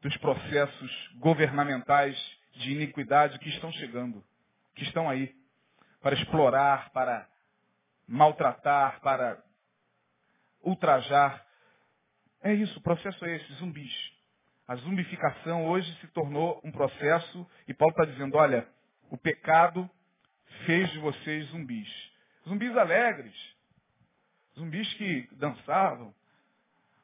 dos 0.00 0.16
processos 0.18 1.10
governamentais 1.16 2.16
de 2.54 2.72
iniquidade 2.72 3.38
que 3.38 3.48
estão 3.48 3.70
chegando, 3.72 4.24
que 4.74 4.84
estão 4.84 5.08
aí, 5.08 5.34
para 6.00 6.14
explorar, 6.14 6.90
para 6.90 7.28
maltratar, 8.06 9.00
para 9.00 9.42
ultrajar. 10.62 11.44
É 12.42 12.52
isso, 12.52 12.78
o 12.78 12.82
processo 12.82 13.24
é 13.24 13.36
esse, 13.36 13.52
zumbis. 13.54 14.12
A 14.66 14.76
zumbificação 14.76 15.66
hoje 15.66 15.92
se 16.00 16.06
tornou 16.08 16.60
um 16.62 16.70
processo, 16.70 17.46
e 17.66 17.74
Paulo 17.74 17.92
está 17.92 18.04
dizendo, 18.04 18.36
olha, 18.36 18.68
o 19.10 19.16
pecado 19.16 19.88
fez 20.66 20.90
de 20.90 20.98
vocês 20.98 21.46
zumbis. 21.46 21.88
Zumbis 22.46 22.76
alegres, 22.76 23.34
Zumbis 24.58 24.92
que 24.94 25.28
dançavam. 25.32 26.12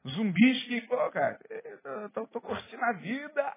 Zumbis 0.06 0.64
que, 0.64 0.80
pô, 0.82 0.96
cara, 1.10 1.38
tô 2.12 2.40
curtindo 2.40 2.84
a 2.84 2.92
vida. 2.92 3.56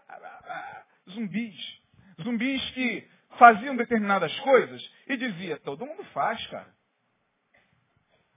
Zumbis. 1.09 1.81
Zumbis 2.21 2.71
que 2.71 3.07
faziam 3.37 3.75
determinadas 3.75 4.37
coisas 4.39 4.81
e 5.07 5.17
dizia, 5.17 5.57
todo 5.59 5.85
mundo 5.85 6.03
faz, 6.05 6.45
cara. 6.47 6.75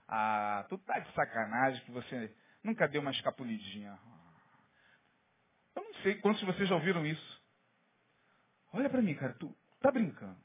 Ah, 0.07 0.65
tu 0.69 0.77
tá 0.79 0.99
de 0.99 1.11
sacanagem 1.13 1.83
que 1.85 1.91
você 1.91 2.35
nunca 2.63 2.87
deu 2.87 3.01
uma 3.01 3.11
escapulidinha. 3.11 3.97
Eu 5.75 5.83
não 5.83 5.93
sei 6.01 6.15
quantos 6.15 6.41
de 6.41 6.45
vocês 6.45 6.67
já 6.67 6.75
ouviram 6.75 7.05
isso. 7.05 7.41
Olha 8.73 8.89
para 8.89 9.01
mim, 9.01 9.15
cara, 9.15 9.33
tu 9.33 9.55
tá 9.79 9.91
brincando. 9.91 10.37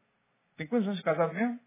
Tem 0.57 0.67
quantos 0.67 0.87
anos 0.87 0.99
de 0.99 1.05
casado 1.05 1.35
mesmo? 1.35 1.61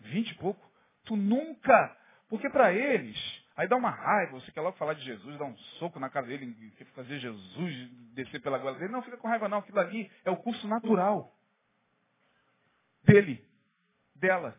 Vinte 0.00 0.30
e 0.30 0.34
pouco. 0.36 0.64
Tu 1.04 1.16
nunca 1.16 1.96
porque 2.28 2.50
para 2.50 2.72
eles, 2.72 3.18
aí 3.56 3.66
dá 3.66 3.76
uma 3.76 3.90
raiva, 3.90 4.32
você 4.32 4.52
quer 4.52 4.60
logo 4.60 4.76
falar 4.76 4.92
de 4.92 5.02
Jesus, 5.02 5.38
dar 5.38 5.46
um 5.46 5.56
soco 5.78 5.98
na 5.98 6.10
cara 6.10 6.26
dele, 6.26 6.54
fazer 6.94 7.18
Jesus 7.18 7.90
descer 8.12 8.40
pela 8.42 8.58
goela 8.58 8.78
dele. 8.78 8.92
Não, 8.92 9.02
fica 9.02 9.16
com 9.16 9.28
raiva 9.28 9.48
não, 9.48 9.58
aquilo 9.58 9.80
ali 9.80 10.10
é 10.24 10.30
o 10.30 10.36
curso 10.36 10.68
natural 10.68 11.32
dele, 13.08 13.42
dela. 14.14 14.54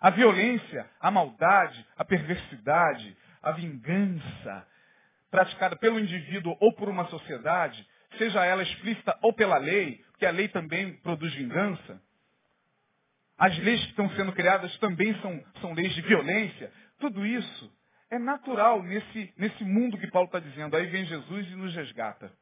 A 0.00 0.10
violência, 0.10 0.88
a 1.00 1.10
maldade, 1.10 1.84
a 1.96 2.04
perversidade, 2.04 3.16
a 3.42 3.52
vingança, 3.52 4.66
praticada 5.30 5.76
pelo 5.76 5.98
indivíduo 5.98 6.56
ou 6.60 6.74
por 6.74 6.88
uma 6.88 7.06
sociedade, 7.06 7.88
seja 8.18 8.44
ela 8.44 8.62
explícita 8.62 9.18
ou 9.22 9.32
pela 9.32 9.56
lei, 9.56 10.04
porque 10.10 10.26
a 10.26 10.30
lei 10.30 10.48
também 10.48 10.92
produz 10.98 11.34
vingança, 11.34 12.00
as 13.36 13.56
leis 13.58 13.80
que 13.80 13.90
estão 13.90 14.08
sendo 14.10 14.32
criadas 14.32 14.76
também 14.78 15.12
são, 15.20 15.44
são 15.60 15.72
leis 15.72 15.92
de 15.94 16.02
violência. 16.02 16.70
Tudo 17.00 17.26
isso 17.26 17.72
é 18.10 18.18
natural 18.18 18.82
nesse, 18.82 19.34
nesse 19.36 19.64
mundo 19.64 19.98
que 19.98 20.10
Paulo 20.10 20.26
está 20.26 20.38
dizendo. 20.38 20.76
Aí 20.76 20.86
vem 20.86 21.04
Jesus 21.04 21.48
e 21.48 21.56
nos 21.56 21.74
resgata. 21.74 22.32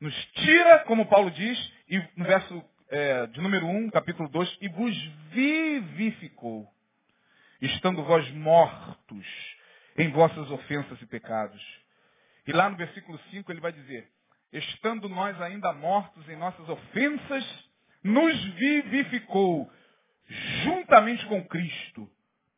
Nos 0.00 0.14
tira, 0.32 0.80
como 0.80 1.06
Paulo 1.06 1.30
diz, 1.30 1.72
e 1.88 1.98
no 2.16 2.24
verso 2.24 2.64
é, 2.88 3.26
de 3.28 3.40
número 3.40 3.66
1, 3.66 3.90
capítulo 3.90 4.28
2, 4.28 4.58
e 4.60 4.68
vos 4.68 4.96
vivificou, 5.30 6.68
estando 7.60 8.04
vós 8.04 8.30
mortos 8.32 9.26
em 9.96 10.10
vossas 10.10 10.50
ofensas 10.50 11.00
e 11.00 11.06
pecados. 11.06 11.62
E 12.46 12.52
lá 12.52 12.68
no 12.68 12.76
versículo 12.76 13.18
5 13.30 13.50
ele 13.50 13.60
vai 13.60 13.72
dizer, 13.72 14.10
estando 14.52 15.08
nós 15.08 15.40
ainda 15.40 15.72
mortos 15.72 16.28
em 16.28 16.36
nossas 16.36 16.68
ofensas 16.68 17.44
nos 18.02 18.44
vivificou 18.54 19.70
juntamente 20.62 21.24
com 21.26 21.44
Cristo. 21.46 22.10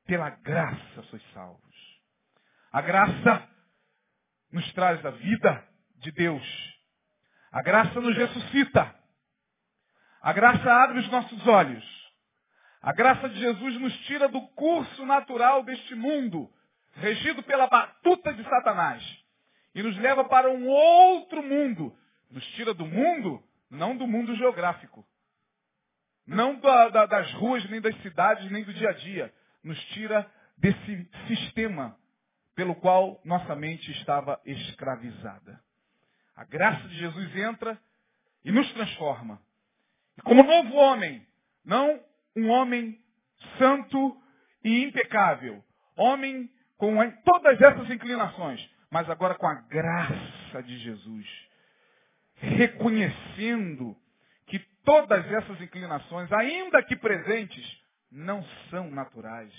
Pela 0.07 0.31
graça 0.31 1.03
sois 1.11 1.23
salvos. 1.33 1.77
A 2.71 2.81
graça 2.81 3.49
nos 4.53 4.73
traz 4.73 5.05
a 5.05 5.11
vida 5.11 5.67
de 5.97 6.13
Deus. 6.13 6.76
A 7.57 7.63
graça 7.63 7.99
nos 8.03 8.15
ressuscita. 8.15 8.95
A 10.21 10.31
graça 10.35 10.71
abre 10.71 10.99
os 10.99 11.09
nossos 11.09 11.47
olhos. 11.47 11.83
A 12.83 12.93
graça 12.93 13.31
de 13.31 13.41
Jesus 13.41 13.81
nos 13.81 13.97
tira 14.01 14.29
do 14.29 14.43
curso 14.49 15.07
natural 15.07 15.63
deste 15.63 15.95
mundo, 15.95 16.53
regido 16.97 17.43
pela 17.43 17.67
batuta 17.67 18.35
de 18.35 18.45
Satanás, 18.45 19.03
e 19.75 19.83
nos 19.83 19.97
leva 19.97 20.23
para 20.27 20.51
um 20.51 20.69
outro 20.69 21.43
mundo. 21.43 21.97
Nos 22.31 22.47
tira 22.49 22.75
do 22.75 22.85
mundo, 22.85 23.43
não 23.71 23.97
do 23.97 24.07
mundo 24.07 24.37
geográfico, 24.37 25.03
não 26.27 26.61
da, 26.61 26.91
da, 26.91 27.07
das 27.07 27.33
ruas, 27.37 27.65
nem 27.71 27.81
das 27.81 27.97
cidades, 28.03 28.51
nem 28.51 28.65
do 28.65 28.75
dia 28.75 28.91
a 28.91 28.93
dia. 28.93 29.35
Nos 29.65 29.83
tira 29.95 30.31
desse 30.59 31.11
sistema 31.27 31.97
pelo 32.55 32.75
qual 32.75 33.19
nossa 33.25 33.57
mente 33.57 33.91
estava 33.93 34.39
escravizada. 34.45 35.65
A 36.37 36.45
graça 36.45 36.87
de 36.89 36.97
Jesus 36.99 37.35
entra 37.37 37.81
e 38.45 38.53
nos 38.53 38.71
transforma. 38.75 39.41
E 40.19 40.23
como 40.23 40.43
novo 40.43 40.75
homem, 40.75 41.27
não 41.65 41.99
um 42.37 42.51
homem 42.51 43.01
santo 43.59 44.23
e 44.63 44.85
impecável. 44.85 45.65
Homem 45.97 46.51
com 46.77 47.11
todas 47.25 47.61
essas 47.61 47.91
inclinações, 47.91 48.71
mas 48.91 49.09
agora 49.09 49.35
com 49.35 49.47
a 49.47 49.55
graça 49.55 50.63
de 50.63 50.79
Jesus. 50.79 51.27
Reconhecendo 52.35 53.97
que 54.47 54.59
todas 54.85 55.27
essas 55.33 55.61
inclinações, 55.63 56.31
ainda 56.33 56.83
que 56.83 56.97
presentes, 56.97 57.83
não 58.11 58.45
são 58.71 58.91
naturais. 58.91 59.53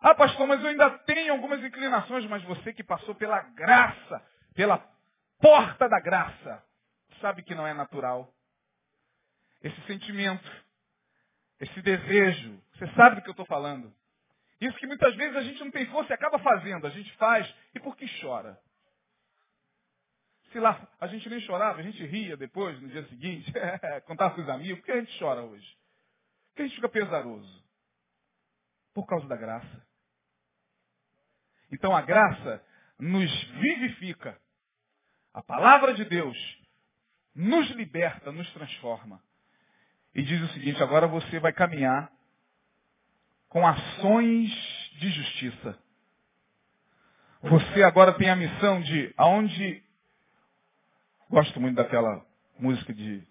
Ah, 0.00 0.14
pastor, 0.14 0.46
mas 0.46 0.62
eu 0.62 0.68
ainda 0.68 0.90
tenho 1.00 1.32
algumas 1.32 1.62
inclinações, 1.62 2.24
mas 2.26 2.42
você 2.44 2.72
que 2.72 2.82
passou 2.82 3.14
pela 3.14 3.42
graça, 3.42 4.26
pela 4.54 4.78
porta 5.40 5.88
da 5.88 6.00
graça, 6.00 6.64
sabe 7.20 7.42
que 7.42 7.54
não 7.54 7.66
é 7.66 7.74
natural. 7.74 8.32
Esse 9.62 9.80
sentimento, 9.86 10.48
esse 11.60 11.82
desejo, 11.82 12.62
você 12.74 12.86
sabe 12.94 13.16
do 13.16 13.22
que 13.22 13.28
eu 13.28 13.32
estou 13.32 13.46
falando. 13.46 13.92
Isso 14.60 14.76
que 14.78 14.86
muitas 14.86 15.14
vezes 15.16 15.36
a 15.36 15.42
gente 15.42 15.60
não 15.60 15.70
tem 15.70 15.86
força 15.86 16.12
e 16.12 16.14
acaba 16.14 16.38
fazendo, 16.38 16.86
a 16.86 16.90
gente 16.90 17.10
faz, 17.16 17.52
e 17.74 17.80
por 17.80 17.96
que 17.96 18.06
chora? 18.20 18.60
Se 20.52 20.58
lá 20.58 20.86
a 21.00 21.06
gente 21.06 21.28
nem 21.28 21.40
chorava, 21.40 21.78
a 21.78 21.82
gente 21.82 22.04
ria 22.04 22.36
depois, 22.36 22.80
no 22.80 22.88
dia 22.88 23.06
seguinte, 23.06 23.52
contava 24.06 24.34
com 24.34 24.42
os 24.42 24.48
amigos, 24.48 24.80
por 24.80 24.86
que 24.86 24.92
a 24.92 25.00
gente 25.00 25.18
chora 25.18 25.42
hoje? 25.42 25.78
Por 26.48 26.56
que 26.56 26.62
a 26.62 26.66
gente 26.66 26.76
fica 26.76 26.88
pesaroso? 26.88 27.64
Por 28.92 29.06
causa 29.06 29.26
da 29.28 29.36
graça. 29.36 29.86
Então 31.70 31.94
a 31.94 32.02
graça 32.02 32.64
nos 32.98 33.30
vivifica. 33.60 34.38
A 35.32 35.42
palavra 35.42 35.94
de 35.94 36.04
Deus 36.04 36.36
nos 37.34 37.70
liberta, 37.70 38.32
nos 38.32 38.50
transforma. 38.52 39.22
E 40.14 40.22
diz 40.22 40.40
o 40.42 40.52
seguinte, 40.52 40.82
agora 40.82 41.06
você 41.06 41.38
vai 41.38 41.52
caminhar 41.52 42.10
com 43.48 43.66
ações 43.66 44.50
de 44.98 45.10
justiça. 45.10 45.78
Você 47.42 47.82
agora 47.82 48.12
tem 48.14 48.28
a 48.28 48.36
missão 48.36 48.80
de, 48.82 49.14
aonde, 49.16 49.82
gosto 51.30 51.60
muito 51.60 51.76
daquela 51.76 52.24
música 52.58 52.92
de 52.92 53.26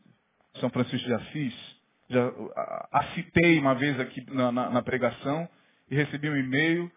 São 0.60 0.70
Francisco 0.70 1.06
de 1.06 1.14
Assis, 1.14 1.80
já 2.10 2.28
a, 2.56 3.00
a 3.00 3.04
citei 3.14 3.60
uma 3.60 3.76
vez 3.76 4.00
aqui 4.00 4.26
na, 4.32 4.52
na, 4.52 4.70
na 4.70 4.82
pregação 4.82 5.48
e 5.90 5.96
recebi 5.96 6.30
um 6.30 6.36
e-mail 6.36 6.92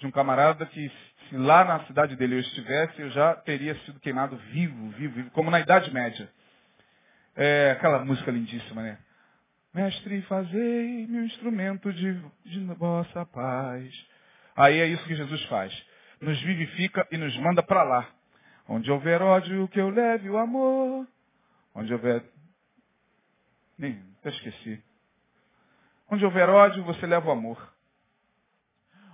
de 0.00 0.06
um 0.06 0.10
camarada 0.10 0.64
que 0.66 0.90
se 1.28 1.36
lá 1.36 1.62
na 1.64 1.84
cidade 1.84 2.16
dele 2.16 2.36
eu 2.36 2.40
estivesse, 2.40 3.00
eu 3.00 3.10
já 3.10 3.34
teria 3.36 3.74
sido 3.80 4.00
queimado 4.00 4.36
vivo, 4.50 4.88
vivo, 4.90 5.14
vivo, 5.14 5.30
como 5.30 5.50
na 5.50 5.60
Idade 5.60 5.92
Média. 5.92 6.28
É, 7.36 7.72
aquela 7.72 8.04
música 8.04 8.30
lindíssima, 8.30 8.82
né? 8.82 8.98
Mestre, 9.72 10.22
fazei 10.22 11.06
meu 11.06 11.22
instrumento 11.24 11.92
de, 11.92 12.20
de 12.44 12.64
vossa 12.74 13.24
paz. 13.26 13.94
Aí 14.56 14.80
é 14.80 14.86
isso 14.86 15.04
que 15.04 15.14
Jesus 15.14 15.44
faz. 15.44 15.72
Nos 16.20 16.40
vivifica 16.42 17.06
e 17.12 17.16
nos 17.16 17.36
manda 17.36 17.62
para 17.62 17.82
lá. 17.84 18.08
Onde 18.66 18.90
houver 18.90 19.22
ódio, 19.22 19.68
que 19.68 19.80
eu 19.80 19.90
leve 19.90 20.28
o 20.28 20.38
amor. 20.38 21.06
Onde 21.74 21.92
houver. 21.92 22.24
Nem, 23.78 24.02
até 24.18 24.30
esqueci. 24.30 24.82
Onde 26.10 26.24
houver 26.24 26.48
ódio, 26.48 26.82
você 26.84 27.06
leva 27.06 27.28
o 27.28 27.32
amor. 27.32 27.72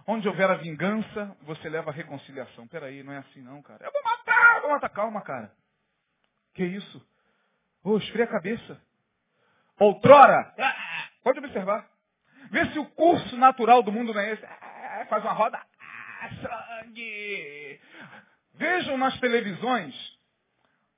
Onde 0.07 0.29
houver 0.29 0.49
a 0.49 0.55
vingança, 0.55 1.37
você 1.43 1.69
leva 1.69 1.91
a 1.91 1.93
reconciliação. 1.93 2.69
Peraí, 2.69 3.03
não 3.03 3.13
é 3.13 3.19
assim 3.19 3.43
não, 3.43 3.61
cara. 3.61 3.85
Eu 3.85 3.93
vou 3.93 4.03
matar, 4.03 4.57
eu 4.57 4.63
vou 4.63 4.71
matar. 4.71 4.89
Calma, 4.89 5.21
cara. 5.21 5.53
Que 6.55 6.65
isso? 6.65 6.99
Ô, 7.83 7.91
oh, 7.91 7.99
esfria 7.99 8.25
a 8.25 8.29
cabeça. 8.29 8.81
Outrora, 9.79 10.55
pode 11.23 11.41
observar. 11.41 11.89
Vê 12.51 12.67
se 12.67 12.79
o 12.79 12.87
curso 12.87 13.37
natural 13.37 13.83
do 13.83 13.93
mundo 13.93 14.15
não 14.15 14.21
é 14.21 14.33
esse. 14.33 14.45
Ah, 14.45 15.07
faz 15.09 15.25
uma 15.25 15.33
roda. 15.33 15.61
Ah, 15.81 16.31
sangue. 16.83 17.81
Vejam 18.55 18.97
nas 18.97 19.19
televisões, 19.21 19.95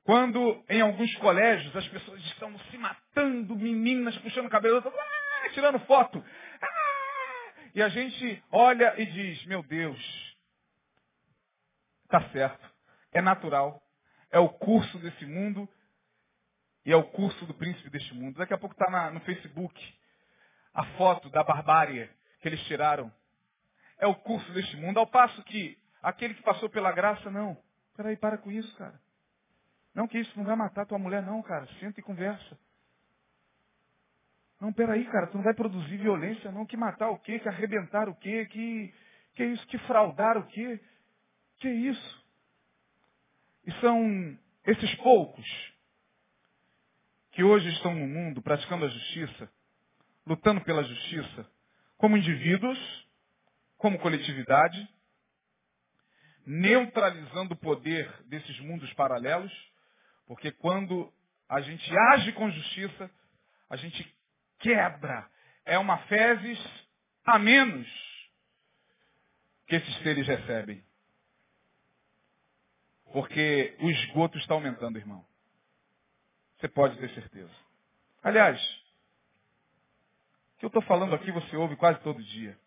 quando 0.05 0.63
em 0.69 0.81
alguns 0.81 1.15
colégios 1.17 1.75
as 1.75 1.89
pessoas 1.89 2.21
estão 2.27 2.57
se 2.71 2.79
matando, 2.79 3.57
meninas 3.57 4.17
puxando 4.19 4.47
o 4.47 4.51
cabelo, 4.51 4.83
ah, 4.87 5.49
tirando 5.51 5.79
foto. 5.81 6.23
E 7.75 7.83
a 7.83 7.89
gente 7.89 8.43
olha 8.51 9.01
e 9.01 9.07
diz, 9.07 9.45
meu 9.47 9.63
Deus, 9.63 10.37
está 12.05 12.29
certo, 12.31 12.75
é 13.13 13.21
natural, 13.21 13.83
é 14.31 14.39
o 14.39 14.49
curso 14.49 14.99
desse 14.99 15.27
mundo 15.27 15.69
e 16.85 16.93
é 16.93 16.97
o 16.97 17.05
curso 17.05 17.45
do 17.47 17.55
príncipe 17.55 17.91
deste 17.91 18.15
mundo. 18.15 18.39
Daqui 18.39 18.55
a 18.55 18.59
pouco 18.59 18.75
está 18.75 19.11
no 19.11 19.21
Facebook 19.21 19.99
a 20.73 20.85
foto 20.97 21.29
da 21.31 21.43
barbárie 21.43 22.11
que 22.41 22.49
eles 22.49 22.63
tiraram. 22.65 23.13
É 23.99 24.07
o 24.07 24.15
curso 24.15 24.51
deste 24.53 24.77
mundo, 24.77 24.99
ao 24.99 25.07
passo 25.07 25.43
que 25.45 25.77
aquele 26.03 26.35
que 26.35 26.43
passou 26.43 26.69
pela 26.71 26.93
graça, 26.93 27.31
não. 27.31 27.61
Peraí, 27.97 28.17
para 28.17 28.39
com 28.39 28.51
isso, 28.51 28.75
cara. 28.77 29.01
Não 29.95 30.07
que 30.07 30.19
isso 30.19 30.33
não 30.37 30.45
vai 30.45 30.55
matar 30.55 30.87
tua 30.87 30.99
mulher, 30.99 31.23
não, 31.23 31.43
cara. 31.43 31.67
Senta 31.81 31.99
e 31.99 32.03
conversa. 32.03 32.59
Não, 34.61 34.73
peraí, 34.73 35.05
cara, 35.07 35.29
tu 35.29 35.37
não 35.37 35.45
vai 35.45 35.55
produzir 35.55 35.97
violência, 35.99 36.51
não. 36.51 36.67
Que 36.67 36.77
matar 36.77 37.11
o 37.11 37.19
quê? 37.19 37.39
Que 37.39 37.49
arrebentar 37.49 38.09
o 38.09 38.15
quê? 38.17 38.47
Que, 38.47 38.95
que 39.35 39.45
isso? 39.45 39.67
Que 39.69 39.79
fraudar 39.79 40.37
o 40.37 40.47
quê? 40.47 40.81
Que 41.59 41.69
isso? 41.69 42.27
E 43.65 43.73
são 43.81 44.39
esses 44.65 44.95
poucos 44.97 45.47
que 47.33 47.45
hoje 47.45 47.69
estão 47.69 47.95
no 47.95 48.07
mundo 48.07 48.43
praticando 48.43 48.85
a 48.85 48.89
justiça, 48.89 49.49
lutando 50.27 50.61
pela 50.63 50.83
justiça, 50.83 51.49
como 51.97 52.17
indivíduos, 52.17 53.09
como 53.77 53.99
coletividade, 54.01 54.89
neutralizando 56.45 57.55
o 57.55 57.57
poder 57.57 58.11
desses 58.25 58.59
mundos 58.61 58.93
paralelos, 58.95 59.53
porque 60.27 60.51
quando 60.51 61.13
a 61.49 61.61
gente 61.61 61.97
age 62.13 62.33
com 62.33 62.51
justiça, 62.51 63.11
a 63.71 63.77
gente 63.77 64.18
quebra. 64.59 65.29
É 65.65 65.79
uma 65.79 65.99
fezes 65.99 66.59
a 67.25 67.39
menos 67.39 67.87
que 69.67 69.77
esses 69.77 69.97
seres 69.99 70.27
recebem. 70.27 70.83
Porque 73.13 73.77
o 73.81 73.91
esgoto 73.91 74.39
está 74.39 74.55
aumentando, 74.55 74.99
irmão. 74.99 75.25
Você 76.59 76.69
pode 76.69 76.99
ter 76.99 77.11
certeza. 77.11 77.55
Aliás, 78.23 78.61
o 80.57 80.59
que 80.59 80.65
eu 80.65 80.69
estou 80.69 80.83
falando 80.83 81.15
aqui 81.15 81.31
você 81.31 81.57
ouve 81.57 81.77
quase 81.77 82.01
todo 82.01 82.23
dia. 82.23 82.59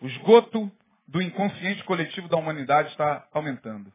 O 0.00 0.06
esgoto 0.06 0.70
do 1.06 1.20
inconsciente 1.20 1.82
coletivo 1.84 2.28
da 2.28 2.36
humanidade 2.36 2.90
está 2.90 3.26
aumentando. 3.32 3.92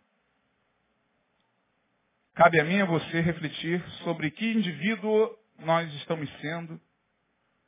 Cabe 2.33 2.59
a 2.59 2.63
mim 2.63 2.77
e 2.77 2.81
a 2.81 2.85
você 2.85 3.21
refletir 3.21 3.81
sobre 4.03 4.31
que 4.31 4.51
indivíduo 4.51 5.37
nós 5.59 5.93
estamos 5.93 6.29
sendo 6.41 6.81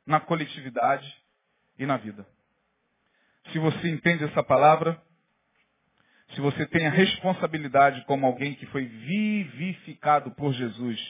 na 0.06 0.20
coletividade 0.20 1.12
e 1.78 1.84
na 1.84 1.96
vida. 1.96 2.26
Se 3.52 3.58
você 3.58 3.88
entende 3.88 4.24
essa 4.24 4.42
palavra, 4.42 5.00
se 6.34 6.40
você 6.40 6.66
tem 6.66 6.86
a 6.86 6.90
responsabilidade 6.90 8.04
como 8.04 8.26
alguém 8.26 8.54
que 8.54 8.66
foi 8.66 8.84
vivificado 8.84 10.30
por 10.32 10.52
Jesus, 10.52 11.00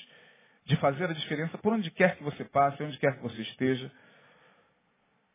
de 0.64 0.76
fazer 0.76 1.04
a 1.04 1.14
diferença 1.14 1.56
por 1.58 1.72
onde 1.72 1.90
quer 1.90 2.16
que 2.16 2.24
você 2.24 2.44
passe, 2.44 2.82
onde 2.82 2.98
quer 2.98 3.16
que 3.16 3.22
você 3.22 3.40
esteja, 3.42 3.90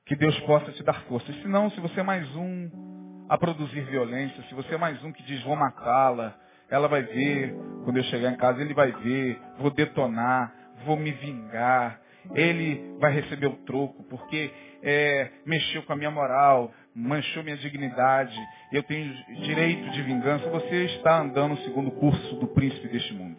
que 0.06 0.16
Deus 0.16 0.38
possa 0.42 0.72
te 0.74 0.84
dar 0.84 1.02
força. 1.04 1.32
Se 1.32 1.48
não, 1.48 1.70
se 1.72 1.80
você 1.80 2.02
é 2.02 2.04
mais 2.04 2.28
um 2.36 3.26
a 3.30 3.38
produzir 3.38 3.82
violência, 3.86 4.44
se 4.44 4.54
você 4.54 4.76
é 4.76 4.78
mais 4.78 5.02
um 5.04 5.12
que 5.12 5.24
diz 5.24 5.42
vou 5.44 5.56
matá-la, 5.56 6.38
ela 6.70 6.88
vai 6.88 7.04
ver, 7.04 7.54
quando 7.84 7.98
eu 7.98 8.04
chegar 8.04 8.32
em 8.32 8.38
casa, 8.38 8.62
ele 8.62 8.74
vai 8.74 8.92
ver, 8.92 9.40
vou 9.58 9.72
detonar, 9.72 10.54
vou 10.86 10.98
me 10.98 11.12
vingar, 11.12 12.01
ele 12.34 12.98
vai 13.00 13.12
receber 13.14 13.48
o 13.48 13.56
troco, 13.66 14.04
porque 14.04 14.52
é, 14.84 15.30
mexeu 15.46 15.84
com 15.84 15.94
a 15.94 15.96
minha 15.96 16.12
moral, 16.12 16.72
manchou 16.96 17.44
minha 17.44 17.58
dignidade, 17.58 18.36
eu 18.72 18.84
tenho 18.84 19.14
direito 19.42 19.90
de 19.92 20.02
vingança. 20.04 20.50
Você 20.50 20.86
está 20.96 21.22
andando 21.22 21.58
segundo 21.64 21.90
o 21.90 21.96
curso 22.00 22.36
do 22.36 22.48
príncipe 22.48 22.88
deste 22.88 23.14
mundo. 23.14 23.38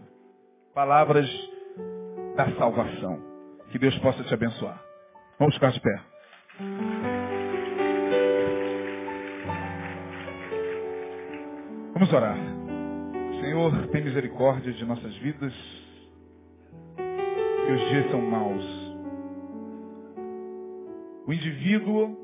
Palavras 0.74 1.28
da 2.36 2.50
salvação. 2.56 3.20
Que 3.70 3.78
Deus 3.78 3.96
possa 3.98 4.22
te 4.24 4.34
abençoar. 4.34 4.80
Vamos 5.38 5.54
ficar 5.54 5.72
de 5.72 5.80
pé. 5.80 6.00
Vamos 11.94 12.12
orar. 12.12 12.36
Senhor, 13.40 13.86
tem 13.88 14.04
misericórdia 14.04 14.72
de 14.72 14.84
nossas 14.84 15.14
vidas 15.16 15.52
que 17.66 17.72
os 17.72 17.80
dias 17.90 18.10
são 18.10 18.20
maus. 18.20 18.64
O 21.26 21.32
indivíduo 21.32 22.16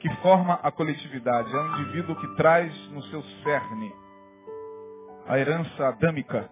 que 0.00 0.08
forma 0.16 0.54
a 0.54 0.72
coletividade 0.72 1.54
é 1.54 1.60
um 1.60 1.72
indivíduo 1.74 2.16
que 2.16 2.36
traz 2.36 2.72
no 2.90 3.02
seu 3.04 3.22
cerne 3.42 3.92
a 5.26 5.38
herança 5.38 5.88
adâmica 5.88 6.50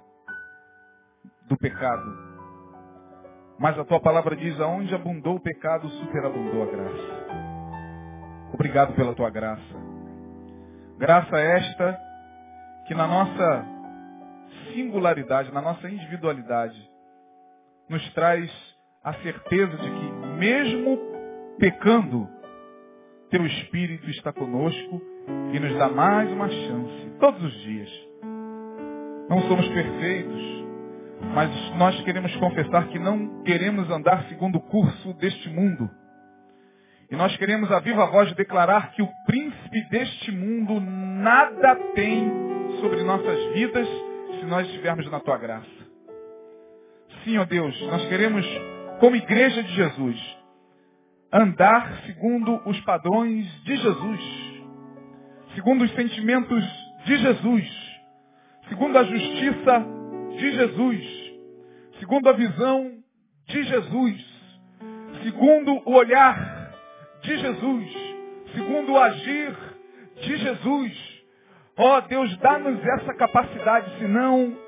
do 1.49 1.57
pecado. 1.57 2.29
Mas 3.59 3.77
a 3.77 3.85
tua 3.85 4.01
palavra 4.01 4.37
diz, 4.37 4.61
aonde 4.61 4.95
abundou 4.95 5.37
o 5.37 5.41
pecado, 5.41 5.89
superabundou 5.89 6.63
a 6.63 6.67
graça. 6.67 7.29
Obrigado 8.53 8.95
pela 8.95 9.15
tua 9.15 9.31
graça. 9.31 9.89
Graça 10.99 11.39
esta 11.39 11.99
que 12.87 12.95
na 12.95 13.07
nossa 13.07 13.67
singularidade, 14.73 15.53
na 15.53 15.61
nossa 15.61 15.89
individualidade, 15.89 16.88
nos 17.89 18.13
traz 18.13 18.51
a 19.03 19.15
certeza 19.15 19.77
de 19.77 19.91
que, 19.91 20.27
mesmo 20.39 20.99
pecando, 21.59 22.29
teu 23.31 23.47
Espírito 23.47 24.09
está 24.11 24.33
conosco 24.33 25.03
e 25.53 25.59
nos 25.59 25.77
dá 25.77 25.89
mais 25.89 26.31
uma 26.31 26.49
chance, 26.49 27.13
todos 27.21 27.43
os 27.43 27.63
dias. 27.63 27.91
Não 29.29 29.43
somos 29.43 29.69
perfeitos, 29.69 30.65
mas 31.35 31.51
nós 31.77 32.01
queremos 32.03 32.35
confessar 32.37 32.89
que 32.89 32.99
não 32.99 33.43
queremos 33.43 33.91
andar 33.91 34.25
segundo 34.29 34.57
o 34.57 34.63
curso 34.63 35.13
deste 35.15 35.49
mundo. 35.51 35.91
E 37.11 37.17
nós 37.17 37.35
queremos 37.37 37.71
a 37.73 37.81
viva 37.81 38.07
voz 38.07 38.33
declarar 38.35 38.93
que 38.93 39.03
o 39.03 39.09
príncipe 39.27 39.89
deste 39.91 40.31
mundo 40.31 40.81
nada 40.81 41.75
tem 41.95 42.31
sobre 42.81 43.03
nossas 43.03 43.53
vidas 43.55 43.89
se 44.39 44.47
nós 44.47 44.67
estivermos 44.67 45.11
na 45.11 45.21
tua 45.21 45.39
graça. 45.39 45.78
Sim, 47.29 47.37
ó 47.37 47.45
Deus, 47.45 47.79
nós 47.83 48.09
queremos, 48.09 48.43
como 49.01 49.15
igreja 49.15 49.63
de 49.63 49.75
Jesus, 49.75 50.37
andar 51.31 52.01
segundo 52.07 52.59
os 52.65 52.81
padrões 52.81 53.47
de 53.65 53.77
Jesus, 53.77 54.21
segundo 55.55 55.85
os 55.85 55.91
sentimentos 55.93 56.65
de 57.05 57.19
Jesus, 57.19 58.01
segundo 58.71 58.97
a 58.97 59.05
justiça 59.05 59.87
de 60.39 60.53
Jesus, 60.53 61.35
segundo 62.01 62.31
a 62.31 62.33
visão 62.33 62.93
de 63.47 63.63
Jesus, 63.63 64.27
segundo 65.23 65.83
o 65.85 65.93
olhar 65.93 66.73
de 67.21 67.37
Jesus, 67.37 67.93
segundo 68.55 68.93
o 68.93 68.99
agir 68.99 69.55
de 70.23 70.35
Jesus. 70.35 71.23
Ó 71.77 71.99
oh, 71.99 72.01
Deus, 72.01 72.35
dá-nos 72.39 72.83
essa 72.83 73.13
capacidade, 73.13 73.99
senão 73.99 74.68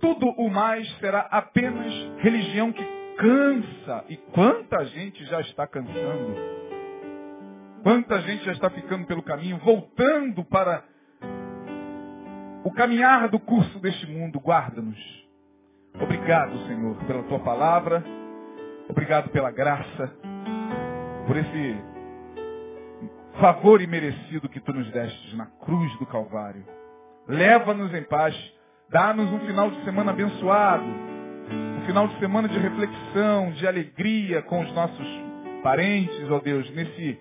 tudo 0.00 0.28
o 0.30 0.50
mais 0.50 0.88
será 0.98 1.20
apenas 1.30 1.92
religião 2.18 2.72
que 2.72 2.84
cansa. 3.16 4.04
E 4.08 4.16
quanta 4.16 4.84
gente 4.86 5.24
já 5.26 5.40
está 5.40 5.66
cansando. 5.66 6.34
Quanta 7.82 8.20
gente 8.22 8.44
já 8.44 8.52
está 8.52 8.70
ficando 8.70 9.06
pelo 9.06 9.22
caminho, 9.22 9.58
voltando 9.58 10.44
para 10.44 10.84
o 12.64 12.72
caminhar 12.72 13.28
do 13.28 13.38
curso 13.38 13.78
deste 13.78 14.06
mundo. 14.06 14.38
Guarda-nos. 14.38 14.98
Obrigado, 16.00 16.56
Senhor, 16.66 16.96
pela 17.06 17.22
tua 17.24 17.38
palavra. 17.40 18.04
Obrigado 18.88 19.30
pela 19.30 19.50
graça 19.50 20.12
por 21.26 21.36
esse 21.36 21.76
favor 23.40 23.80
imerecido 23.80 24.48
que 24.48 24.60
tu 24.60 24.72
nos 24.72 24.90
deste 24.90 25.36
na 25.36 25.46
cruz 25.46 25.96
do 25.98 26.06
Calvário. 26.06 26.64
Leva-nos 27.28 27.94
em 27.94 28.02
paz. 28.02 28.34
Dá-nos 28.90 29.32
um 29.32 29.38
final 29.46 29.70
de 29.70 29.84
semana 29.84 30.10
abençoado. 30.10 30.84
Um 30.84 31.86
final 31.86 32.08
de 32.08 32.18
semana 32.18 32.48
de 32.48 32.58
reflexão, 32.58 33.52
de 33.52 33.66
alegria 33.66 34.42
com 34.42 34.60
os 34.62 34.72
nossos 34.72 35.06
parentes, 35.62 36.28
ó 36.28 36.40
Deus, 36.40 36.68
nesse 36.74 37.16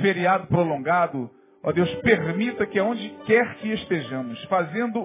feriado 0.00 0.46
prolongado. 0.46 1.28
Ó 1.60 1.72
Deus, 1.72 1.92
permita 1.96 2.66
que 2.66 2.78
aonde 2.78 3.08
quer 3.26 3.56
que 3.56 3.72
estejamos, 3.72 4.42
fazendo 4.44 5.04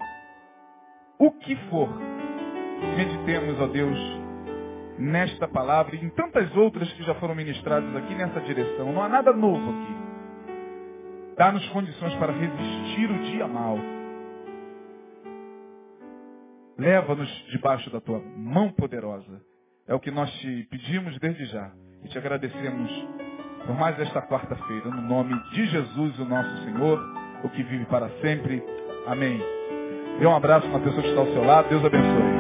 o 1.18 1.32
que 1.32 1.56
for, 1.70 1.90
meditemos, 2.96 3.60
ó 3.60 3.68
Deus, 3.68 3.98
nesta 5.00 5.48
palavra 5.48 5.96
e 5.96 6.06
em 6.06 6.10
tantas 6.10 6.56
outras 6.56 6.92
que 6.94 7.04
já 7.04 7.16
foram 7.16 7.34
ministradas 7.34 7.96
aqui 7.96 8.14
nessa 8.14 8.40
direção. 8.42 8.94
Não 8.94 9.02
há 9.02 9.10
nada 9.10 9.34
novo 9.34 9.72
aqui. 9.72 11.36
Dá-nos 11.38 11.68
condições 11.70 12.14
para 12.16 12.34
resistir 12.34 13.10
o 13.10 13.20
dia 13.32 13.48
mal. 13.48 13.80
Leva-nos 16.80 17.30
debaixo 17.52 17.90
da 17.90 18.00
tua 18.00 18.20
mão 18.38 18.72
poderosa. 18.72 19.42
É 19.86 19.94
o 19.94 20.00
que 20.00 20.10
nós 20.10 20.32
te 20.40 20.68
pedimos 20.72 21.20
desde 21.20 21.46
já. 21.46 21.72
E 22.04 22.08
te 22.08 22.18
agradecemos 22.18 22.90
por 23.66 23.76
mais 23.76 24.00
esta 24.00 24.22
quarta-feira. 24.22 24.90
No 24.90 25.02
nome 25.02 25.38
de 25.52 25.66
Jesus, 25.66 26.18
o 26.20 26.26
nosso 26.26 26.64
Senhor, 26.64 27.00
o 27.44 27.50
que 27.50 27.64
vive 27.64 27.86
para 27.86 28.10
sempre. 28.22 28.64
Amém. 29.06 29.42
Dê 30.20 30.26
um 30.26 30.36
abraço 30.36 30.68
na 30.70 30.80
pessoa 30.80 31.02
que 31.02 31.10
está 31.10 31.20
ao 31.20 31.28
seu 31.28 31.44
lado. 31.44 31.68
Deus 31.68 31.84
abençoe. 31.84 32.39